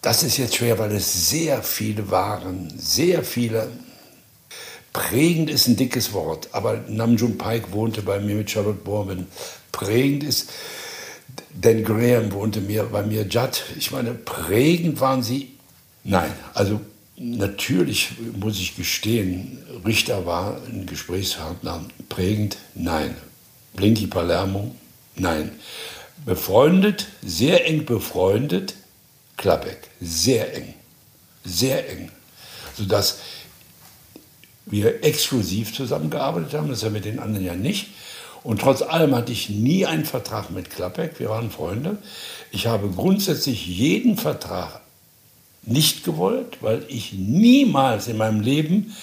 das 0.03 0.25
ist 0.25 0.37
jetzt 0.39 0.57
schwer, 0.57 0.81
weil 0.81 0.91
es 0.91 1.31
sehr 1.31 1.63
viele 1.63 2.11
waren. 2.11 2.75
Sehr 2.77 3.23
viele. 3.23 3.69
Prägend 4.93 5.49
ist 5.49 5.69
ein 5.69 5.77
dickes 5.77 6.13
Wort, 6.13 6.49
aber 6.51 6.81
Namjoon 6.89 7.39
Pike 7.39 7.71
wohnte 7.71 8.03
bei 8.03 8.19
mir 8.19 8.35
mit 8.35 8.51
Charlotte 8.51 8.81
Borman. 8.83 9.29
Prägend 9.71 10.25
ist, 10.25 10.51
Dan 11.55 11.85
Graham 11.85 12.33
wohnte 12.33 12.61
bei 12.61 13.03
mir, 13.05 13.29
Judd. 13.29 13.63
Ich 13.79 13.93
meine, 13.93 14.13
prägend 14.15 15.01
waren 15.01 15.23
sie. 15.23 15.53
Nein, 16.03 16.33
also 16.53 16.81
natürlich 17.17 18.11
muss 18.39 18.59
ich 18.59 18.77
gestehen, 18.77 19.59
Richter 19.85 20.27
war 20.27 20.61
ein 20.67 20.87
Gesprächspartner. 20.87 21.85
Prägend, 22.09 22.57
nein. 22.75 23.17
Blinky 23.75 24.07
Palermo, 24.07 24.75
nein. 25.17 25.53
Befreundet, 26.25 27.07
sehr 27.23 27.67
eng 27.67 27.85
befreundet, 27.85 28.75
Klappek, 29.37 29.91
sehr 30.01 30.55
eng, 30.55 30.75
sehr 31.45 31.91
eng. 31.91 32.11
Sodass 32.77 33.19
wir 34.67 35.05
exklusiv 35.05 35.75
zusammengearbeitet 35.75 36.55
haben, 36.55 36.69
das 36.69 36.83
ja 36.83 36.91
mit 36.91 37.05
den 37.05 37.19
anderen 37.19 37.45
ja 37.45 37.55
nicht. 37.55 37.89
Und 38.43 38.61
trotz 38.61 38.83
allem 38.83 39.15
hatte 39.15 39.33
ich 39.33 39.51
nie 39.51 39.87
einen 39.87 40.05
Vertrag 40.05 40.51
mit 40.51 40.71
Klappek, 40.71 41.19
wir 41.19 41.31
waren 41.31 41.51
Freunde. 41.51 41.99
Ich 42.51 42.67
habe 42.67 42.89
grundsätzlich 42.89 43.67
jeden 43.67 44.17
Vertrag 44.17 44.81
nicht 45.67 46.05
gewollt, 46.05 46.59
weil 46.61 46.85
ich 46.89 47.13
niemals 47.13 48.09
in 48.09 48.17
meinem 48.17 48.41
Leben 48.41 48.95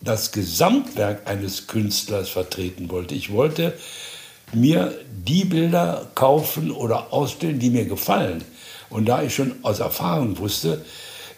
das 0.00 0.32
Gesamtwerk 0.32 1.28
eines 1.28 1.66
Künstlers 1.66 2.28
vertreten 2.28 2.90
wollte. 2.90 3.14
Ich 3.14 3.32
wollte 3.32 3.74
mir 4.52 4.98
die 5.26 5.44
Bilder 5.44 6.08
kaufen 6.14 6.70
oder 6.70 7.12
ausstellen, 7.12 7.58
die 7.58 7.70
mir 7.70 7.86
gefallen. 7.86 8.44
Und 8.90 9.06
da 9.06 9.22
ich 9.22 9.34
schon 9.34 9.54
aus 9.62 9.80
Erfahrung 9.80 10.38
wusste, 10.38 10.84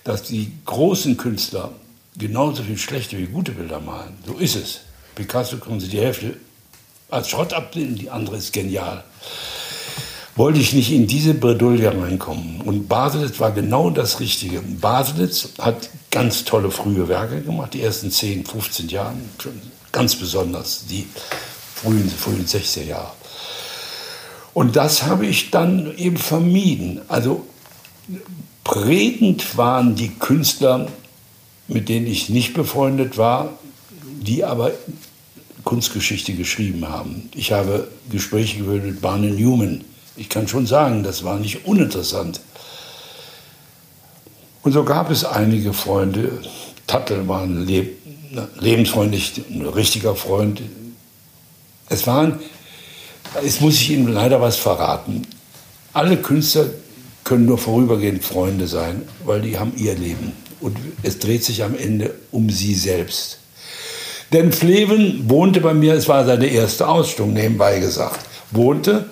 dass 0.05 0.25
die 0.25 0.53
großen 0.65 1.17
Künstler 1.17 1.73
genauso 2.19 2.63
viel 2.63 2.79
schlechte 2.79 3.19
wie 3.19 3.27
gute 3.27 3.53
Bilder 3.53 3.81
malen. 3.81 4.17
So 4.27 4.35
ist 4.35 4.57
es. 4.57 4.81
Picasso 5.15 5.57
können 5.59 5.81
Sie 5.81 5.89
die 5.89 6.01
Hälfte 6.01 6.37
als 7.09 7.29
Schrott 7.29 7.53
ablehnen, 7.53 7.97
die 7.97 8.11
andere 8.11 8.37
ist 8.37 8.53
genial. 8.53 9.05
Wollte 10.37 10.61
ich 10.61 10.75
nicht 10.75 10.93
in 10.93 11.07
diese 11.07 11.33
Bredouille 11.33 11.89
reinkommen. 11.89 12.61
Und 12.61 12.89
Baselitz 12.89 13.41
war 13.41 13.53
genau 13.53 13.89
das 13.89 14.21
Richtige. 14.21 14.61
Baselitz 14.61 15.49
hat 15.59 15.89
ganz 16.11 16.45
tolle 16.45 16.71
frühe 16.71 17.09
Werke 17.09 17.41
gemacht, 17.41 17.73
die 17.73 17.83
ersten 17.83 18.11
10, 18.11 18.45
15 18.45 18.89
Jahre, 18.89 19.15
ganz 19.93 20.15
besonders, 20.15 20.85
die 20.87 21.07
frühen, 21.75 22.11
frühen 22.11 22.45
60er 22.45 22.85
Jahre. 22.85 23.13
Und 24.53 24.77
das 24.77 25.03
habe 25.03 25.27
ich 25.27 25.51
dann 25.51 25.95
eben 25.97 26.17
vermieden. 26.17 27.01
Also 27.09 27.47
prägend 28.65 29.57
waren 29.57 29.95
die 29.95 30.09
Künstler, 30.09 30.89
mit 31.69 31.89
denen 31.89 32.07
ich 32.07 32.29
nicht 32.29 32.55
befreundet 32.55 33.19
war, 33.19 33.59
die 34.03 34.45
aber 34.45 34.73
Kunstgeschichte 35.65 36.35
geschrieben 36.35 36.89
haben. 36.89 37.29
Ich 37.35 37.53
habe 37.53 37.89
Gespräche 38.11 38.59
geführt 38.59 38.85
mit 38.85 39.01
Barney 39.01 39.31
Newman. 39.31 39.85
Ich 40.17 40.29
kann 40.29 40.49
schon 40.49 40.67
sagen, 40.67 41.03
das 41.03 41.25
war 41.25 41.39
nicht 41.39 41.67
uninteressant. 41.67 42.41
Und 44.63 44.73
so 44.73 44.85
gab 44.85 45.11
es 45.11 45.25
einige 45.25 45.73
Freunde. 45.73 46.41
Tattel 46.87 47.29
war 47.29 47.43
ein 47.43 47.67
Le 47.67 47.89
lebensfreundlich, 48.59 49.45
ein 49.49 49.65
richtiger 49.65 50.17
Freund. 50.17 50.61
Es 51.89 52.07
waren, 52.07 52.41
jetzt 53.43 53.61
muss 53.61 53.75
ich 53.75 53.91
Ihnen 53.91 54.09
leider 54.09 54.41
was 54.41 54.57
verraten. 54.57 55.23
Alle 55.93 56.17
Künstler 56.17 56.67
können 57.25 57.47
nur 57.47 57.59
vorübergehend 57.59 58.25
Freunde 58.25 58.67
sein, 58.67 59.03
weil 59.25 59.41
die 59.41 59.59
haben 59.59 59.73
ihr 59.77 59.95
Leben. 59.95 60.33
Und 60.61 60.77
es 61.03 61.19
dreht 61.19 61.45
sich 61.45 61.63
am 61.63 61.77
Ende 61.77 62.15
um 62.31 62.51
sie 62.51 62.75
selbst. 62.75 63.39
Denn 64.33 64.53
Fleven 64.53 65.29
wohnte 65.31 65.61
bei 65.61 65.75
mir, 65.75 65.95
es 65.95 66.09
war 66.09 66.25
seine 66.25 66.47
erste 66.47 66.89
Ausstellung, 66.89 67.33
nebenbei 67.33 67.79
gesagt, 67.79 68.21
wohnte. 68.51 69.09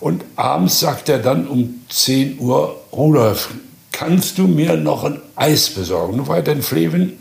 Und 0.00 0.24
abends 0.36 0.80
sagt 0.80 1.08
er 1.08 1.18
dann 1.18 1.46
um 1.46 1.82
10 1.90 2.38
Uhr, 2.38 2.80
Rudolf, 2.92 3.50
kannst 3.92 4.38
du 4.38 4.46
mir 4.46 4.76
noch 4.76 5.04
ein 5.04 5.20
Eis 5.36 5.70
besorgen? 5.70 6.16
Du 6.16 6.26
war 6.26 6.40
denn 6.40 6.62
Fleven? 6.62 7.18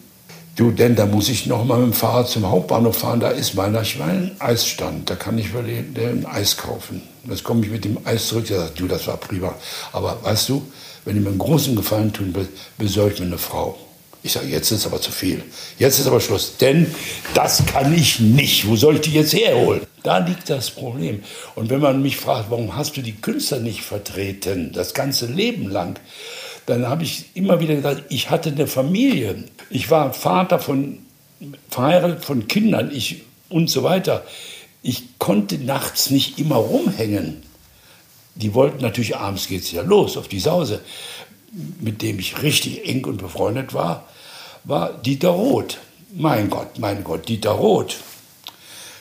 Du, 0.56 0.72
denn 0.72 0.96
da 0.96 1.06
muss 1.06 1.30
ich 1.30 1.46
noch 1.46 1.64
mal 1.64 1.80
mit 1.80 1.88
dem 1.88 1.94
Fahrrad 1.94 2.28
zum 2.28 2.50
Hauptbahnhof 2.50 2.98
fahren, 2.98 3.22
da 3.22 3.30
ist 3.30 3.56
meiner 3.56 3.80
ein 3.80 4.32
Eisstand, 4.40 5.10
da 5.10 5.16
kann 5.16 5.38
ich 5.38 5.54
den, 5.54 5.94
den 5.94 6.26
Eis 6.26 6.58
kaufen. 6.58 7.02
Jetzt 7.30 7.46
komme 7.46 7.66
ich 7.66 7.72
mit 7.72 7.86
dem 7.86 7.98
Eis 8.06 8.28
zurück, 8.28 8.48
der 8.48 8.60
sagt, 8.60 8.80
du, 8.80 8.88
das 8.88 9.08
war 9.08 9.16
prima. 9.16 9.56
Aber 9.94 10.22
weißt 10.22 10.50
du, 10.50 10.62
wenn 11.06 11.16
du 11.16 11.22
mir 11.22 11.30
einen 11.30 11.40
großen 11.40 11.78
Gefallen 11.78 12.12
tun 12.12 12.32
willst, 12.34 12.52
besorg 12.78 13.20
mir 13.20 13.28
eine 13.28 13.38
Frau. 13.38 13.78
Ich 14.22 14.34
sage, 14.34 14.48
jetzt 14.48 14.72
ist 14.72 14.86
aber 14.86 15.00
zu 15.00 15.12
viel. 15.12 15.44
Jetzt 15.78 16.00
ist 16.00 16.08
aber 16.08 16.20
Schluss. 16.20 16.58
Denn 16.58 16.94
das 17.34 17.66
kann 17.66 17.94
ich 17.94 18.20
nicht. 18.20 18.68
Wo 18.68 18.76
soll 18.76 18.96
ich 18.96 19.02
die 19.02 19.14
jetzt 19.14 19.34
herholen? 19.34 19.82
Da 20.04 20.18
liegt 20.18 20.50
das 20.50 20.72
Problem. 20.72 21.24
Und 21.56 21.70
wenn 21.70 21.80
man 21.80 22.02
mich 22.02 22.18
fragt, 22.18 22.52
warum 22.52 22.76
hast 22.76 22.98
du 22.98 23.02
die 23.02 23.16
Künstler 23.16 23.60
nicht 23.60 23.82
vertreten, 23.82 24.72
das 24.74 24.94
ganze 24.94 25.26
Leben 25.26 25.70
lang, 25.70 26.00
dann 26.66 26.88
habe 26.88 27.04
ich 27.04 27.26
immer 27.34 27.62
wieder 27.62 27.76
gesagt, 27.76 28.04
ich 28.10 28.30
hatte 28.30 28.50
eine 28.50 28.68
Familie. 28.68 29.46
Ich 29.70 29.90
war 29.90 30.14
Vater 30.14 30.60
von, 30.60 31.00
verheiratet 31.70 32.26
von 32.26 32.48
Kindern 32.48 32.92
ich, 32.92 33.24
und 33.48 33.70
so 33.70 33.84
weiter. 33.84 34.26
Ich 34.82 35.18
konnte 35.18 35.58
nachts 35.58 36.10
nicht 36.10 36.40
immer 36.40 36.56
rumhängen. 36.56 37.44
Die 38.36 38.54
wollten 38.54 38.82
natürlich, 38.82 39.18
abends 39.18 39.48
geht 39.48 39.64
es 39.64 39.72
ja 39.72 39.82
los 39.82 40.16
auf 40.16 40.28
die 40.28 40.40
Sause 40.40 40.82
mit 41.52 42.02
dem 42.02 42.20
ich 42.20 42.42
richtig 42.42 42.88
eng 42.88 43.06
und 43.06 43.18
befreundet 43.18 43.74
war, 43.74 44.06
war 44.64 44.94
Dieter 44.94 45.30
Roth. 45.30 45.78
Mein 46.14 46.50
Gott, 46.50 46.80
mein 46.80 47.04
Gott, 47.04 47.28
Dieter 47.28 47.52
Roth. 47.52 47.98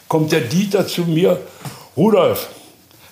Kommt 0.08 0.32
der 0.32 0.40
Dieter 0.42 0.86
zu 0.86 1.02
mir, 1.02 1.40
Rudolf, 1.96 2.48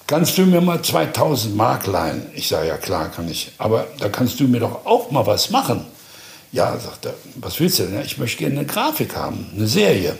kannst 0.06 0.38
du 0.38 0.46
mir 0.46 0.60
mal 0.60 0.82
2000 0.82 1.54
Mark 1.56 1.86
leihen? 1.86 2.26
Ich 2.34 2.48
sage, 2.48 2.68
ja 2.68 2.76
klar, 2.76 3.10
kann 3.10 3.28
ich. 3.30 3.52
Aber 3.58 3.86
da 3.98 4.08
kannst 4.08 4.40
du 4.40 4.44
mir 4.44 4.60
doch 4.60 4.86
auch 4.86 5.10
mal 5.10 5.26
was 5.26 5.50
machen. 5.50 5.84
Ja, 6.52 6.78
sagt 6.78 7.06
er, 7.06 7.14
was 7.36 7.60
willst 7.60 7.80
du 7.80 7.84
denn? 7.84 8.00
Ich 8.02 8.16
möchte 8.18 8.38
gerne 8.38 8.60
eine 8.60 8.66
Grafik 8.66 9.16
haben, 9.16 9.50
eine 9.54 9.66
Serie. 9.66 10.16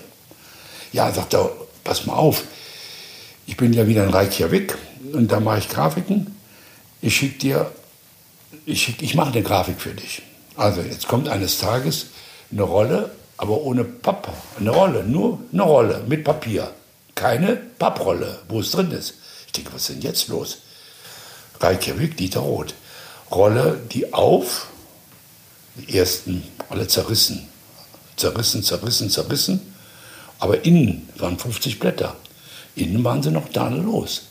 Ja, 0.92 1.10
sagt 1.12 1.34
er, 1.34 1.50
pass 1.84 2.04
mal 2.04 2.14
auf, 2.14 2.44
ich 3.46 3.56
bin 3.56 3.72
ja 3.72 3.86
wieder 3.86 4.04
in 4.04 4.10
Reykjavik 4.10 4.76
und 5.12 5.30
da 5.30 5.40
mache 5.40 5.58
ich 5.58 5.68
Grafiken. 5.68 6.36
Ich 7.00 7.16
schicke 7.16 7.38
dir 7.38 7.70
ich, 8.64 9.00
ich 9.02 9.14
mache 9.14 9.32
eine 9.32 9.42
Grafik 9.42 9.80
für 9.80 9.94
dich. 9.94 10.22
Also 10.56 10.80
jetzt 10.80 11.08
kommt 11.08 11.28
eines 11.28 11.58
Tages 11.58 12.06
eine 12.50 12.62
Rolle, 12.62 13.10
aber 13.36 13.60
ohne 13.62 13.84
Pappe. 13.84 14.32
Eine 14.58 14.70
Rolle, 14.70 15.04
nur 15.04 15.40
eine 15.52 15.62
Rolle 15.62 16.04
mit 16.06 16.24
Papier. 16.24 16.70
Keine 17.14 17.56
Papprolle, 17.56 18.40
wo 18.48 18.60
es 18.60 18.70
drin 18.70 18.90
ist. 18.90 19.14
Ich 19.46 19.52
denke, 19.52 19.72
was 19.72 19.82
ist 19.82 19.90
denn 19.90 20.02
jetzt 20.02 20.28
los? 20.28 20.58
Reykjavik, 21.60 22.16
Dieter 22.16 22.40
Roth. 22.40 22.74
Rolle, 23.30 23.80
die 23.92 24.12
auf, 24.12 24.68
die 25.76 25.96
ersten 25.96 26.42
alle 26.68 26.86
zerrissen. 26.86 27.48
Zerrissen, 28.16 28.62
zerrissen, 28.62 29.10
zerrissen. 29.10 29.74
Aber 30.38 30.64
innen 30.64 31.08
waren 31.16 31.38
50 31.38 31.78
Blätter. 31.78 32.16
Innen 32.74 33.02
waren 33.04 33.22
sie 33.22 33.30
noch 33.30 33.52
los. 33.54 34.22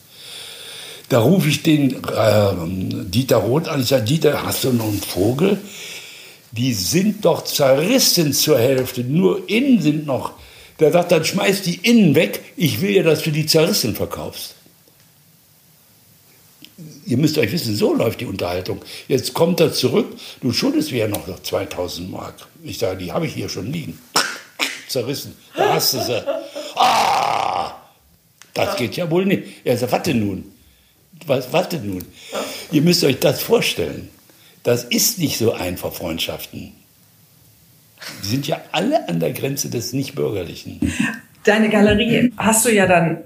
Da 1.10 1.20
rufe 1.20 1.50
ich 1.50 1.62
den 1.62 2.04
äh, 2.04 3.06
Dieter 3.06 3.38
Roth 3.38 3.68
an. 3.68 3.82
Ich 3.82 3.88
sage, 3.88 4.06
Dieter, 4.06 4.44
hast 4.44 4.64
du 4.64 4.74
noch 4.74 4.88
einen 4.88 5.02
Vogel? 5.02 5.60
Die 6.52 6.74
sind 6.74 7.26
doch 7.26 7.44
zerrissen 7.44 8.34
zur 8.34 8.58
Hälfte. 8.58 9.04
Nur 9.04 9.48
innen 9.50 9.82
sind 9.82 10.06
noch. 10.06 10.34
Der 10.80 10.92
sagt, 10.92 11.12
dann 11.12 11.24
schmeiß 11.24 11.62
die 11.62 11.76
innen 11.76 12.16
weg. 12.16 12.42
Ich 12.58 12.82
will 12.82 12.92
ja, 12.92 13.04
dass 13.04 13.22
du 13.22 13.32
die 13.32 13.46
zerrissen 13.46 13.96
verkaufst. 13.96 14.56
Ihr 17.06 17.18
müsst 17.18 17.38
euch 17.38 17.52
wissen, 17.52 17.76
so 17.76 17.94
läuft 17.94 18.20
die 18.22 18.26
Unterhaltung. 18.26 18.82
Jetzt 19.08 19.34
kommt 19.34 19.60
er 19.60 19.72
zurück. 19.72 20.08
Du 20.42 20.52
schuldest 20.52 20.92
mir 20.92 21.00
ja 21.00 21.08
noch 21.08 21.28
2000 21.42 22.10
Mark. 22.10 22.48
Ich 22.64 22.80
sage, 22.80 22.98
die 22.98 23.12
habe 23.12 23.28
ich 23.28 23.34
hier 23.34 23.48
schon 23.48 23.72
liegen. 23.72 24.00
Zerrissen. 24.88 25.36
Da 25.56 25.76
hast 25.76 25.94
du 25.94 26.00
sie. 26.00 26.24
Ah! 26.76 27.76
Das 28.54 28.76
geht 28.76 28.96
ja 28.96 29.10
wohl 29.12 29.26
nicht. 29.26 29.44
Er 29.64 29.78
sagt, 29.78 29.92
warte 29.92 30.14
nun 30.14 30.55
was, 31.26 31.52
was 31.52 31.70
denn 31.70 31.86
nun? 31.88 32.06
Ihr 32.72 32.82
müsst 32.82 33.04
euch 33.04 33.20
das 33.20 33.42
vorstellen. 33.42 34.10
Das 34.64 34.84
ist 34.84 35.20
nicht 35.20 35.38
so 35.38 35.54
einfach, 35.54 35.94
Freundschaften. 35.94 36.74
Die 38.24 38.28
sind 38.28 38.48
ja 38.48 38.62
alle 38.72 39.08
an 39.08 39.20
der 39.20 39.32
Grenze 39.32 39.70
des 39.70 39.94
Nichtbürgerlichen. 39.94 40.94
Deine 41.44 41.70
Galerie 41.70 42.34
hast 42.38 42.66
du 42.66 42.74
ja 42.74 42.88
dann 42.88 43.20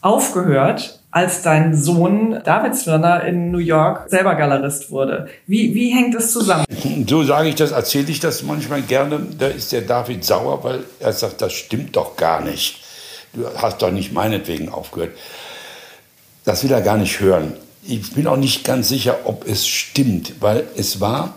aufgehört, 0.00 1.00
als 1.10 1.42
dein 1.42 1.74
Sohn 1.74 2.40
David 2.44 2.76
Zwirner 2.76 3.24
in 3.24 3.50
New 3.50 3.58
York 3.58 4.08
selber 4.08 4.34
Galerist 4.34 4.90
wurde. 4.90 5.28
Wie, 5.46 5.74
wie 5.74 5.90
hängt 5.90 6.14
das 6.14 6.32
zusammen? 6.32 6.64
So 7.08 7.24
sage 7.24 7.48
ich 7.48 7.54
das, 7.54 7.72
erzähle 7.72 8.10
ich 8.10 8.20
das 8.20 8.42
manchmal 8.42 8.82
gerne. 8.82 9.20
Da 9.38 9.48
ist 9.48 9.72
der 9.72 9.82
David 9.82 10.24
sauer, 10.24 10.62
weil 10.62 10.84
er 11.00 11.12
sagt, 11.12 11.40
das 11.40 11.52
stimmt 11.52 11.96
doch 11.96 12.16
gar 12.16 12.42
nicht. 12.42 12.80
Du 13.32 13.46
hast 13.56 13.82
doch 13.82 13.90
nicht 13.90 14.12
meinetwegen 14.12 14.68
aufgehört. 14.68 15.12
Das 16.48 16.64
will 16.64 16.72
er 16.72 16.80
gar 16.80 16.96
nicht 16.96 17.20
hören. 17.20 17.52
Ich 17.86 18.12
bin 18.12 18.26
auch 18.26 18.38
nicht 18.38 18.64
ganz 18.64 18.88
sicher, 18.88 19.18
ob 19.24 19.46
es 19.46 19.66
stimmt, 19.66 20.32
weil 20.40 20.66
es 20.78 20.98
war, 20.98 21.36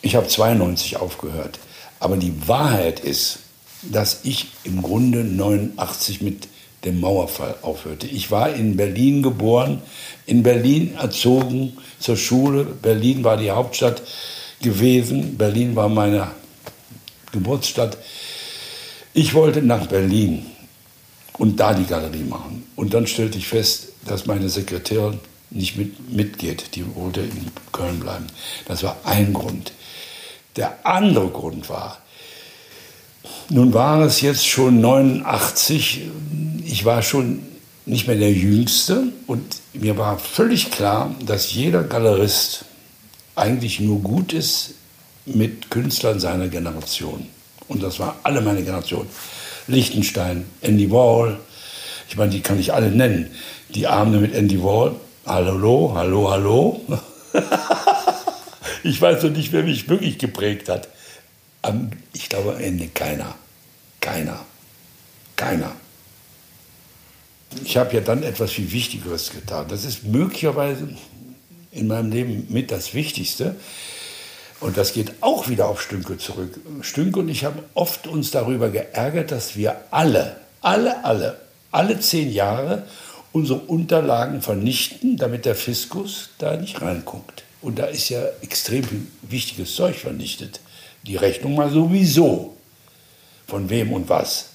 ich 0.00 0.14
habe 0.14 0.28
92 0.28 0.98
aufgehört, 0.98 1.58
aber 1.98 2.16
die 2.16 2.46
Wahrheit 2.46 3.00
ist, 3.00 3.40
dass 3.82 4.20
ich 4.22 4.46
im 4.62 4.80
Grunde 4.80 5.24
89 5.24 6.20
mit 6.20 6.46
dem 6.84 7.00
Mauerfall 7.00 7.56
aufhörte. 7.62 8.06
Ich 8.06 8.30
war 8.30 8.54
in 8.54 8.76
Berlin 8.76 9.24
geboren, 9.24 9.82
in 10.24 10.44
Berlin 10.44 10.94
erzogen, 10.94 11.76
zur 11.98 12.16
Schule. 12.16 12.64
Berlin 12.64 13.24
war 13.24 13.38
die 13.38 13.50
Hauptstadt 13.50 14.02
gewesen. 14.62 15.36
Berlin 15.36 15.74
war 15.74 15.88
meine 15.88 16.28
Geburtsstadt. 17.32 17.98
Ich 19.14 19.34
wollte 19.34 19.62
nach 19.62 19.88
Berlin 19.88 20.46
und 21.38 21.58
da 21.58 21.74
die 21.74 21.86
Galerie 21.86 22.22
machen. 22.22 22.64
Und 22.76 22.94
dann 22.94 23.08
stellte 23.08 23.38
ich 23.38 23.48
fest, 23.48 23.88
dass 24.08 24.26
meine 24.26 24.48
Sekretärin 24.48 25.20
nicht 25.50 25.76
mit, 25.76 26.12
mitgeht. 26.12 26.74
Die 26.74 26.84
wollte 26.94 27.20
in 27.20 27.46
Köln 27.72 28.00
bleiben. 28.00 28.26
Das 28.66 28.82
war 28.82 28.96
ein 29.04 29.32
Grund. 29.32 29.72
Der 30.56 30.86
andere 30.86 31.28
Grund 31.28 31.68
war, 31.68 31.98
nun 33.50 33.72
war 33.72 34.02
es 34.02 34.20
jetzt 34.20 34.46
schon 34.46 34.80
89, 34.80 36.02
ich 36.64 36.84
war 36.84 37.02
schon 37.02 37.42
nicht 37.86 38.06
mehr 38.06 38.16
der 38.16 38.32
Jüngste 38.32 39.04
und 39.26 39.42
mir 39.72 39.96
war 39.96 40.18
völlig 40.18 40.70
klar, 40.70 41.14
dass 41.24 41.52
jeder 41.52 41.82
Galerist 41.82 42.64
eigentlich 43.34 43.80
nur 43.80 44.00
gut 44.00 44.32
ist 44.32 44.74
mit 45.24 45.70
Künstlern 45.70 46.20
seiner 46.20 46.48
Generation. 46.48 47.26
Und 47.68 47.82
das 47.82 47.98
war 47.98 48.16
alle 48.22 48.40
meine 48.40 48.62
Generation. 48.62 49.06
Lichtenstein, 49.66 50.46
Andy 50.60 50.90
Wall, 50.90 51.38
ich 52.08 52.16
meine, 52.16 52.30
die 52.30 52.40
kann 52.40 52.58
ich 52.58 52.72
alle 52.72 52.90
nennen 52.90 53.30
die 53.70 53.86
Abende 53.86 54.18
mit 54.18 54.34
Andy 54.34 54.62
Wall. 54.62 54.94
Hallo, 55.26 55.92
hallo, 55.94 56.30
hallo. 56.30 56.80
ich 58.82 59.00
weiß 59.00 59.22
noch 59.24 59.30
nicht, 59.30 59.52
wer 59.52 59.62
mich 59.62 59.88
wirklich 59.88 60.18
geprägt 60.18 60.68
hat. 60.68 60.88
Ich 62.14 62.28
glaube 62.28 62.54
am 62.54 62.60
Ende 62.60 62.88
keiner. 62.88 63.34
Keiner. 64.00 64.40
Keiner. 65.36 65.72
ich 67.62 67.76
habe 67.76 67.94
ja 67.94 68.00
dann 68.00 68.22
etwas 68.22 68.52
viel 68.52 68.72
Wichtigeres 68.72 69.30
getan. 69.30 69.66
Das 69.68 69.84
ist 69.84 70.04
möglicherweise 70.04 70.88
in 71.70 71.86
meinem 71.86 72.10
Leben 72.10 72.46
mit 72.48 72.70
das 72.70 72.94
Wichtigste. 72.94 73.54
Und 74.60 74.76
das 74.76 74.92
geht 74.92 75.12
auch 75.20 75.48
wieder 75.48 75.68
auf 75.68 75.80
Stünke 75.80 76.18
zurück. 76.18 76.58
Stünke 76.80 77.20
und 77.20 77.28
ich 77.28 77.44
haben 77.44 77.60
oft 77.74 78.08
uns 78.08 78.32
darüber 78.32 78.70
geärgert, 78.70 79.30
dass 79.30 79.54
wir 79.56 79.76
alle, 79.90 80.36
alle, 80.60 81.04
alle, 81.04 81.40
alle 81.70 82.00
zehn 82.00 82.32
Jahre 82.32 82.84
unsere 83.32 83.60
Unterlagen 83.60 84.42
vernichten, 84.42 85.16
damit 85.16 85.44
der 85.44 85.54
Fiskus 85.54 86.30
da 86.38 86.56
nicht 86.56 86.80
reinguckt. 86.80 87.44
Und 87.60 87.78
da 87.78 87.86
ist 87.86 88.08
ja 88.08 88.22
extrem 88.40 89.08
wichtiges 89.22 89.74
Zeug 89.74 89.96
vernichtet. 89.96 90.60
Die 91.04 91.16
Rechnung 91.16 91.54
mal 91.54 91.70
sowieso. 91.70 92.56
Von 93.46 93.70
wem 93.70 93.92
und 93.92 94.08
was. 94.08 94.50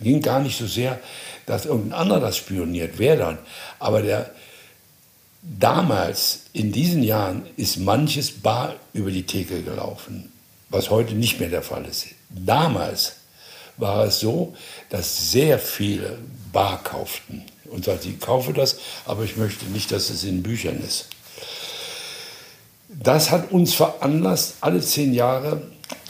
Ging 0.00 0.22
gar 0.22 0.40
nicht 0.40 0.58
so 0.58 0.66
sehr, 0.66 0.98
dass 1.46 1.66
irgendein 1.66 2.00
anderer 2.00 2.20
das 2.20 2.36
spioniert, 2.38 2.94
wer 2.96 3.16
dann. 3.16 3.38
Aber 3.78 4.02
der, 4.02 4.30
damals, 5.42 6.44
in 6.52 6.72
diesen 6.72 7.02
Jahren, 7.02 7.42
ist 7.56 7.78
manches 7.78 8.30
bar 8.30 8.76
über 8.92 9.10
die 9.10 9.26
Theke 9.26 9.62
gelaufen, 9.62 10.32
was 10.70 10.90
heute 10.90 11.14
nicht 11.14 11.38
mehr 11.38 11.50
der 11.50 11.62
Fall 11.62 11.84
ist. 11.84 12.06
Damals 12.30 13.16
war 13.76 14.04
es 14.04 14.20
so, 14.20 14.54
dass 14.88 15.32
sehr 15.32 15.58
viele 15.58 16.18
bar 16.52 16.82
kauften 16.82 17.44
und 17.70 17.84
sagten, 17.84 18.10
ich 18.10 18.20
kaufe 18.20 18.52
das, 18.52 18.76
aber 19.04 19.24
ich 19.24 19.36
möchte 19.36 19.64
nicht, 19.66 19.92
dass 19.92 20.10
es 20.10 20.24
in 20.24 20.42
Büchern 20.42 20.80
ist. 20.86 21.06
Das 22.88 23.30
hat 23.30 23.52
uns 23.52 23.74
veranlasst, 23.74 24.54
alle 24.60 24.80
zehn 24.80 25.14
Jahre, 25.14 25.62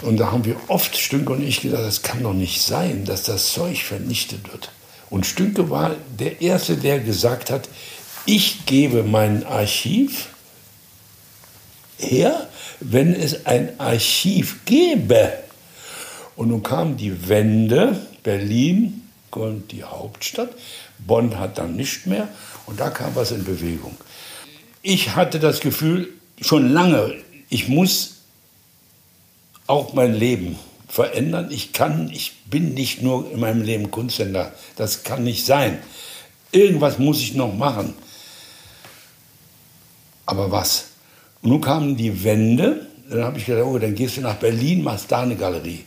und 0.03 0.19
da 0.19 0.33
haben 0.33 0.45
wir 0.45 0.57
oft, 0.69 0.97
Stünke 0.97 1.33
und 1.33 1.47
ich, 1.47 1.61
gesagt, 1.61 1.85
das 1.85 2.03
kann 2.03 2.23
doch 2.23 2.33
nicht 2.33 2.63
sein, 2.63 3.05
dass 3.05 3.25
das 3.25 3.53
Zeug 3.53 3.83
vernichtet 3.83 4.51
wird. 4.51 4.71
Und 5.11 5.27
Stünke 5.27 5.71
war 5.71 5.97
der 6.19 6.41
Erste, 6.41 6.77
der 6.77 7.01
gesagt 7.01 7.51
hat, 7.51 7.69
ich 8.27 8.65
gebe 8.67 9.03
mein 9.03 9.45
Archiv 9.45 10.29
her, 11.99 12.49
wenn 12.81 13.15
es 13.15 13.47
ein 13.47 13.79
Archiv 13.79 14.65
gäbe. 14.65 15.33
Und 16.37 16.49
nun 16.49 16.63
kam 16.63 16.97
die 16.97 17.29
Wende, 17.29 18.07
Berlin 18.23 19.00
und 19.37 19.72
die 19.72 19.85
Hauptstadt, 19.85 20.51
Bonn 20.99 21.39
hat 21.39 21.59
dann 21.59 21.76
nicht 21.76 22.07
mehr 22.07 22.28
und 22.66 22.81
da 22.81 22.91
kam 22.91 23.14
was 23.14 23.33
in 23.33 23.45
Bewegung. 23.45 23.97
Ich 24.83 25.14
hatte 25.14 25.39
das 25.39 25.61
Gefühl 25.61 26.09
schon 26.41 26.72
lange, 26.72 27.14
ich 27.49 27.68
muss 27.68 28.16
auch 29.66 29.93
mein 29.93 30.14
Leben 30.14 30.59
verändern. 30.89 31.49
Ich 31.51 31.72
kann, 31.72 32.11
ich 32.11 32.45
bin 32.47 32.74
nicht 32.74 33.03
nur 33.03 33.31
in 33.31 33.41
meinem 33.41 33.62
Leben 33.62 33.91
Kunsthändler. 33.91 34.53
Das 34.76 35.05
kann 35.05 35.22
nicht 35.24 35.47
sein. 35.47 35.78
Irgendwas 36.53 36.99
muss 36.99 37.20
ich 37.20 37.35
noch 37.35 37.55
machen. 37.55 37.95
Aber 40.26 40.51
was? 40.51 40.87
Und 41.43 41.51
nun 41.51 41.61
kamen 41.61 41.97
die 41.97 42.24
Wände. 42.24 42.87
Dann 43.09 43.24
habe 43.24 43.39
ich 43.39 43.47
gedacht, 43.47 43.64
oh, 43.66 43.78
dann 43.78 43.95
gehst 43.95 44.16
du 44.16 44.20
nach 44.20 44.37
Berlin, 44.37 44.83
machst 44.83 45.11
da 45.11 45.22
eine 45.22 45.37
Galerie. 45.37 45.85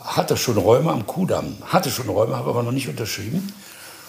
Hatte 0.00 0.36
schon 0.36 0.56
Räume 0.56 0.90
am 0.90 1.06
Kudamm. 1.06 1.56
Hatte 1.66 1.90
schon 1.90 2.08
Räume, 2.08 2.36
habe 2.36 2.50
aber 2.50 2.62
noch 2.62 2.72
nicht 2.72 2.88
unterschrieben. 2.88 3.52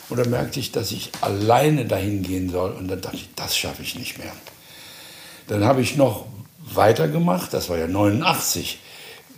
Und 0.09 0.17
dann 0.17 0.29
merkte 0.29 0.59
ich, 0.59 0.71
dass 0.71 0.91
ich 0.91 1.11
alleine 1.21 1.85
dahin 1.85 2.23
gehen 2.23 2.49
soll. 2.49 2.71
Und 2.71 2.87
dann 2.87 3.01
dachte 3.01 3.17
ich, 3.17 3.29
das 3.35 3.57
schaffe 3.57 3.83
ich 3.83 3.95
nicht 3.95 4.17
mehr. 4.17 4.31
Dann 5.47 5.63
habe 5.63 5.81
ich 5.81 5.95
noch 5.95 6.25
weitergemacht. 6.59 7.53
Das 7.53 7.69
war 7.69 7.77
ja 7.77 7.87
89 7.87 8.79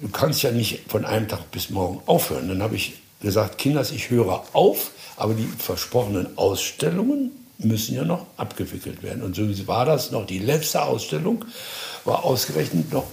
du 0.04 0.10
kannst 0.10 0.44
ja 0.44 0.52
nicht 0.52 0.82
von 0.88 1.06
einem 1.06 1.28
Tag 1.28 1.50
bis 1.52 1.70
morgen 1.70 2.02
aufhören. 2.06 2.50
Dann 2.50 2.62
habe 2.62 2.76
ich 2.76 2.94
gesagt, 3.22 3.58
Kinders, 3.58 3.92
ich 3.92 4.10
höre 4.10 4.44
auf, 4.54 4.92
aber 5.16 5.34
die 5.34 5.48
versprochenen 5.58 6.38
Ausstellungen 6.38 7.32
müssen 7.58 7.96
ja 7.96 8.04
noch 8.04 8.26
abgewickelt 8.36 9.02
werden. 9.02 9.24
Und 9.24 9.36
so 9.36 9.44
war 9.68 9.86
das 9.86 10.12
noch. 10.12 10.26
Die 10.26 10.40
letzte 10.40 10.84
Ausstellung 10.84 11.46
war 12.04 12.26
ausgerechnet 12.26 12.92
noch 12.92 13.06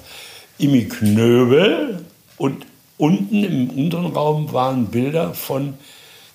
Imi 0.59 0.89
Knöbel 0.89 2.05
und 2.37 2.67
unten 3.01 3.45
im 3.45 3.71
unteren 3.71 4.13
Raum 4.13 4.53
waren 4.53 4.87
Bilder 4.87 5.33
von 5.33 5.75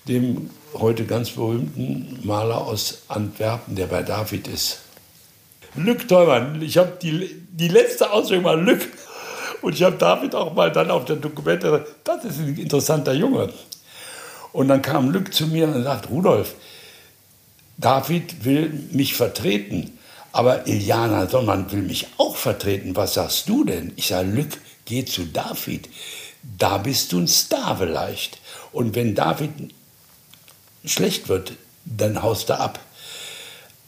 dem 0.07 0.49
heute 0.73 1.05
ganz 1.05 1.29
berühmten 1.31 2.19
Maler 2.23 2.57
aus 2.57 3.03
Antwerpen, 3.07 3.75
der 3.75 3.85
bei 3.85 4.01
David 4.01 4.47
ist. 4.47 4.79
Lück 5.75 6.07
Teumann, 6.07 6.61
ich 6.61 6.77
habe 6.77 6.97
die, 7.01 7.43
die 7.51 7.67
letzte 7.67 8.11
Ausstellung 8.11 8.45
war 8.45 8.55
Lück 8.55 8.81
und 9.61 9.73
ich 9.75 9.83
habe 9.83 9.97
David 9.97 10.33
auch 10.33 10.53
mal 10.53 10.71
dann 10.71 10.89
auf 10.89 11.05
der 11.05 11.17
Dokumente, 11.17 11.85
das 12.03 12.25
ist 12.25 12.39
ein 12.39 12.57
interessanter 12.57 13.13
Junge. 13.13 13.49
Und 14.51 14.67
dann 14.69 14.81
kam 14.81 15.11
Lück 15.11 15.33
zu 15.33 15.47
mir 15.47 15.67
und 15.67 15.83
sagt, 15.83 16.09
Rudolf, 16.09 16.55
David 17.77 18.43
will 18.43 18.71
mich 18.91 19.13
vertreten, 19.13 19.99
aber 20.31 20.65
Iliana 20.65 21.27
Sonmann 21.27 21.71
will 21.71 21.81
mich 21.81 22.07
auch 22.17 22.35
vertreten. 22.35 22.95
Was 22.95 23.15
sagst 23.15 23.49
du 23.49 23.65
denn? 23.65 23.91
Ich 23.97 24.07
sage, 24.07 24.29
Lück, 24.29 24.57
geh 24.85 25.03
zu 25.05 25.25
David. 25.25 25.89
Da 26.57 26.77
bist 26.77 27.11
du 27.11 27.19
ein 27.19 27.27
Star 27.27 27.77
vielleicht. 27.77 28.39
Und 28.71 28.95
wenn 28.95 29.15
David 29.15 29.51
schlecht 30.83 31.27
wird, 31.29 31.53
dann 31.85 32.21
haust 32.21 32.49
du 32.49 32.59
ab. 32.59 32.79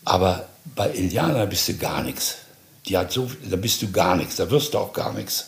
Aber 0.05 0.47
bei 0.75 0.91
Iliana 0.91 1.45
bist 1.45 1.67
du 1.67 1.75
gar 1.75 2.03
nichts. 2.03 2.37
Die 2.85 2.97
hat 2.97 3.11
so, 3.11 3.29
da 3.49 3.57
bist 3.57 3.81
du 3.81 3.91
gar 3.91 4.15
nichts, 4.15 4.37
da 4.37 4.49
wirst 4.49 4.73
du 4.73 4.77
auch 4.77 4.93
gar 4.93 5.13
nichts. 5.13 5.47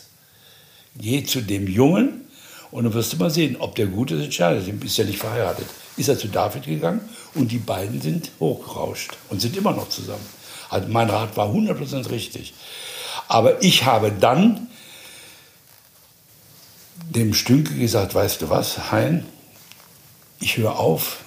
Geh 0.96 1.24
zu 1.24 1.40
dem 1.40 1.66
Jungen 1.66 2.28
und 2.70 2.84
dann 2.84 2.92
wirst 2.92 3.12
du 3.12 3.16
mal 3.16 3.30
sehen, 3.30 3.56
ob 3.58 3.74
der 3.74 3.86
gut 3.86 4.10
ist, 4.10 4.22
entscheidet. 4.22 4.66
Du 4.66 4.72
bist 4.72 4.98
ja 4.98 5.04
nicht 5.04 5.18
verheiratet. 5.18 5.66
Ist 5.96 6.08
er 6.08 6.18
zu 6.18 6.28
David 6.28 6.64
gegangen 6.64 7.00
und 7.34 7.50
die 7.50 7.58
beiden 7.58 8.00
sind 8.00 8.30
hochgerauscht 8.38 9.12
und 9.28 9.40
sind 9.40 9.56
immer 9.56 9.72
noch 9.72 9.88
zusammen. 9.88 10.26
Also 10.68 10.88
mein 10.88 11.10
Rat 11.10 11.36
war 11.36 11.48
100% 11.48 12.10
richtig. 12.10 12.54
Aber 13.28 13.62
ich 13.62 13.84
habe 13.84 14.12
dann 14.12 14.68
dem 17.08 17.34
Stünke 17.34 17.74
gesagt, 17.74 18.14
weißt 18.14 18.42
du 18.42 18.50
was, 18.50 18.90
Hein, 18.92 19.24
ich 20.40 20.56
höre 20.56 20.78
auf, 20.78 21.18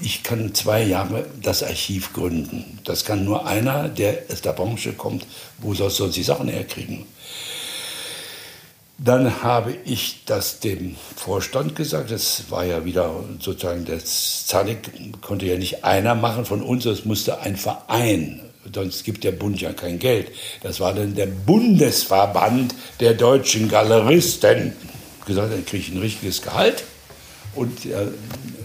ich 0.00 0.22
kann 0.22 0.54
zwei 0.54 0.82
Jahre 0.82 1.26
das 1.42 1.62
Archiv 1.62 2.12
gründen. 2.12 2.78
Das 2.84 3.04
kann 3.04 3.24
nur 3.24 3.46
einer, 3.46 3.88
der 3.88 4.22
aus 4.30 4.42
der 4.42 4.52
Branche 4.52 4.92
kommt, 4.92 5.26
wo 5.58 5.74
soll 5.74 5.90
solche 5.90 6.22
Sachen 6.22 6.48
herkriegen. 6.48 7.04
Dann 8.98 9.42
habe 9.42 9.76
ich 9.84 10.24
das 10.26 10.58
dem 10.58 10.96
Vorstand 11.16 11.76
gesagt. 11.76 12.10
Das 12.10 12.50
war 12.50 12.64
ja 12.64 12.84
wieder 12.84 13.12
sozusagen, 13.40 13.84
das 13.84 14.46
Zadig 14.46 14.90
konnte 15.20 15.46
ja 15.46 15.56
nicht 15.56 15.84
einer 15.84 16.16
machen 16.16 16.44
von 16.44 16.62
uns, 16.62 16.84
es 16.84 17.04
musste 17.04 17.40
ein 17.40 17.56
Verein. 17.56 18.40
Sonst 18.74 19.04
gibt 19.04 19.24
der 19.24 19.32
Bund 19.32 19.60
ja 19.60 19.72
kein 19.72 19.98
Geld. 19.98 20.28
Das 20.62 20.80
war 20.80 20.92
dann 20.92 21.14
der 21.14 21.26
Bundesverband 21.26 22.74
der 23.00 23.14
deutschen 23.14 23.68
Galeristen. 23.68 24.72
Gesagt, 25.28 25.52
dann 25.52 25.66
kriege 25.66 25.82
ich 25.82 25.92
ein 25.92 26.00
richtiges 26.00 26.40
Gehalt. 26.40 26.84
Und 27.54 27.84
der 27.84 28.08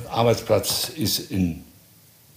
Arbeitsplatz 0.10 0.90
ist 0.96 1.30
in 1.30 1.62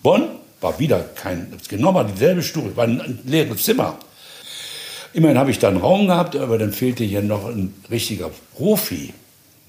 Bonn. 0.03 0.29
War 0.61 0.79
wieder 0.81 1.01
kein, 1.01 1.53
genau 1.69 1.95
war 1.95 2.05
dieselbe 2.05 2.43
Stuhl, 2.43 2.77
war 2.77 2.85
ein 2.85 3.21
leeres 3.25 3.63
Zimmer. 3.63 3.99
Immerhin 5.13 5.39
habe 5.39 5.51
ich 5.51 5.59
da 5.61 5.69
einen 5.69 5.77
Raum 5.77 6.09
gehabt, 6.09 6.35
aber 6.35 6.59
dann 6.59 6.73
fehlte 6.73 7.05
hier 7.05 7.23
noch 7.23 7.47
ein 7.47 7.73
richtiger 7.89 8.31
Profi, 8.57 9.15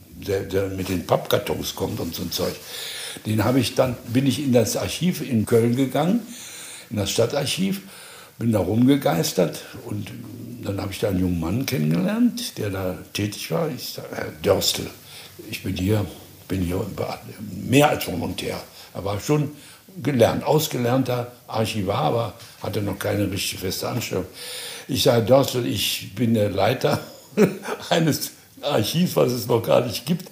der, 0.09 0.43
der 0.43 0.69
mit 0.69 0.89
den 0.89 1.05
Pappkartons 1.05 1.75
kommt 1.75 1.99
und 1.99 2.15
so 2.15 2.23
ein 2.23 2.31
Zeug. 2.31 2.55
Den 3.25 3.43
habe 3.43 3.59
ich 3.59 3.75
dann, 3.75 3.95
bin 4.07 4.25
ich 4.25 4.39
in 4.39 4.53
das 4.53 4.75
Archiv 4.75 5.21
in 5.21 5.45
Köln 5.45 5.75
gegangen, 5.75 6.21
in 6.89 6.97
das 6.97 7.11
Stadtarchiv, 7.11 7.81
bin 8.39 8.53
da 8.53 8.59
rumgegeistert 8.59 9.61
und 9.85 10.09
dann 10.67 10.81
habe 10.81 10.91
ich 10.91 10.99
da 10.99 11.09
einen 11.09 11.19
jungen 11.19 11.39
Mann 11.39 11.65
kennengelernt, 11.65 12.57
der 12.57 12.69
da 12.69 12.97
tätig 13.13 13.49
war. 13.51 13.69
Ich 13.69 13.93
sage, 13.93 14.09
Herr 14.13 14.31
Dörstel, 14.43 14.89
ich 15.49 15.63
bin 15.63 15.75
hier, 15.75 16.05
bin 16.47 16.61
hier 16.61 16.85
mehr 17.51 17.89
als 17.89 18.07
Volontär. 18.07 18.61
Er 18.93 19.05
war 19.05 19.19
schon 19.19 19.51
gelernt, 20.01 20.43
ausgelernter 20.43 21.31
Archivar, 21.47 21.97
aber 21.97 22.33
hatte 22.61 22.81
noch 22.81 22.99
keine 22.99 23.31
richtig 23.31 23.59
feste 23.59 23.87
Anstellung. 23.87 24.25
Ich 24.87 25.03
sage, 25.03 25.25
Dorstel, 25.25 25.65
ich 25.65 26.13
bin 26.15 26.33
der 26.33 26.49
Leiter 26.49 26.99
eines 27.89 28.31
Archivs, 28.61 29.15
was 29.15 29.31
es 29.31 29.47
noch 29.47 29.61
gar 29.61 29.81
nicht 29.85 30.05
gibt. 30.05 30.29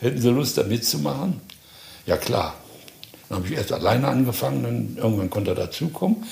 Hätten 0.00 0.20
Sie 0.20 0.30
Lust, 0.30 0.58
da 0.58 0.64
mitzumachen? 0.64 1.40
Ja, 2.06 2.16
klar. 2.16 2.54
Dann 3.28 3.38
habe 3.38 3.48
ich 3.48 3.54
erst 3.54 3.72
alleine 3.72 4.08
angefangen, 4.08 4.62
dann 4.62 4.96
irgendwann 4.96 5.30
konnte 5.30 5.52
er 5.52 5.56
dazukommen. 5.56 6.24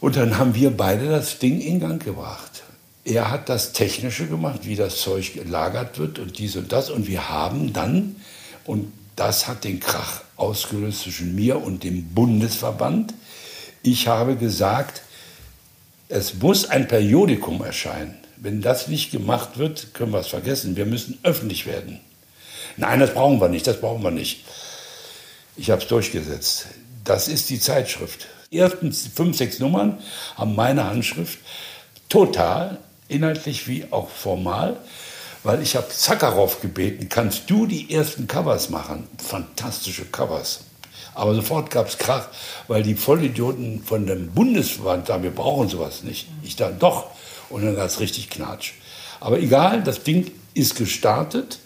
Und 0.00 0.16
dann 0.16 0.38
haben 0.38 0.54
wir 0.54 0.70
beide 0.70 1.08
das 1.08 1.38
Ding 1.38 1.60
in 1.60 1.80
Gang 1.80 2.02
gebracht. 2.02 2.62
Er 3.04 3.30
hat 3.30 3.48
das 3.48 3.72
Technische 3.72 4.26
gemacht, 4.26 4.60
wie 4.64 4.76
das 4.76 5.00
Zeug 5.00 5.34
gelagert 5.34 5.98
wird 5.98 6.18
und 6.18 6.38
dies 6.38 6.56
und 6.56 6.72
das. 6.72 6.90
Und 6.90 7.06
wir 7.06 7.28
haben 7.28 7.72
dann, 7.72 8.16
und 8.64 8.92
das 9.16 9.48
hat 9.48 9.64
den 9.64 9.80
Krach 9.80 10.22
ausgelöst 10.36 11.02
zwischen 11.02 11.34
mir 11.34 11.62
und 11.62 11.84
dem 11.84 12.14
Bundesverband, 12.14 13.14
ich 13.82 14.08
habe 14.08 14.36
gesagt, 14.36 15.02
es 16.08 16.34
muss 16.34 16.66
ein 16.66 16.88
Periodikum 16.88 17.62
erscheinen. 17.62 18.16
Wenn 18.36 18.62
das 18.62 18.88
nicht 18.88 19.10
gemacht 19.10 19.58
wird, 19.58 19.94
können 19.94 20.12
wir 20.12 20.20
es 20.20 20.28
vergessen. 20.28 20.76
Wir 20.76 20.86
müssen 20.86 21.18
öffentlich 21.22 21.66
werden. 21.66 22.00
Nein, 22.76 23.00
das 23.00 23.12
brauchen 23.12 23.40
wir 23.40 23.48
nicht, 23.48 23.66
das 23.66 23.80
brauchen 23.80 24.02
wir 24.02 24.10
nicht. 24.10 24.44
Ich 25.56 25.70
habe 25.70 25.82
es 25.82 25.88
durchgesetzt. 25.88 26.66
Das 27.04 27.28
ist 27.28 27.50
die 27.50 27.60
Zeitschrift. 27.60 28.28
Ersten 28.52 28.92
fünf, 28.92 29.36
sechs 29.36 29.60
Nummern 29.60 29.98
haben 30.34 30.56
meine 30.56 30.84
Handschrift 30.84 31.38
total, 32.08 32.78
inhaltlich 33.06 33.68
wie 33.68 33.86
auch 33.92 34.08
formal, 34.08 34.76
weil 35.44 35.62
ich 35.62 35.76
habe 35.76 35.88
Zakharov 35.88 36.60
gebeten, 36.60 37.08
kannst 37.08 37.48
du 37.48 37.66
die 37.66 37.94
ersten 37.94 38.26
Covers 38.26 38.68
machen? 38.68 39.06
Fantastische 39.18 40.04
Covers. 40.06 40.62
Aber 41.14 41.32
sofort 41.36 41.70
gab 41.70 41.86
es 41.86 41.98
Krach, 41.98 42.26
weil 42.66 42.82
die 42.82 42.96
Vollidioten 42.96 43.84
von 43.84 44.06
dem 44.06 44.32
Bundesverband 44.32 45.06
sagen, 45.06 45.22
wir 45.22 45.30
brauchen 45.30 45.68
sowas 45.68 46.02
nicht. 46.02 46.26
Ich 46.42 46.56
dachte, 46.56 46.74
doch. 46.76 47.06
Und 47.50 47.64
dann 47.64 47.76
gab 47.76 47.86
es 47.86 48.00
richtig 48.00 48.30
Knatsch. 48.30 48.72
Aber 49.20 49.38
egal, 49.38 49.84
das 49.84 50.02
Ding 50.02 50.28
ist 50.54 50.74
gestartet 50.74 51.60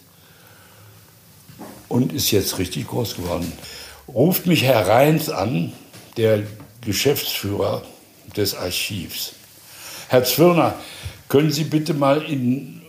und 1.89 2.13
ist 2.13 2.29
jetzt 2.29 2.59
richtig 2.59 2.87
groß 2.87 3.15
geworden. 3.15 3.51
Ruft 4.07 4.45
mich 4.45 4.61
Herr 4.61 4.87
Reins 4.87 5.31
an, 5.31 5.73
der 6.17 6.43
Geschäftsführer 6.85 7.83
des 8.35 8.55
Archivs. 8.55 9.33
Herr 10.07 10.23
Zwirner, 10.23 10.75
können 11.27 11.51
Sie 11.51 11.63
bitte 11.63 11.93
mal 11.93 12.21
in 12.23 12.81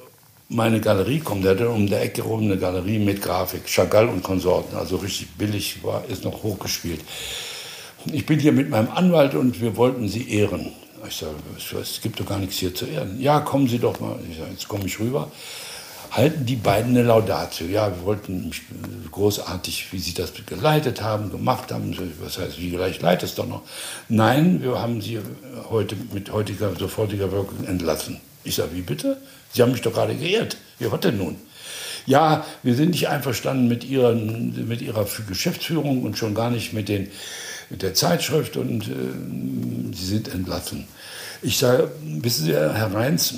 meine 0.49 0.81
Galerie 0.81 1.21
kommen? 1.21 1.43
Der 1.43 1.53
hat 1.53 1.61
um 1.63 1.89
der 1.89 2.03
Ecke 2.03 2.23
rum 2.23 2.43
eine 2.43 2.59
Galerie 2.59 2.99
mit 2.99 3.23
Grafik, 3.23 3.67
Chagall 3.67 4.09
und 4.09 4.23
Konsorten, 4.23 4.77
also 4.77 4.97
richtig 4.97 5.29
billig, 5.37 5.83
war, 5.83 6.05
ist 6.09 6.25
noch 6.25 6.43
hochgespielt. 6.43 7.01
Ich 8.13 8.27
bin 8.27 8.39
hier 8.39 8.53
mit 8.53 8.71
meinem 8.71 8.91
Anwalt 8.91 9.35
und 9.35 9.61
wir 9.61 9.77
wollten 9.77 10.09
Sie 10.09 10.31
ehren. 10.31 10.73
Ich 11.09 11.17
sage, 11.17 11.35
es 11.81 12.01
gibt 12.01 12.21
doch 12.21 12.27
gar 12.27 12.39
nichts 12.39 12.57
hier 12.57 12.75
zu 12.75 12.87
ehren. 12.87 13.21
Ja, 13.21 13.41
kommen 13.41 13.69
Sie 13.69 13.79
doch 13.79 13.99
mal. 14.01 14.19
Ich 14.31 14.39
sage, 14.39 14.51
jetzt 14.53 14.69
komme 14.69 14.87
ich 14.87 15.01
rüber 15.01 15.31
halten 16.11 16.47
die 16.47 16.57
beiden 16.57 16.91
eine 16.91 17.03
Laudatio. 17.03 17.67
Ja, 17.67 17.95
wir 17.95 18.05
wollten 18.05 18.51
großartig, 19.11 19.93
wie 19.93 19.99
sie 19.99 20.15
das 20.15 20.33
geleitet 20.47 21.03
haben, 21.03 21.31
gemacht 21.31 21.73
haben. 21.73 21.97
Was 22.21 22.39
heißt, 22.39 22.59
wie 22.59 22.71
gleich 22.71 23.01
leitet 23.01 23.31
es 23.31 23.35
doch 23.35 23.47
noch? 23.47 23.63
Nein, 24.09 24.63
wir 24.63 24.81
haben 24.81 25.01
sie 25.01 25.21
heute 25.71 25.97
mit 26.13 26.33
heutiger, 26.33 26.75
sofortiger 26.77 27.31
Wirkung 27.33 27.65
entlassen. 27.67 28.21
Ich 28.45 28.55
sage, 28.55 28.71
wie 28.75 28.83
bitte? 28.83 29.17
Sie 29.53 29.63
haben 29.63 29.73
mich 29.73 29.83
doch 29.83 29.93
gerade 29.93 30.15
geehrt. 30.15 30.57
Wie 30.79 30.91
was 30.91 31.01
denn 31.01 31.19
nun? 31.19 31.37
Ja, 32.07 32.47
wir 32.63 32.75
sind 32.75 32.91
nicht 32.91 33.09
einverstanden 33.09 33.67
mit, 33.67 33.83
ihren, 33.83 34.69
mit 34.69 34.81
ihrer 34.81 35.07
Geschäftsführung 35.29 36.05
und 36.05 36.17
schon 36.17 36.35
gar 36.35 36.51
nicht 36.51 36.73
mit, 36.73 36.89
den, 36.89 37.09
mit 37.69 37.83
der 37.83 37.95
Zeitschrift 37.95 38.57
und 38.57 38.87
äh, 38.87 39.97
sie 39.97 40.07
sind 40.07 40.33
entlassen. 40.33 40.87
Ich 41.43 41.59
sage, 41.59 41.91
wissen 42.03 42.47
Sie, 42.47 42.53
Herr 42.53 42.95
Reins, 42.95 43.35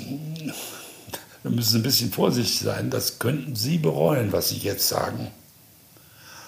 wir 1.43 1.51
müssen 1.51 1.80
ein 1.80 1.82
bisschen 1.82 2.12
vorsichtig 2.12 2.61
sein. 2.61 2.91
Das 2.91 3.18
könnten 3.18 3.55
Sie 3.55 3.78
bereuen, 3.78 4.32
was 4.32 4.49
Sie 4.49 4.59
jetzt 4.59 4.89
sagen. 4.89 5.28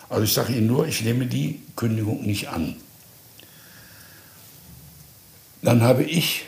Also 0.08 0.24
ich 0.24 0.32
sage 0.32 0.52
Ihnen 0.52 0.66
nur, 0.66 0.86
ich 0.86 1.02
nehme 1.02 1.26
die 1.26 1.60
Kündigung 1.76 2.22
nicht 2.22 2.48
an. 2.48 2.76
Dann 5.62 5.82
habe 5.82 6.02
ich 6.02 6.44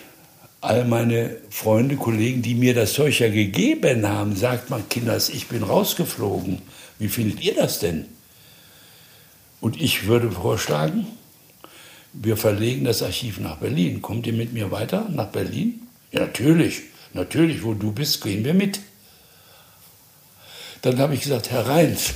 all 0.60 0.84
meine 0.84 1.36
Freunde, 1.50 1.96
Kollegen, 1.96 2.42
die 2.42 2.54
mir 2.54 2.74
das 2.74 2.94
Zeug 2.94 3.18
ja 3.20 3.28
gegeben 3.28 4.08
haben, 4.08 4.36
sagt 4.36 4.70
man, 4.70 4.88
Kinders, 4.88 5.28
ich 5.28 5.48
bin 5.48 5.62
rausgeflogen. 5.62 6.62
Wie 6.98 7.08
findet 7.08 7.42
ihr 7.42 7.54
das 7.54 7.78
denn? 7.80 8.06
Und 9.60 9.80
ich 9.80 10.06
würde 10.06 10.30
vorschlagen, 10.30 11.06
wir 12.12 12.36
verlegen 12.36 12.84
das 12.84 13.02
Archiv 13.02 13.40
nach 13.40 13.56
Berlin. 13.56 14.02
Kommt 14.02 14.26
ihr 14.26 14.32
mit 14.32 14.52
mir 14.52 14.70
weiter 14.70 15.08
nach 15.10 15.28
Berlin? 15.28 15.82
Ja, 16.10 16.20
natürlich. 16.20 16.82
Natürlich, 17.14 17.62
wo 17.62 17.74
du 17.74 17.92
bist, 17.92 18.22
gehen 18.22 18.44
wir 18.44 18.54
mit. 18.54 18.80
Dann 20.82 20.98
habe 20.98 21.14
ich 21.14 21.22
gesagt, 21.22 21.50
Herr 21.50 21.66
Reins, 21.66 22.14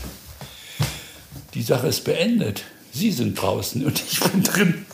die 1.54 1.62
Sache 1.62 1.88
ist 1.88 2.04
beendet. 2.04 2.64
Sie 2.92 3.12
sind 3.12 3.40
draußen 3.40 3.84
und 3.84 4.02
ich 4.10 4.20
bin 4.20 4.42
drin. 4.42 4.86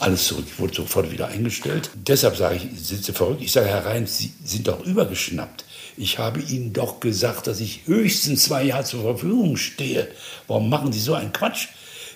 Alles 0.00 0.26
zurück, 0.28 0.44
ich 0.46 0.58
wurde 0.58 0.74
sofort 0.74 1.10
wieder 1.10 1.28
eingestellt. 1.28 1.90
Deshalb 1.94 2.36
sage 2.36 2.56
ich, 2.56 2.86
sind 2.86 3.04
Sie 3.04 3.12
verrückt? 3.12 3.42
Ich 3.42 3.50
sage, 3.50 3.66
Herr 3.66 3.84
Reins, 3.84 4.18
Sie 4.18 4.32
sind 4.44 4.68
doch 4.68 4.84
übergeschnappt. 4.84 5.64
Ich 5.96 6.18
habe 6.18 6.40
Ihnen 6.40 6.72
doch 6.72 7.00
gesagt, 7.00 7.48
dass 7.48 7.58
ich 7.58 7.82
höchstens 7.86 8.44
zwei 8.44 8.62
Jahre 8.62 8.84
zur 8.84 9.02
Verfügung 9.02 9.56
stehe. 9.56 10.08
Warum 10.46 10.68
machen 10.68 10.92
Sie 10.92 11.00
so 11.00 11.14
einen 11.14 11.32
Quatsch? 11.32 11.68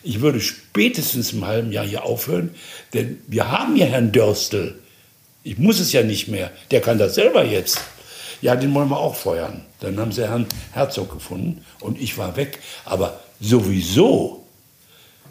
Ich 0.05 0.20
würde 0.20 0.40
spätestens 0.40 1.32
im 1.32 1.46
halben 1.46 1.72
Jahr 1.72 1.86
hier 1.86 2.05
aufhören, 2.05 2.55
denn 2.92 3.20
wir 3.26 3.50
haben 3.50 3.76
ja 3.76 3.86
Herrn 3.86 4.12
Dörstel. 4.12 4.82
Ich 5.45 5.59
muss 5.59 5.80
es 5.80 5.93
ja 5.93 6.03
nicht 6.03 6.28
mehr. 6.28 6.51
Der 6.70 6.80
kann 6.80 6.99
das 6.99 7.14
selber 7.14 7.45
jetzt. 7.45 7.80
Ja, 8.40 8.57
den 8.57 8.74
wollen 8.74 8.88
wir 8.88 8.99
auch 8.99 9.14
feuern. 9.14 9.64
Dann 9.80 9.99
haben 9.99 10.12
sie 10.12 10.28
Herrn 10.28 10.47
Herzog 10.72 11.12
gefunden 11.12 11.64
und 11.80 12.01
ich 12.01 12.18
war 12.18 12.36
weg. 12.36 12.59
Aber 12.84 13.20
sowieso, 13.40 14.45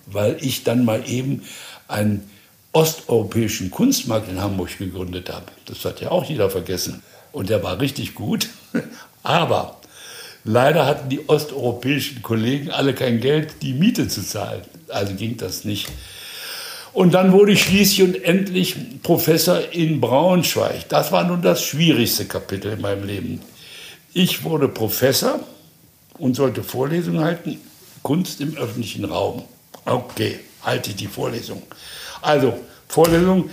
weil 0.06 0.38
ich 0.42 0.64
dann 0.64 0.86
mal 0.86 1.08
eben 1.10 1.44
einen 1.88 2.30
osteuropäischen 2.74 3.70
Kunstmarkt 3.72 4.30
in 4.30 4.42
Hamburg 4.42 4.78
gegründet 4.78 5.30
habe. 5.30 5.46
Das 5.66 5.84
hat 5.84 6.00
ja 6.02 6.12
auch 6.12 6.24
jeder 6.26 6.50
vergessen. 6.50 7.04
Und 7.32 7.50
der 7.50 7.64
war 7.64 7.80
richtig 7.80 8.16
gut. 8.16 8.50
Aber 9.24 9.80
leider 10.44 10.86
hatten 10.86 11.10
die 11.10 11.28
osteuropäischen 11.28 12.22
Kollegen 12.22 12.72
alle 12.72 12.94
kein 12.94 13.20
Geld, 13.20 13.56
die 13.62 13.74
Miete 13.74 14.08
zu 14.08 14.26
zahlen. 14.26 14.62
Also 14.88 15.16
ging 15.16 15.38
das 15.38 15.66
nicht. 15.66 15.88
Und 16.94 17.14
dann 17.14 17.32
wurde 17.32 17.54
ich 17.54 17.64
schließlich 17.64 18.04
und 18.04 18.24
endlich 18.24 18.76
Professor 19.02 19.60
in 19.72 20.02
Braunschweig. 20.02 20.90
Das 20.90 21.12
war 21.12 21.24
nun 21.24 21.42
das 21.42 21.64
schwierigste 21.64 22.26
Kapitel 22.26 22.74
in 22.74 22.82
meinem 22.82 23.06
Leben. 23.06 23.42
Ich 24.14 24.44
wurde 24.44 24.68
Professor 24.68 25.40
und 26.18 26.36
sollte 26.36 26.64
Vorlesungen 26.64 27.24
halten, 27.24 27.58
Kunst 28.04 28.42
im 28.42 28.58
öffentlichen 28.58 29.06
Raum. 29.06 29.44
Okay, 29.86 30.40
halte 30.64 30.90
ich 30.90 30.98
die 30.98 31.08
Vorlesung. 31.08 31.62
Also, 32.22 32.60
Vorlesung, 32.90 33.50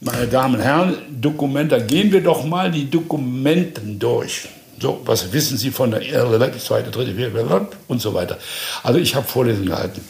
meine 0.00 0.26
Damen 0.26 0.54
und 0.54 0.62
Herren, 0.62 0.96
Dokumenta, 1.20 1.78
gehen 1.78 2.10
wir 2.12 2.22
doch 2.22 2.44
mal 2.44 2.70
die 2.70 2.88
Dokumenten 2.90 3.98
durch. 3.98 4.48
So, 4.80 5.00
was 5.04 5.32
wissen 5.32 5.58
Sie 5.58 5.70
von 5.70 5.90
der 5.90 6.00
zweite, 6.58 6.90
dritte, 6.90 7.14
vierte 7.14 7.68
und 7.88 8.00
so 8.00 8.12
weiter. 8.14 8.38
Also 8.82 8.98
ich 8.98 9.14
habe 9.14 9.26
Vorlesungen 9.26 9.68
gehalten 9.68 10.02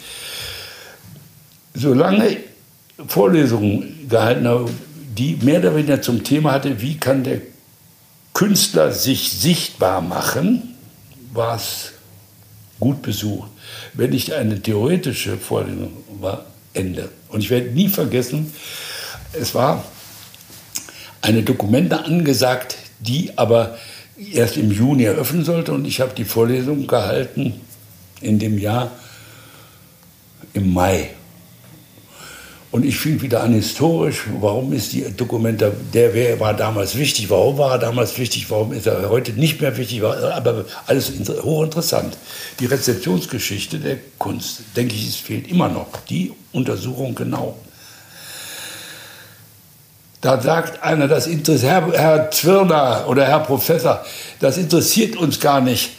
solange 1.77 2.37
Vorlesungen 3.07 4.07
gehalten 4.09 4.47
habe, 4.47 4.69
die 5.17 5.37
mehr 5.41 5.59
oder 5.59 5.75
weniger 5.75 6.01
zum 6.01 6.23
Thema 6.23 6.51
hatte, 6.51 6.81
wie 6.81 6.97
kann 6.97 7.23
der 7.23 7.41
Künstler 8.33 8.91
sich 8.91 9.31
sichtbar 9.31 10.01
machen, 10.01 10.75
war 11.33 11.55
es 11.55 11.93
gut 12.79 13.01
besucht. 13.01 13.49
Wenn 13.93 14.13
ich 14.13 14.33
eine 14.33 14.61
theoretische 14.61 15.37
Vorlesung 15.37 15.91
war, 16.19 16.45
Ende. 16.73 17.09
Und 17.29 17.41
ich 17.41 17.49
werde 17.49 17.71
nie 17.71 17.89
vergessen, 17.89 18.53
es 19.33 19.55
war 19.55 19.83
eine 21.21 21.43
Dokumente 21.43 22.03
angesagt, 22.03 22.77
die 22.99 23.37
aber 23.37 23.77
erst 24.33 24.57
im 24.57 24.71
Juni 24.71 25.03
eröffnen 25.03 25.43
sollte. 25.43 25.73
Und 25.73 25.85
ich 25.85 25.99
habe 25.99 26.13
die 26.15 26.25
Vorlesung 26.25 26.85
gehalten 26.87 27.59
in 28.21 28.39
dem 28.39 28.57
Jahr 28.57 28.91
im 30.53 30.73
Mai. 30.73 31.09
Und 32.69 32.83
ich 32.83 32.97
fing 32.97 33.21
wieder 33.21 33.43
an 33.43 33.53
historisch. 33.53 34.23
Warum 34.41 34.73
ist 34.73 34.91
die 34.91 35.05
Dokumenta, 35.15 35.71
der 35.93 36.39
war 36.39 36.53
damals 36.53 36.97
wichtig? 36.97 37.29
Warum 37.29 37.57
war 37.57 37.71
er 37.71 37.77
damals 37.79 38.17
wichtig? 38.17 38.49
Warum 38.49 38.73
ist 38.73 38.87
er 38.87 39.09
heute 39.09 39.31
nicht 39.31 39.61
mehr 39.61 39.77
wichtig? 39.77 40.03
Aber 40.03 40.65
alles 40.85 41.13
hochinteressant. 41.43 42.17
Die 42.59 42.65
Rezeptionsgeschichte 42.65 43.79
der 43.79 43.97
Kunst, 44.17 44.63
denke 44.75 44.95
ich, 44.95 45.07
es 45.07 45.15
fehlt 45.15 45.49
immer 45.49 45.69
noch. 45.69 45.87
Die 46.09 46.33
Untersuchung 46.51 47.15
genau. 47.15 47.57
Da 50.19 50.41
sagt 50.41 50.83
einer, 50.83 51.07
das 51.07 51.27
Herr, 51.27 51.91
Herr 51.93 52.31
Zwirner 52.31 53.05
oder 53.07 53.25
Herr 53.25 53.39
Professor, 53.39 54.03
das 54.41 54.57
interessiert 54.57 55.15
uns 55.15 55.39
gar 55.39 55.61
nicht. 55.61 55.91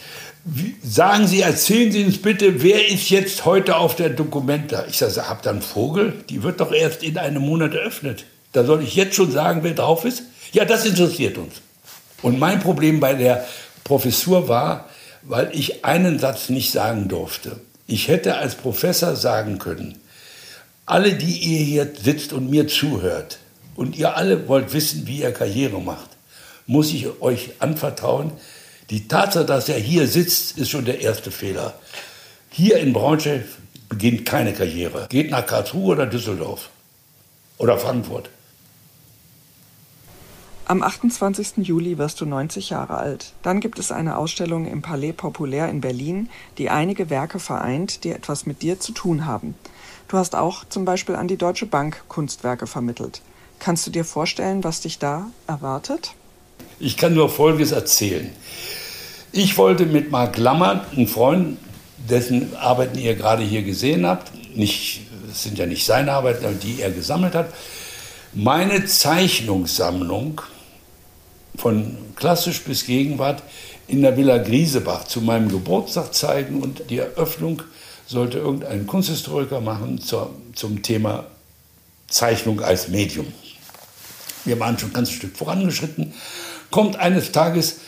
Sagen 0.83 1.27
Sie, 1.27 1.41
erzählen 1.41 1.91
Sie 1.91 2.03
uns 2.03 2.21
bitte, 2.21 2.63
wer 2.63 2.87
ist 2.87 3.09
jetzt 3.09 3.45
heute 3.45 3.77
auf 3.77 3.95
der 3.95 4.09
Dokumenta? 4.09 4.85
Ich 4.87 4.97
sage, 4.97 5.29
habt 5.29 5.45
ihr 5.45 5.51
einen 5.51 5.61
Vogel? 5.61 6.13
Die 6.29 6.43
wird 6.43 6.59
doch 6.59 6.71
erst 6.71 7.03
in 7.03 7.17
einem 7.17 7.43
Monat 7.43 7.73
eröffnet. 7.73 8.25
Da 8.53 8.63
soll 8.63 8.83
ich 8.83 8.95
jetzt 8.95 9.15
schon 9.15 9.31
sagen, 9.31 9.63
wer 9.63 9.73
drauf 9.73 10.05
ist? 10.05 10.23
Ja, 10.51 10.65
das 10.65 10.85
interessiert 10.85 11.37
uns. 11.37 11.55
Und 12.21 12.39
mein 12.39 12.59
Problem 12.59 12.99
bei 12.99 13.13
der 13.13 13.45
Professur 13.83 14.47
war, 14.47 14.89
weil 15.23 15.51
ich 15.53 15.85
einen 15.85 16.19
Satz 16.19 16.49
nicht 16.49 16.71
sagen 16.71 17.07
durfte. 17.07 17.59
Ich 17.85 18.07
hätte 18.07 18.37
als 18.37 18.55
Professor 18.55 19.15
sagen 19.15 19.59
können, 19.59 19.99
alle, 20.85 21.13
die 21.13 21.37
ihr 21.37 21.59
hier 21.59 21.93
sitzt 22.01 22.33
und 22.33 22.49
mir 22.49 22.67
zuhört, 22.67 23.39
und 23.75 23.95
ihr 23.95 24.17
alle 24.17 24.49
wollt 24.49 24.73
wissen, 24.73 25.07
wie 25.07 25.21
ihr 25.21 25.31
Karriere 25.31 25.79
macht, 25.79 26.09
muss 26.67 26.91
ich 26.91 27.21
euch 27.21 27.51
anvertrauen, 27.59 28.31
die 28.89 29.07
Tatsache, 29.07 29.45
dass 29.45 29.69
er 29.69 29.79
hier 29.79 30.07
sitzt, 30.07 30.57
ist 30.57 30.69
schon 30.69 30.85
der 30.85 31.01
erste 31.01 31.31
Fehler. 31.31 31.75
Hier 32.49 32.77
in 32.77 32.93
Braunschweig 32.93 33.45
beginnt 33.87 34.25
keine 34.25 34.53
Karriere. 34.53 35.07
Geht 35.09 35.31
nach 35.31 35.45
Karlsruhe 35.45 35.93
oder 35.93 36.05
Düsseldorf 36.05 36.69
oder 37.57 37.77
Frankfurt. 37.77 38.29
Am 40.65 40.83
28. 40.83 41.57
Juli 41.57 41.97
wirst 41.97 42.21
du 42.21 42.25
90 42.25 42.69
Jahre 42.69 42.97
alt. 42.97 43.33
Dann 43.41 43.59
gibt 43.59 43.79
es 43.79 43.91
eine 43.91 44.17
Ausstellung 44.17 44.67
im 44.67 44.83
Palais 44.83 45.13
Populaire 45.13 45.67
in 45.67 45.81
Berlin, 45.81 46.29
die 46.59 46.69
einige 46.69 47.09
Werke 47.09 47.39
vereint, 47.39 48.03
die 48.03 48.11
etwas 48.11 48.45
mit 48.45 48.61
dir 48.61 48.79
zu 48.79 48.91
tun 48.91 49.25
haben. 49.25 49.55
Du 50.07 50.17
hast 50.17 50.35
auch 50.35 50.65
zum 50.69 50.85
Beispiel 50.85 51.15
an 51.15 51.27
die 51.27 51.37
Deutsche 51.37 51.65
Bank 51.65 52.03
Kunstwerke 52.07 52.67
vermittelt. 52.67 53.21
Kannst 53.57 53.87
du 53.87 53.91
dir 53.91 54.05
vorstellen, 54.05 54.63
was 54.63 54.81
dich 54.81 54.99
da 54.99 55.31
erwartet? 55.47 56.13
Ich 56.79 56.97
kann 56.97 57.15
nur 57.15 57.29
Folgendes 57.29 57.71
erzählen. 57.71 58.29
Ich 59.31 59.57
wollte 59.57 59.85
mit 59.85 60.09
Marc 60.09 60.37
Lammert, 60.37 60.91
einem 60.91 61.07
Freund, 61.07 61.57
dessen 62.09 62.55
Arbeiten 62.55 62.97
ihr 62.97 63.15
gerade 63.15 63.43
hier 63.43 63.61
gesehen 63.61 64.07
habt, 64.07 64.31
nicht, 64.55 65.01
es 65.31 65.43
sind 65.43 65.59
ja 65.59 65.67
nicht 65.67 65.85
seine 65.85 66.13
Arbeiten, 66.13 66.59
die 66.59 66.81
er 66.81 66.89
gesammelt 66.89 67.35
hat, 67.35 67.53
meine 68.33 68.85
Zeichnungssammlung 68.85 70.41
von 71.55 71.97
klassisch 72.15 72.61
bis 72.63 72.85
Gegenwart 72.85 73.43
in 73.87 74.01
der 74.01 74.17
Villa 74.17 74.39
Griesebach 74.39 75.05
zu 75.05 75.21
meinem 75.21 75.49
Geburtstag 75.49 76.13
zeigen 76.15 76.61
und 76.61 76.89
die 76.89 76.97
Eröffnung 76.97 77.61
sollte 78.07 78.39
irgendein 78.39 78.87
Kunsthistoriker 78.87 79.61
machen 79.61 80.01
zur, 80.01 80.33
zum 80.55 80.81
Thema 80.81 81.25
Zeichnung 82.07 82.61
als 82.61 82.87
Medium. 82.87 83.27
Wir 84.45 84.59
waren 84.59 84.79
schon 84.79 84.89
ein 84.89 84.93
ganzes 84.93 85.15
Stück 85.15 85.37
vorangeschritten. 85.37 86.13
Kommt 86.71 86.95
eines 86.95 87.31
Tages 87.31 87.81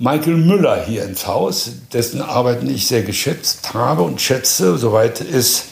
Michael 0.00 0.36
Müller 0.36 0.84
hier 0.84 1.04
ins 1.04 1.26
Haus, 1.26 1.72
dessen 1.92 2.22
Arbeiten 2.22 2.70
ich 2.70 2.86
sehr 2.86 3.02
geschätzt 3.02 3.74
habe 3.74 4.02
und 4.02 4.20
schätze, 4.20 4.78
soweit 4.78 5.20
es 5.20 5.64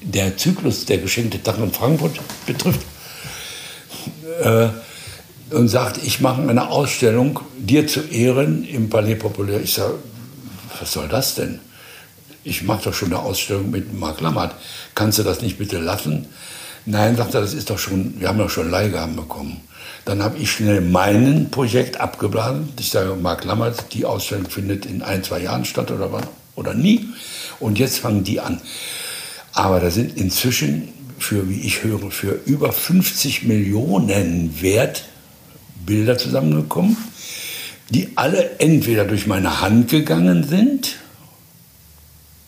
der 0.00 0.36
Zyklus 0.36 0.84
der 0.84 0.98
geschenkte 0.98 1.42
Tag 1.42 1.58
in 1.58 1.72
Frankfurt 1.72 2.20
betrifft. 2.46 2.80
Äh, 4.42 4.68
und 5.50 5.68
sagt, 5.68 6.02
ich 6.04 6.20
mache 6.20 6.42
eine 6.42 6.70
Ausstellung 6.70 7.40
dir 7.58 7.86
zu 7.86 8.00
Ehren 8.00 8.64
im 8.64 8.88
Palais 8.90 9.16
Populaire. 9.16 9.60
Ich 9.60 9.74
sage, 9.74 9.94
was 10.78 10.92
soll 10.92 11.08
das 11.08 11.34
denn? 11.34 11.60
Ich 12.44 12.62
mache 12.62 12.84
doch 12.84 12.94
schon 12.94 13.08
eine 13.08 13.20
Ausstellung 13.20 13.70
mit 13.70 13.92
Marc 13.92 14.20
Lammert. 14.20 14.54
Kannst 14.94 15.18
du 15.18 15.22
das 15.24 15.42
nicht 15.42 15.58
bitte 15.58 15.78
lassen? 15.78 16.26
Nein, 16.86 17.16
sagt 17.16 17.34
er, 17.34 17.40
das 17.40 17.54
ist 17.54 17.70
doch 17.70 17.78
schon, 17.78 18.20
wir 18.20 18.28
haben 18.28 18.38
doch 18.38 18.50
schon 18.50 18.70
Leihgaben 18.70 19.16
bekommen. 19.16 19.62
Dann 20.04 20.22
habe 20.22 20.38
ich 20.38 20.50
schnell 20.50 20.80
mein 20.80 21.48
Projekt 21.50 22.00
abgeblasen. 22.00 22.68
Ich 22.78 22.90
sage, 22.90 23.16
Marc 23.16 23.44
Lammert, 23.44 23.92
die 23.94 24.04
Ausstellung 24.04 24.50
findet 24.50 24.86
in 24.86 25.02
ein, 25.02 25.24
zwei 25.24 25.40
Jahren 25.40 25.64
statt 25.64 25.90
oder, 25.90 26.10
oder 26.56 26.74
nie. 26.74 27.08
Und 27.60 27.78
jetzt 27.78 27.98
fangen 27.98 28.24
die 28.24 28.40
an. 28.40 28.60
Aber 29.54 29.80
da 29.80 29.90
sind 29.90 30.16
inzwischen 30.16 30.88
für, 31.18 31.48
wie 31.48 31.60
ich 31.60 31.84
höre, 31.84 32.10
für 32.10 32.40
über 32.44 32.72
50 32.72 33.44
Millionen 33.44 34.60
wert 34.60 35.04
Bilder 35.86 36.18
zusammengekommen, 36.18 36.96
die 37.90 38.10
alle 38.16 38.58
entweder 38.58 39.04
durch 39.04 39.26
meine 39.26 39.60
Hand 39.60 39.90
gegangen 39.90 40.44
sind 40.44 40.96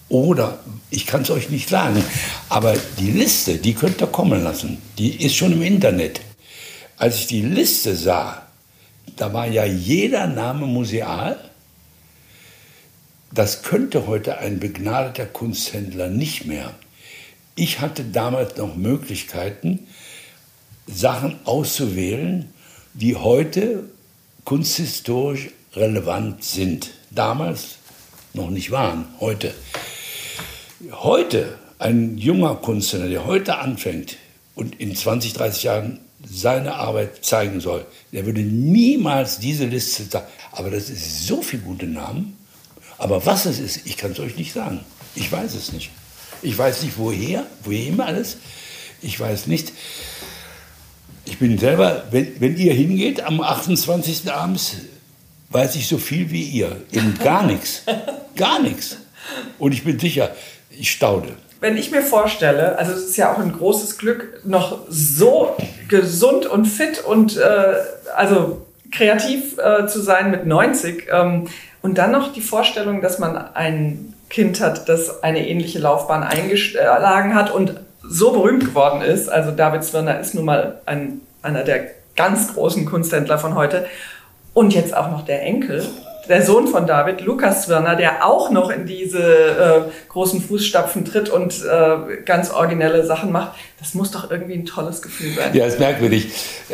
oder, 0.09 0.61
ich 0.91 1.07
kann 1.07 1.23
es 1.23 1.31
euch 1.31 1.51
nicht 1.51 1.69
sagen, 1.69 2.03
aber 2.49 2.75
die 2.99 3.11
Liste, 3.11 3.57
die 3.57 3.75
könnt 3.75 4.01
ihr 4.01 4.07
kommen 4.07 4.43
lassen, 4.43 4.79
die 4.99 5.25
ist 5.25 5.35
schon 5.35 5.53
im 5.53 5.63
Internet. 5.63 6.21
Als 6.99 7.17
ich 7.17 7.27
die 7.27 7.43
Liste 7.43 7.95
sah, 7.95 8.43
da 9.17 9.33
war 9.33 9.47
ja 9.47 9.65
jeder 9.65 10.27
Name 10.27 10.67
museal. 10.67 11.39
Das 13.33 13.63
könnte 13.63 14.07
heute 14.07 14.39
ein 14.39 14.61
begnadeter 14.61 15.27
Kunsthändler 15.27 16.09
nicht 16.09 16.47
mehr. 16.47 16.73
Ich 17.55 17.81
hatte 17.81 18.05
damals 18.05 18.57
noch 18.57 18.77
Möglichkeiten, 18.77 19.87
Sachen 20.87 21.39
auszuwählen, 21.45 22.53
die 22.95 23.17
heute 23.17 23.85
kunsthistorisch 24.45 25.51
relevant 25.75 26.45
sind. 26.45 26.93
Damals 27.11 27.77
noch 28.33 28.49
nicht 28.49 28.71
waren, 28.71 29.07
heute. 29.21 29.53
Heute, 30.93 31.59
ein 31.79 32.17
junger 32.17 32.57
Künstler, 32.57 33.09
der 33.09 33.27
heute 33.27 33.59
anfängt 33.59 34.17
und 34.55 34.81
in 34.81 34.95
20, 34.97 35.35
30 35.35 35.63
Jahren 35.65 36.01
seine 36.29 36.75
Arbeit 36.75 37.25
zeigen 37.25 37.61
soll, 37.61 37.87
der 38.13 38.27
würde 38.27 38.41
niemals 38.41 39.39
diese 39.39 39.67
Liste 39.67 40.05
sagen. 40.05 40.27
Aber 40.53 40.71
das 40.71 40.91
ist 40.91 41.27
so 41.27 41.43
viele 41.43 41.63
gute 41.63 41.87
Namen. 41.87 42.37
Aber 42.99 43.25
was 43.27 43.47
es 43.47 43.59
ist, 43.59 43.87
ich 43.87 43.97
kann 43.97 44.13
es 44.13 44.21
euch 44.21 44.37
nicht 44.37 44.53
sagen. 44.53 44.81
Ich 45.15 45.31
weiß 45.31 45.55
es 45.55 45.73
nicht. 45.73 45.91
Ich 46.43 46.57
weiß 46.57 46.83
nicht, 46.83 46.99
woher, 46.99 47.47
woher 47.65 47.87
immer 47.87 48.07
alles. 48.07 48.39
Ich 49.03 49.19
weiß 49.19 49.47
nicht, 49.47 49.73
ich 51.27 51.39
bin 51.39 51.59
selber, 51.59 52.05
wenn, 52.11 52.41
wenn 52.41 52.57
ihr 52.57 52.73
hingeht 52.73 53.21
am 53.21 53.41
28. 53.41 54.31
abends, 54.33 54.77
weiß 55.51 55.77
ich 55.77 55.89
so 55.89 55.99
viel 55.99 56.31
wie 56.31 56.43
ihr. 56.43 56.85
Eben 56.93 57.19
gar 57.19 57.45
nichts. 57.47 57.83
Gar 58.37 58.63
nichts. 58.63 58.99
Und 59.59 59.73
ich 59.73 59.85
bin 59.85 59.99
sicher, 59.99 60.35
ich 60.71 60.91
staude. 60.91 61.37
Wenn 61.67 61.77
ich 61.77 61.91
mir 61.91 62.03
vorstelle, 62.03 62.79
also 62.79 62.93
es 62.93 63.07
ist 63.07 63.17
ja 63.17 63.33
auch 63.33 63.39
ein 63.39 63.51
großes 63.51 63.99
Glück, 63.99 64.41
noch 64.45 64.83
so 64.89 65.57
gesund 65.89 66.47
und 66.47 66.67
fit 66.67 67.03
und 67.03 67.37
äh, 67.39 67.75
also 68.15 68.65
kreativ 68.93 69.59
äh, 69.59 69.89
zu 69.89 70.01
sein 70.01 70.31
mit 70.31 70.47
90 70.47 71.09
ähm, 71.11 71.49
und 71.83 71.99
dann 71.99 72.13
noch 72.13 72.33
die 72.33 72.41
Vorstellung, 72.41 73.01
dass 73.01 73.19
man 73.19 73.37
ein 73.55 74.15
Kind 74.31 74.61
hat, 74.61 74.89
das 74.89 75.25
eine 75.25 75.49
ähnliche 75.49 75.81
Laufbahn 75.81 76.23
eingeschlagen 76.23 77.35
hat 77.35 77.51
und 77.51 77.75
so 78.01 78.31
berühmt 78.31 78.67
geworden 78.67 79.03
ist. 79.03 79.29
Also 79.29 79.51
David 79.51 79.83
Zwirner 79.83 80.21
ist 80.21 80.37
nun 80.37 80.45
mal 80.45 80.81
ein, 80.87 81.21
einer 81.43 81.65
der 81.65 81.81
ganz 82.15 82.55
großen 82.55 82.87
Kunsthändler 82.87 83.41
von 83.41 83.57
heute. 83.57 83.87
Und 84.55 84.73
jetzt 84.73 84.97
auch 84.97 85.11
noch 85.11 85.25
der 85.25 85.43
Enkel, 85.43 85.85
der 86.29 86.45
Sohn 86.45 86.67
von 86.67 86.87
David, 86.87 87.21
Lukas 87.21 87.67
Zwirner, 87.67 87.97
der 87.97 88.27
auch 88.27 88.51
noch 88.51 88.71
in 88.71 88.87
diese 88.87 89.21
äh, 89.21 89.83
großen 90.09 90.41
Fußstapfen 90.41 91.05
tritt 91.05 91.29
und 91.29 91.65
äh, 91.65 92.23
ganz 92.25 92.51
originelle 92.51 93.05
Sachen 93.07 93.33
macht. 93.33 93.57
Das 93.79 93.95
muss 93.95 94.11
doch 94.11 94.31
irgendwie 94.31 94.55
ein 94.55 94.65
tolles 94.65 95.03
Gefühl 95.03 95.35
sein. 95.35 95.55
Ja, 95.55 95.67
ist 95.67 95.79
merkwürdig. 95.79 96.29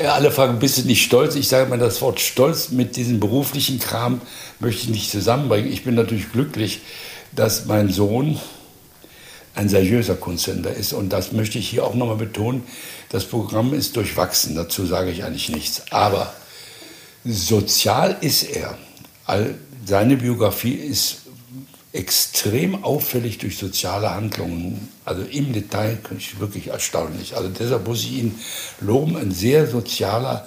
Alle 0.08 0.30
fragen, 0.30 0.58
bist 0.58 0.78
du 0.78 0.82
nicht 0.82 1.04
stolz? 1.04 1.34
Ich 1.34 1.48
sage 1.48 1.68
mal, 1.68 1.78
das 1.78 2.00
Wort 2.00 2.20
stolz 2.20 2.70
mit 2.70 2.96
diesem 2.96 3.20
beruflichen 3.20 3.78
Kram 3.78 4.20
möchte 4.60 4.84
ich 4.84 4.88
nicht 4.88 5.10
zusammenbringen. 5.10 5.70
Ich 5.70 5.84
bin 5.84 5.94
natürlich 5.94 6.32
glücklich, 6.32 6.80
dass 7.34 7.66
mein 7.66 7.88
Sohn 7.88 8.38
ein 9.54 9.68
seriöser 9.68 10.14
Kunsthändler 10.14 10.72
ist. 10.72 10.92
Und 10.92 11.10
das 11.10 11.32
möchte 11.32 11.58
ich 11.58 11.68
hier 11.68 11.84
auch 11.84 11.94
nochmal 11.94 12.16
betonen. 12.16 12.62
Das 13.10 13.24
Programm 13.24 13.74
ist 13.74 13.96
durchwachsen, 13.96 14.54
dazu 14.54 14.86
sage 14.86 15.10
ich 15.10 15.24
eigentlich 15.24 15.50
nichts. 15.50 15.82
Aber 15.90 16.32
sozial 17.24 18.16
ist 18.20 18.44
er. 18.44 18.78
All, 19.32 19.54
seine 19.86 20.18
Biografie 20.18 20.74
ist 20.74 21.22
extrem 21.94 22.84
auffällig 22.84 23.38
durch 23.38 23.56
soziale 23.56 24.14
Handlungen. 24.14 24.90
Also 25.06 25.22
im 25.22 25.54
Detail 25.54 25.96
wirklich 26.38 26.66
erstaunlich. 26.66 27.34
Also 27.34 27.48
deshalb 27.48 27.88
muss 27.88 28.00
ich 28.00 28.12
ihn 28.12 28.38
loben, 28.82 29.16
ein 29.16 29.32
sehr 29.32 29.66
sozialer 29.66 30.46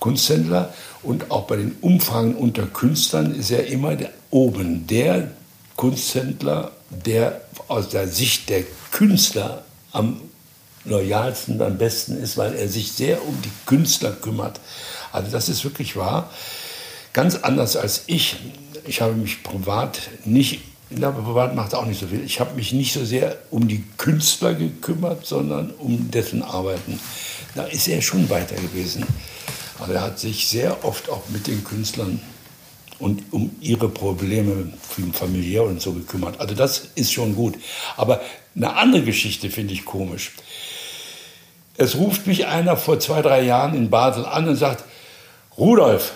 Kunsthändler. 0.00 0.74
Und 1.02 1.30
auch 1.30 1.46
bei 1.46 1.56
den 1.56 1.76
Umfragen 1.80 2.34
unter 2.34 2.66
Künstlern 2.66 3.34
ist 3.34 3.50
er 3.50 3.66
immer 3.68 3.96
der, 3.96 4.10
oben 4.28 4.86
der 4.86 5.30
Kunsthändler, 5.76 6.72
der 6.90 7.40
aus 7.68 7.88
der 7.88 8.06
Sicht 8.06 8.50
der 8.50 8.64
Künstler 8.90 9.64
am 9.92 10.20
loyalsten, 10.84 11.62
am 11.62 11.78
besten 11.78 12.22
ist, 12.22 12.36
weil 12.36 12.54
er 12.54 12.68
sich 12.68 12.92
sehr 12.92 13.26
um 13.26 13.40
die 13.40 13.50
Künstler 13.64 14.12
kümmert. 14.12 14.60
Also 15.10 15.30
das 15.30 15.48
ist 15.48 15.64
wirklich 15.64 15.96
wahr. 15.96 16.30
Ganz 17.18 17.34
anders 17.34 17.74
als 17.74 18.04
ich. 18.06 18.36
Ich 18.86 19.00
habe 19.00 19.12
mich 19.14 19.42
privat 19.42 19.98
nicht, 20.24 20.60
ich 20.88 20.98
glaube, 20.98 21.20
privat 21.20 21.52
macht 21.52 21.74
auch 21.74 21.84
nicht 21.84 21.98
so 21.98 22.06
viel. 22.06 22.22
Ich 22.24 22.38
habe 22.38 22.54
mich 22.54 22.72
nicht 22.72 22.92
so 22.92 23.04
sehr 23.04 23.36
um 23.50 23.66
die 23.66 23.82
Künstler 23.96 24.54
gekümmert, 24.54 25.26
sondern 25.26 25.72
um 25.78 26.12
dessen 26.12 26.44
Arbeiten. 26.44 27.00
Da 27.56 27.64
ist 27.64 27.88
er 27.88 28.02
schon 28.02 28.30
weiter 28.30 28.54
gewesen. 28.54 29.04
Aber 29.80 29.94
er 29.94 30.02
hat 30.02 30.20
sich 30.20 30.46
sehr 30.46 30.84
oft 30.84 31.10
auch 31.10 31.22
mit 31.30 31.48
den 31.48 31.64
Künstlern 31.64 32.20
und 33.00 33.24
um 33.32 33.50
ihre 33.60 33.88
Probleme 33.88 34.72
familiär 35.12 35.64
und 35.64 35.82
so 35.82 35.94
gekümmert. 35.94 36.38
Also 36.38 36.54
das 36.54 36.86
ist 36.94 37.12
schon 37.12 37.34
gut. 37.34 37.56
Aber 37.96 38.20
eine 38.54 38.76
andere 38.76 39.02
Geschichte 39.02 39.50
finde 39.50 39.74
ich 39.74 39.84
komisch. 39.84 40.34
Es 41.78 41.96
ruft 41.96 42.28
mich 42.28 42.46
einer 42.46 42.76
vor 42.76 43.00
zwei, 43.00 43.22
drei 43.22 43.42
Jahren 43.42 43.74
in 43.74 43.90
Basel 43.90 44.24
an 44.24 44.46
und 44.46 44.54
sagt, 44.54 44.84
Rudolf, 45.56 46.12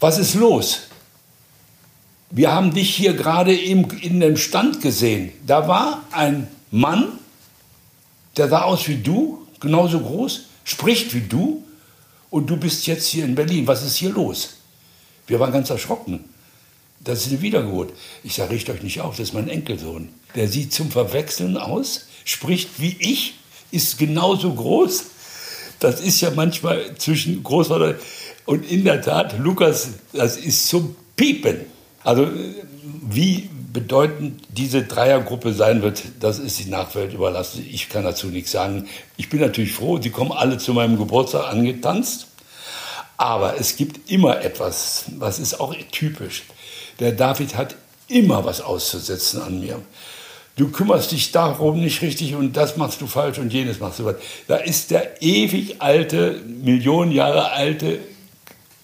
was 0.00 0.18
ist 0.18 0.34
los? 0.34 0.80
Wir 2.30 2.52
haben 2.52 2.74
dich 2.74 2.94
hier 2.94 3.14
gerade 3.14 3.54
in 3.54 4.20
dem 4.20 4.36
Stand 4.36 4.82
gesehen. 4.82 5.32
Da 5.46 5.66
war 5.66 6.04
ein 6.10 6.48
Mann, 6.70 7.18
der 8.36 8.48
sah 8.48 8.62
aus 8.62 8.86
wie 8.86 8.96
du, 8.96 9.46
genauso 9.60 10.00
groß, 10.00 10.42
spricht 10.64 11.14
wie 11.14 11.22
du 11.22 11.64
und 12.30 12.48
du 12.48 12.56
bist 12.56 12.86
jetzt 12.86 13.06
hier 13.06 13.24
in 13.24 13.34
Berlin. 13.34 13.66
Was 13.66 13.82
ist 13.82 13.96
hier 13.96 14.10
los? 14.10 14.50
Wir 15.26 15.40
waren 15.40 15.52
ganz 15.52 15.70
erschrocken. 15.70 16.24
Das 17.00 17.20
ist 17.20 17.28
eine 17.28 17.40
Wiedergeburt. 17.40 17.92
Ich 18.24 18.34
sage, 18.34 18.50
richt 18.50 18.68
euch 18.68 18.82
nicht 18.82 19.00
auf, 19.00 19.16
das 19.16 19.28
ist 19.28 19.34
mein 19.34 19.48
Enkelsohn. 19.48 20.08
Der 20.34 20.48
sieht 20.48 20.72
zum 20.72 20.90
Verwechseln 20.90 21.56
aus, 21.56 22.06
spricht 22.24 22.80
wie 22.80 22.96
ich, 22.98 23.34
ist 23.70 23.98
genauso 23.98 24.52
groß. 24.52 25.04
das 25.80 26.00
ist 26.00 26.20
ja 26.20 26.30
manchmal 26.30 26.96
zwischen 26.96 27.42
Großvater 27.42 27.96
und 28.48 28.64
in 28.70 28.82
der 28.84 29.02
Tat, 29.02 29.38
Lukas, 29.38 29.90
das 30.14 30.38
ist 30.38 30.68
zum 30.68 30.96
Piepen. 31.16 31.66
Also 32.02 32.28
wie 33.02 33.50
bedeutend 33.74 34.42
diese 34.48 34.84
Dreiergruppe 34.84 35.52
sein 35.52 35.82
wird, 35.82 36.02
das 36.20 36.38
ist 36.38 36.58
die 36.58 36.70
Nachwelt 36.70 37.12
überlassen. 37.12 37.62
Ich 37.70 37.90
kann 37.90 38.04
dazu 38.04 38.28
nichts 38.28 38.52
sagen. 38.52 38.88
Ich 39.18 39.28
bin 39.28 39.40
natürlich 39.40 39.72
froh, 39.72 40.00
sie 40.00 40.08
kommen 40.08 40.32
alle 40.32 40.56
zu 40.56 40.72
meinem 40.72 40.96
Geburtstag 40.96 41.46
angetanzt. 41.52 42.28
Aber 43.18 43.60
es 43.60 43.76
gibt 43.76 44.10
immer 44.10 44.40
etwas, 44.40 45.04
was 45.18 45.38
ist 45.40 45.60
auch 45.60 45.74
typisch. 45.92 46.44
Der 47.00 47.12
David 47.12 47.54
hat 47.54 47.76
immer 48.06 48.46
was 48.46 48.62
auszusetzen 48.62 49.42
an 49.42 49.60
mir. 49.60 49.78
Du 50.56 50.70
kümmerst 50.70 51.12
dich 51.12 51.32
darum 51.32 51.80
nicht 51.80 52.00
richtig 52.00 52.34
und 52.34 52.56
das 52.56 52.78
machst 52.78 53.02
du 53.02 53.08
falsch 53.08 53.36
und 53.36 53.52
jenes 53.52 53.78
machst 53.78 53.98
du 53.98 54.04
falsch. 54.04 54.22
Da 54.46 54.56
ist 54.56 54.90
der 54.90 55.20
ewig 55.20 55.82
alte, 55.82 56.40
Millionen 56.46 57.12
Jahre 57.12 57.52
alte 57.52 57.98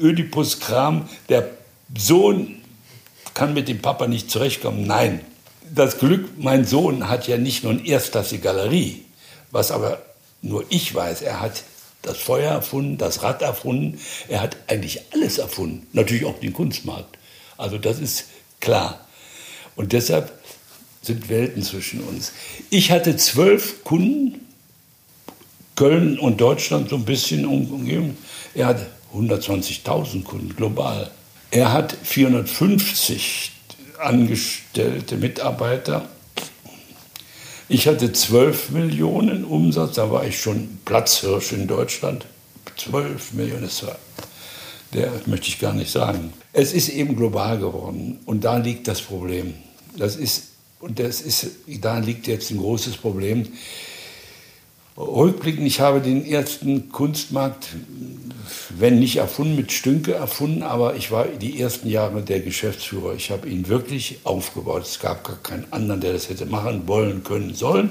Ödipus-Kram, 0.01 1.09
der 1.29 1.51
Sohn 1.97 2.63
kann 3.35 3.55
mit 3.55 3.69
dem 3.69 3.81
Papa 3.81 4.07
nicht 4.07 4.31
zurechtkommen. 4.31 4.87
Nein, 4.87 5.21
das 5.75 5.99
Glück, 5.99 6.31
mein 6.39 6.65
Sohn 6.65 7.09
hat 7.09 7.27
ja 7.27 7.37
nicht 7.37 7.65
nur 7.65 7.73
eine 7.73 7.87
erstklassige 7.87 8.43
Galerie, 8.43 9.05
was 9.51 9.71
aber 9.71 10.03
nur 10.43 10.65
ich 10.69 10.95
weiß. 10.95 11.23
Er 11.23 11.41
hat 11.41 11.63
das 12.03 12.19
Feuer 12.19 12.53
erfunden, 12.53 12.99
das 12.99 13.23
Rad 13.23 13.43
erfunden. 13.43 13.99
Er 14.29 14.43
hat 14.43 14.57
eigentlich 14.67 15.01
alles 15.13 15.39
erfunden. 15.39 15.87
Natürlich 15.93 16.27
auch 16.27 16.39
den 16.39 16.53
Kunstmarkt. 16.53 17.19
Also 17.57 17.79
das 17.79 17.99
ist 17.99 18.27
klar. 18.61 19.07
Und 19.75 19.93
deshalb 19.93 20.33
sind 21.03 21.29
Welten 21.29 21.63
zwischen 21.63 22.01
uns. 22.01 22.33
Ich 22.71 22.91
hatte 22.91 23.17
zwölf 23.17 23.85
Kunden, 23.85 24.41
Köln 25.77 26.19
und 26.19 26.41
Deutschland 26.41 26.91
so 26.91 26.97
ein 26.97 27.05
bisschen 27.05 27.47
umgeben. 27.47 28.17
Er 28.55 28.67
hat 28.67 28.87
120.000 29.15 30.25
Kunden 30.25 30.55
global. 30.57 31.11
Er 31.51 31.73
hat 31.73 31.97
450 32.03 33.53
angestellte 33.99 35.17
Mitarbeiter. 35.17 36.09
Ich 37.69 37.87
hatte 37.87 38.13
12 38.13 38.71
Millionen 38.71 39.45
Umsatz, 39.45 39.95
da 39.95 40.11
war 40.11 40.27
ich 40.27 40.39
schon 40.41 40.79
Platzhirsch 40.85 41.53
in 41.53 41.67
Deutschland. 41.67 42.27
12 42.77 43.33
Millionen, 43.35 43.63
das 43.63 43.87
war, 43.87 43.97
der 44.93 45.11
möchte 45.27 45.49
ich 45.49 45.59
gar 45.59 45.73
nicht 45.73 45.91
sagen. 45.91 46.33
Es 46.53 46.73
ist 46.73 46.89
eben 46.89 47.17
global 47.17 47.59
geworden 47.59 48.19
und 48.27 48.45
da 48.45 48.59
liegt 48.59 48.89
das 48.89 49.01
Problem. 49.01 49.55
Das 49.97 50.17
ist, 50.17 50.49
und 50.81 50.99
das 50.99 51.21
ist, 51.21 51.47
da 51.81 51.99
liegt 51.99 52.27
jetzt 52.27 52.51
ein 52.51 52.59
großes 52.59 52.97
Problem. 52.97 53.47
Rückblickend, 54.97 55.67
ich 55.67 55.81
habe 55.81 56.01
den 56.01 56.25
ersten 56.27 56.91
Kunstmarkt, 56.91 57.69
wenn 58.71 58.99
nicht 58.99 59.17
erfunden, 59.17 59.57
mit 59.57 59.73
Stünke 59.73 60.15
erfunden, 60.15 60.63
aber 60.63 60.97
ich 60.97 61.11
war 61.11 61.27
die 61.27 61.61
ersten 61.61 61.89
Jahre 61.89 62.23
der 62.23 62.41
Geschäftsführer. 62.41 63.15
Ich 63.15 63.31
habe 63.31 63.49
ihn 63.49 63.69
wirklich 63.69 64.19
aufgebaut. 64.25 64.85
Es 64.85 64.99
gab 64.99 65.25
gar 65.25 65.37
keinen 65.37 65.73
anderen, 65.73 66.01
der 66.01 66.13
das 66.13 66.29
hätte 66.29 66.47
machen 66.47 66.87
wollen, 66.87 67.25
können, 67.25 67.55
sollen. 67.55 67.91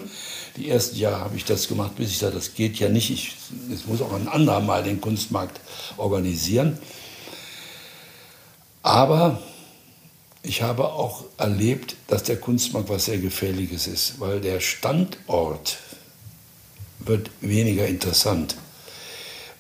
Die 0.58 0.70
ersten 0.70 0.98
Jahre 0.98 1.22
habe 1.22 1.38
ich 1.38 1.46
das 1.46 1.68
gemacht, 1.68 1.96
bis 1.96 2.12
ich 2.12 2.20
sagte, 2.20 2.36
das 2.36 2.54
geht 2.54 2.78
ja 2.78 2.90
nicht. 2.90 3.10
Ich, 3.10 3.36
es 3.74 3.88
muss 3.88 4.02
auch 4.02 4.14
ein 4.14 4.28
anderer 4.28 4.60
mal 4.60 4.84
den 4.84 5.02
Kunstmarkt 5.02 5.60
organisieren. 5.98 6.78
Aber 8.84 9.42
ich 10.44 10.62
habe 10.62 10.92
auch 10.92 11.24
erlebt, 11.38 11.96
dass 12.08 12.24
der 12.24 12.38
Kunstmarkt 12.38 12.90
was 12.90 13.06
sehr 13.06 13.18
Gefährliches 13.18 13.88
ist, 13.88 14.20
weil 14.20 14.42
der 14.42 14.60
Standort 14.60 15.78
wird 17.00 17.30
weniger 17.42 17.88
interessant. 17.88 18.56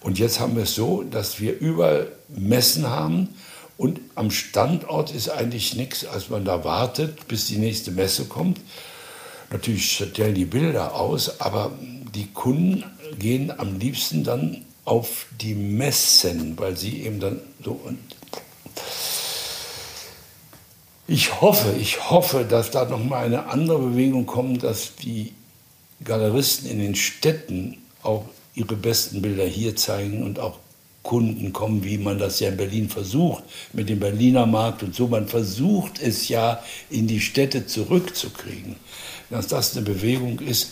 Und 0.03 0.19
jetzt 0.19 0.39
haben 0.39 0.55
wir 0.55 0.63
es 0.63 0.75
so, 0.75 1.03
dass 1.03 1.39
wir 1.39 1.57
überall 1.57 2.11
Messen 2.27 2.89
haben 2.89 3.29
und 3.77 4.01
am 4.15 4.31
Standort 4.31 5.11
ist 5.11 5.29
eigentlich 5.29 5.75
nichts, 5.75 6.05
als 6.05 6.29
man 6.29 6.45
da 6.45 6.63
wartet, 6.63 7.27
bis 7.27 7.47
die 7.47 7.57
nächste 7.57 7.91
Messe 7.91 8.25
kommt. 8.25 8.59
Natürlich 9.49 9.91
stellen 9.91 10.35
die 10.35 10.45
Bilder 10.45 10.95
aus, 10.95 11.39
aber 11.39 11.71
die 12.13 12.27
Kunden 12.27 12.83
gehen 13.17 13.51
am 13.57 13.79
liebsten 13.79 14.23
dann 14.23 14.65
auf 14.85 15.27
die 15.41 15.55
Messen, 15.55 16.57
weil 16.59 16.75
sie 16.75 17.03
eben 17.03 17.19
dann 17.19 17.39
so. 17.63 17.71
Und 17.71 17.99
ich 21.07 21.41
hoffe, 21.41 21.73
ich 21.79 22.09
hoffe, 22.09 22.45
dass 22.45 22.71
da 22.71 22.85
noch 22.85 23.03
mal 23.03 23.25
eine 23.25 23.47
andere 23.47 23.79
Bewegung 23.79 24.25
kommt, 24.25 24.63
dass 24.63 24.95
die 24.95 25.33
Galeristen 26.03 26.69
in 26.69 26.79
den 26.79 26.95
Städten 26.95 27.77
auch 28.01 28.25
ihre 28.55 28.75
besten 28.75 29.21
Bilder 29.21 29.45
hier 29.45 29.75
zeigen 29.75 30.23
und 30.23 30.39
auch 30.39 30.59
Kunden 31.03 31.51
kommen, 31.51 31.83
wie 31.83 31.97
man 31.97 32.17
das 32.17 32.39
ja 32.39 32.49
in 32.49 32.57
Berlin 32.57 32.89
versucht, 32.89 33.43
mit 33.73 33.89
dem 33.89 33.99
Berliner 33.99 34.45
Markt 34.45 34.83
und 34.83 34.95
so. 34.95 35.07
Man 35.07 35.27
versucht 35.27 36.01
es 36.01 36.29
ja 36.29 36.63
in 36.89 37.07
die 37.07 37.19
Städte 37.19 37.67
zurückzukriegen. 37.67 38.77
Dass 39.29 39.47
das 39.47 39.75
eine 39.75 39.85
Bewegung 39.85 40.39
ist, 40.39 40.71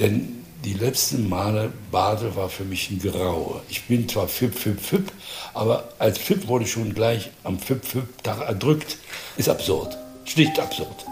denn 0.00 0.44
die 0.64 0.74
letzten 0.74 1.28
Male 1.28 1.70
Basel 1.92 2.34
war 2.34 2.48
für 2.48 2.64
mich 2.64 2.90
ein 2.90 2.98
Graue. 2.98 3.60
Ich 3.68 3.84
bin 3.84 4.08
zwar 4.08 4.28
FIP, 4.28 4.54
FIP, 4.54 4.80
FIP, 4.80 5.12
aber 5.52 5.92
als 5.98 6.18
FIP 6.18 6.48
wurde 6.48 6.64
ich 6.64 6.72
schon 6.72 6.94
gleich 6.94 7.30
am 7.44 7.58
FIP, 7.58 7.84
FIP-Tag 7.84 8.40
erdrückt. 8.40 8.96
Ist 9.36 9.48
absurd. 9.48 9.96
Schlicht 10.24 10.58
absurd. 10.58 11.04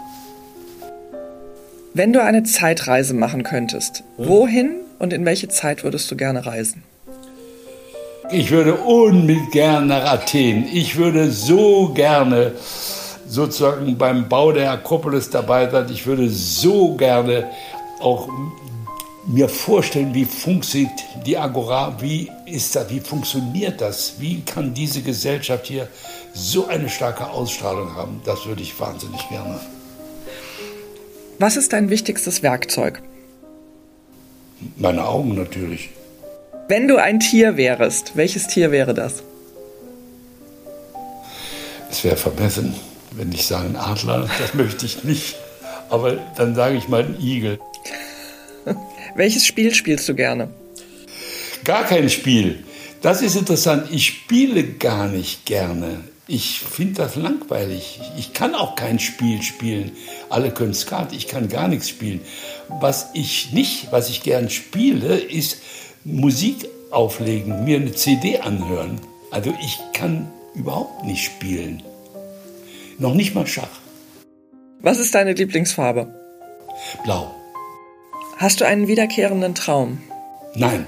Wenn 1.93 2.11
du 2.11 2.23
eine 2.23 2.43
Zeitreise 2.43 3.13
machen 3.13 3.43
könntest, 3.43 4.03
wohin 4.17 4.82
und 5.03 5.11
in 5.11 5.25
welche 5.25 5.49
Zeit 5.49 5.83
würdest 5.83 6.09
du 6.09 6.15
gerne 6.15 6.45
reisen? 6.45 6.81
Ich 8.31 8.51
würde 8.51 8.75
unbedingt 8.75 9.51
gerne 9.51 9.85
nach 9.85 10.05
Athen. 10.05 10.65
Ich 10.71 10.95
würde 10.95 11.29
so 11.29 11.89
gerne 11.89 12.53
sozusagen 13.27 13.97
beim 13.97 14.29
Bau 14.29 14.53
der 14.53 14.71
Akropolis 14.71 15.29
dabei 15.29 15.69
sein. 15.69 15.87
Ich 15.91 16.05
würde 16.05 16.29
so 16.29 16.95
gerne 16.95 17.49
auch 17.99 18.29
mir 19.27 19.49
vorstellen, 19.49 20.13
wie 20.13 20.23
funktioniert 20.23 21.03
die 21.25 21.37
Agora, 21.37 21.97
wie 21.99 22.31
ist 22.45 22.73
das, 22.73 22.89
wie 22.89 23.01
funktioniert 23.01 23.81
das, 23.81 24.13
wie 24.19 24.39
kann 24.39 24.73
diese 24.73 25.01
Gesellschaft 25.01 25.67
hier 25.67 25.89
so 26.33 26.67
eine 26.67 26.87
starke 26.87 27.29
Ausstrahlung 27.29 27.93
haben. 27.93 28.21
Das 28.23 28.45
würde 28.45 28.61
ich 28.61 28.79
wahnsinnig 28.79 29.27
gerne. 29.27 29.59
Was 31.39 31.57
ist 31.57 31.73
dein 31.73 31.89
wichtigstes 31.89 32.41
Werkzeug? 32.41 33.01
Meine 34.77 35.05
Augen 35.05 35.35
natürlich. 35.35 35.89
Wenn 36.67 36.87
du 36.87 36.97
ein 36.97 37.19
Tier 37.19 37.57
wärst, 37.57 38.15
welches 38.15 38.47
Tier 38.47 38.71
wäre 38.71 38.93
das? 38.93 39.23
Es 41.91 42.03
wäre 42.03 42.15
vermessen, 42.15 42.73
wenn 43.11 43.31
ich 43.31 43.45
sage 43.45 43.67
ein 43.67 43.75
Adler, 43.75 44.29
das 44.39 44.53
möchte 44.53 44.85
ich 44.85 45.03
nicht. 45.03 45.35
Aber 45.89 46.13
dann 46.37 46.55
sage 46.55 46.75
ich 46.75 46.87
mal 46.87 47.03
ein 47.03 47.17
Igel. 47.21 47.59
Welches 49.15 49.45
Spiel 49.45 49.73
spielst 49.75 50.09
du 50.09 50.15
gerne? 50.15 50.49
Gar 51.63 51.85
kein 51.85 52.09
Spiel. 52.09 52.63
Das 53.01 53.21
ist 53.21 53.35
interessant. 53.35 53.87
Ich 53.91 54.07
spiele 54.07 54.63
gar 54.63 55.07
nicht 55.07 55.45
gerne. 55.45 55.99
Ich 56.27 56.59
finde 56.59 56.93
das 56.93 57.17
langweilig. 57.17 57.99
Ich 58.17 58.33
kann 58.33 58.55
auch 58.55 58.75
kein 58.75 58.99
Spiel 58.99 59.41
spielen. 59.41 59.91
Alle 60.29 60.51
können 60.51 60.73
Skat, 60.73 61.11
ich 61.11 61.27
kann 61.27 61.49
gar 61.49 61.67
nichts 61.67 61.89
spielen. 61.89 62.21
Was 62.69 63.09
ich 63.13 63.51
nicht, 63.51 63.91
was 63.91 64.09
ich 64.09 64.23
gern 64.23 64.49
spiele, 64.49 65.17
ist 65.17 65.57
Musik 66.05 66.69
auflegen, 66.91 67.65
mir 67.65 67.77
eine 67.77 67.91
CD 67.91 68.39
anhören. 68.39 69.01
Also 69.31 69.53
ich 69.61 69.79
kann 69.91 70.31
überhaupt 70.55 71.03
nicht 71.03 71.25
spielen. 71.25 71.83
Noch 72.99 73.15
nicht 73.15 73.35
mal 73.35 73.45
Schach. 73.45 73.81
Was 74.79 74.99
ist 74.99 75.15
deine 75.15 75.33
Lieblingsfarbe? 75.33 76.07
Blau. 77.03 77.33
Hast 78.37 78.61
du 78.61 78.65
einen 78.65 78.87
wiederkehrenden 78.87 79.55
Traum? 79.55 80.01
Nein, 80.55 80.85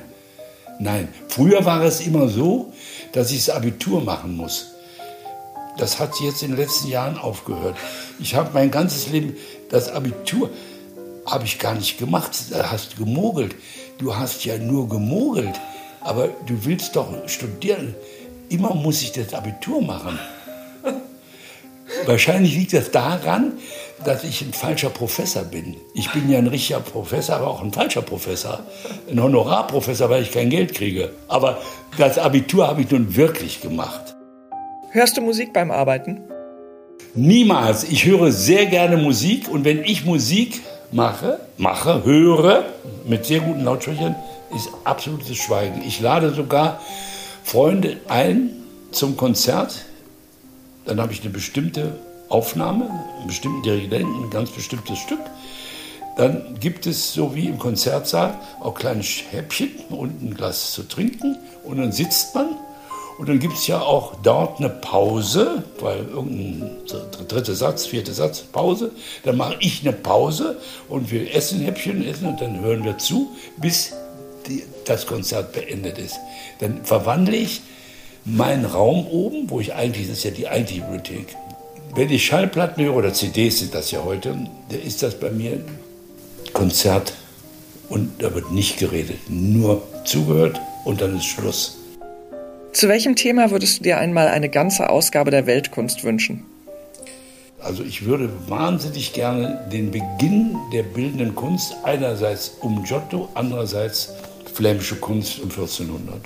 nein. 0.79 1.09
Früher 1.27 1.65
war 1.65 1.83
es 1.83 1.99
immer 2.01 2.29
so, 2.29 2.71
dass 3.11 3.31
ich 3.31 3.45
das 3.45 3.55
Abitur 3.55 4.01
machen 4.01 4.35
muss. 4.37 4.74
Das 5.77 5.99
hat 5.99 6.19
jetzt 6.21 6.41
in 6.41 6.51
den 6.51 6.57
letzten 6.57 6.87
Jahren 6.87 7.17
aufgehört. 7.17 7.75
Ich 8.19 8.35
habe 8.35 8.51
mein 8.53 8.71
ganzes 8.71 9.09
Leben, 9.09 9.35
das 9.69 9.89
Abitur 9.89 10.49
habe 11.25 11.45
ich 11.45 11.59
gar 11.59 11.75
nicht 11.75 11.97
gemacht. 11.97 12.31
Da 12.51 12.71
hast 12.71 12.93
du 12.93 13.05
gemogelt. 13.05 13.55
Du 13.97 14.15
hast 14.15 14.45
ja 14.45 14.57
nur 14.57 14.87
gemogelt. 14.87 15.59
Aber 16.01 16.29
du 16.45 16.65
willst 16.65 16.95
doch 16.95 17.07
studieren. 17.27 17.95
Immer 18.49 18.73
muss 18.75 19.01
ich 19.01 19.11
das 19.11 19.33
Abitur 19.33 19.81
machen. 19.81 20.19
Wahrscheinlich 22.05 22.55
liegt 22.55 22.73
das 22.73 22.91
daran, 22.91 23.53
dass 24.03 24.23
ich 24.23 24.41
ein 24.41 24.53
falscher 24.53 24.89
Professor 24.89 25.43
bin. 25.43 25.75
Ich 25.93 26.11
bin 26.11 26.29
ja 26.29 26.37
ein 26.37 26.47
richtiger 26.47 26.79
Professor, 26.79 27.37
aber 27.37 27.47
auch 27.47 27.61
ein 27.61 27.73
falscher 27.73 28.01
Professor. 28.01 28.59
Ein 29.09 29.21
Honorarprofessor, 29.21 30.09
weil 30.09 30.23
ich 30.23 30.31
kein 30.31 30.49
Geld 30.49 30.75
kriege. 30.75 31.11
Aber 31.27 31.59
das 31.97 32.17
Abitur 32.17 32.67
habe 32.67 32.81
ich 32.81 32.91
nun 32.91 33.15
wirklich 33.15 33.61
gemacht. 33.61 34.14
Hörst 34.95 35.17
du 35.17 35.21
Musik 35.21 35.51
beim 35.51 35.71
Arbeiten? 35.71 36.21
Niemals. 37.15 37.83
Ich 37.83 38.05
höre 38.05 38.31
sehr 38.31 38.65
gerne 38.65 38.95
Musik 38.95 39.49
und 39.49 39.65
wenn 39.65 39.83
ich 39.83 40.05
Musik 40.05 40.61
mache, 40.93 41.37
mache, 41.57 42.05
höre 42.05 42.63
mit 43.05 43.25
sehr 43.25 43.41
guten 43.41 43.65
Lautsprechern, 43.65 44.15
ist 44.55 44.69
absolutes 44.85 45.35
Schweigen. 45.35 45.81
Ich 45.85 45.99
lade 45.99 46.33
sogar 46.33 46.79
Freunde 47.43 47.97
ein 48.07 48.51
zum 48.91 49.17
Konzert. 49.17 49.83
Dann 50.85 51.01
habe 51.01 51.11
ich 51.11 51.23
eine 51.23 51.31
bestimmte 51.31 51.99
Aufnahme, 52.29 52.89
einen 53.17 53.27
bestimmten 53.27 53.63
Dirigenten, 53.63 54.23
ein 54.23 54.29
ganz 54.29 54.51
bestimmtes 54.51 54.97
Stück. 54.97 55.19
Dann 56.15 56.55
gibt 56.61 56.87
es, 56.87 57.11
so 57.11 57.35
wie 57.35 57.47
im 57.47 57.59
Konzertsaal, 57.59 58.39
auch 58.61 58.75
kleine 58.75 59.03
Häppchen 59.03 59.71
und 59.89 60.23
ein 60.23 60.35
Glas 60.35 60.71
zu 60.71 60.83
trinken. 60.83 61.35
Und 61.65 61.79
dann 61.79 61.91
sitzt 61.91 62.33
man. 62.33 62.47
Und 63.17 63.29
dann 63.29 63.39
gibt 63.39 63.53
es 63.53 63.67
ja 63.67 63.81
auch 63.81 64.15
dort 64.23 64.59
eine 64.59 64.69
Pause, 64.69 65.63
weil 65.79 66.05
irgendein 66.05 66.69
dritter 67.27 67.55
Satz, 67.55 67.85
vierter 67.85 68.13
Satz, 68.13 68.41
Pause. 68.41 68.91
Dann 69.23 69.37
mache 69.37 69.55
ich 69.59 69.81
eine 69.81 69.93
Pause 69.93 70.57
und 70.89 71.11
wir 71.11 71.33
essen 71.33 71.61
Häppchen, 71.61 72.05
essen 72.05 72.27
und 72.27 72.41
dann 72.41 72.59
hören 72.59 72.83
wir 72.83 72.97
zu, 72.97 73.31
bis 73.57 73.93
die, 74.47 74.63
das 74.83 75.05
Konzert 75.05 75.53
beendet 75.53 75.97
ist. 75.97 76.19
Dann 76.59 76.83
verwandle 76.83 77.37
ich 77.37 77.61
meinen 78.25 78.65
Raum 78.65 79.07
oben, 79.07 79.49
wo 79.49 79.61
ich 79.61 79.73
eigentlich, 79.73 80.07
das 80.07 80.17
ist 80.17 80.23
ja 80.25 80.31
die 80.31 80.47
eigentliche 80.47 80.81
Bibliothek. 80.81 81.35
Wenn 81.95 82.09
ich 82.09 82.25
Schallplatten 82.25 82.83
höre 82.83 82.95
oder 82.95 83.13
CDs 83.13 83.59
sind 83.59 83.73
das 83.73 83.91
ja 83.91 84.03
heute, 84.03 84.29
dann 84.29 84.49
ist 84.81 85.03
das 85.03 85.15
bei 85.15 85.29
mir 85.29 85.63
Konzert 86.51 87.13
und 87.87 88.21
da 88.21 88.33
wird 88.33 88.51
nicht 88.51 88.77
geredet, 88.77 89.29
nur 89.29 89.83
zugehört 90.03 90.59
und 90.83 90.99
dann 90.99 91.15
ist 91.17 91.25
Schluss. 91.25 91.77
Zu 92.75 92.89
welchem 92.89 93.15
Thema 93.15 93.51
würdest 93.51 93.79
du 93.79 93.83
dir 93.83 93.99
einmal 93.99 94.27
eine 94.27 94.49
ganze 94.49 94.89
Ausgabe 94.89 95.31
der 95.31 95.45
Weltkunst 95.45 96.03
wünschen? 96.03 96.43
Also 97.63 97.83
ich 97.83 98.03
würde 98.03 98.29
wahnsinnig 98.49 99.13
gerne 99.13 99.65
den 99.71 99.91
Beginn 99.91 100.57
der 100.73 100.83
bildenden 100.83 101.35
Kunst 101.35 101.73
einerseits 101.85 102.57
um 102.59 102.83
Giotto, 102.83 103.29
andererseits 103.33 104.11
flämische 104.53 104.97
Kunst 104.97 105.39
um 105.39 105.49
1400. 105.49 106.19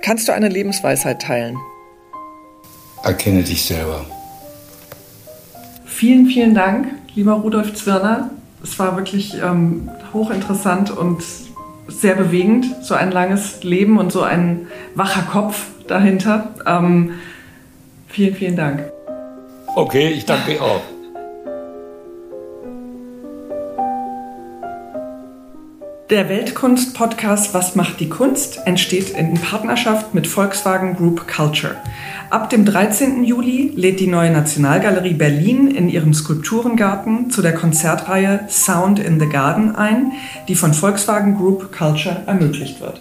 Kannst 0.00 0.26
du 0.26 0.32
eine 0.32 0.48
Lebensweisheit 0.48 1.22
teilen? 1.22 1.56
Erkenne 3.04 3.44
dich 3.44 3.64
selber. 3.64 4.04
Vielen, 5.84 6.26
vielen 6.26 6.56
Dank, 6.56 6.88
lieber 7.14 7.34
Rudolf 7.34 7.72
Zwirner, 7.74 8.32
es 8.64 8.76
war 8.80 8.96
wirklich 8.96 9.34
ähm, 9.40 9.88
hochinteressant 10.12 10.90
und 10.90 11.22
sehr 11.88 12.14
bewegend, 12.14 12.66
so 12.82 12.94
ein 12.94 13.10
langes 13.10 13.62
Leben 13.62 13.98
und 13.98 14.12
so 14.12 14.22
ein 14.22 14.68
wacher 14.94 15.22
Kopf 15.22 15.66
dahinter. 15.88 16.54
Ähm, 16.66 17.14
vielen, 18.08 18.34
vielen 18.34 18.56
Dank. 18.56 18.84
Okay, 19.74 20.08
ich 20.08 20.26
danke 20.26 20.60
auch. 20.60 20.82
Der 26.12 26.28
Weltkunst-Podcast 26.28 27.54
Was 27.54 27.74
macht 27.74 27.98
die 27.98 28.10
Kunst 28.10 28.60
entsteht 28.66 29.16
in 29.16 29.32
Partnerschaft 29.32 30.12
mit 30.12 30.26
Volkswagen 30.26 30.94
Group 30.94 31.26
Culture. 31.26 31.76
Ab 32.28 32.50
dem 32.50 32.66
13. 32.66 33.24
Juli 33.24 33.72
lädt 33.74 33.98
die 33.98 34.08
neue 34.08 34.30
Nationalgalerie 34.30 35.14
Berlin 35.14 35.68
in 35.68 35.88
ihrem 35.88 36.12
Skulpturengarten 36.12 37.30
zu 37.30 37.40
der 37.40 37.54
Konzertreihe 37.54 38.40
Sound 38.50 38.98
in 38.98 39.18
the 39.20 39.26
Garden 39.26 39.74
ein, 39.74 40.12
die 40.48 40.54
von 40.54 40.74
Volkswagen 40.74 41.34
Group 41.34 41.74
Culture 41.74 42.24
ermöglicht 42.26 42.82
wird. 42.82 43.00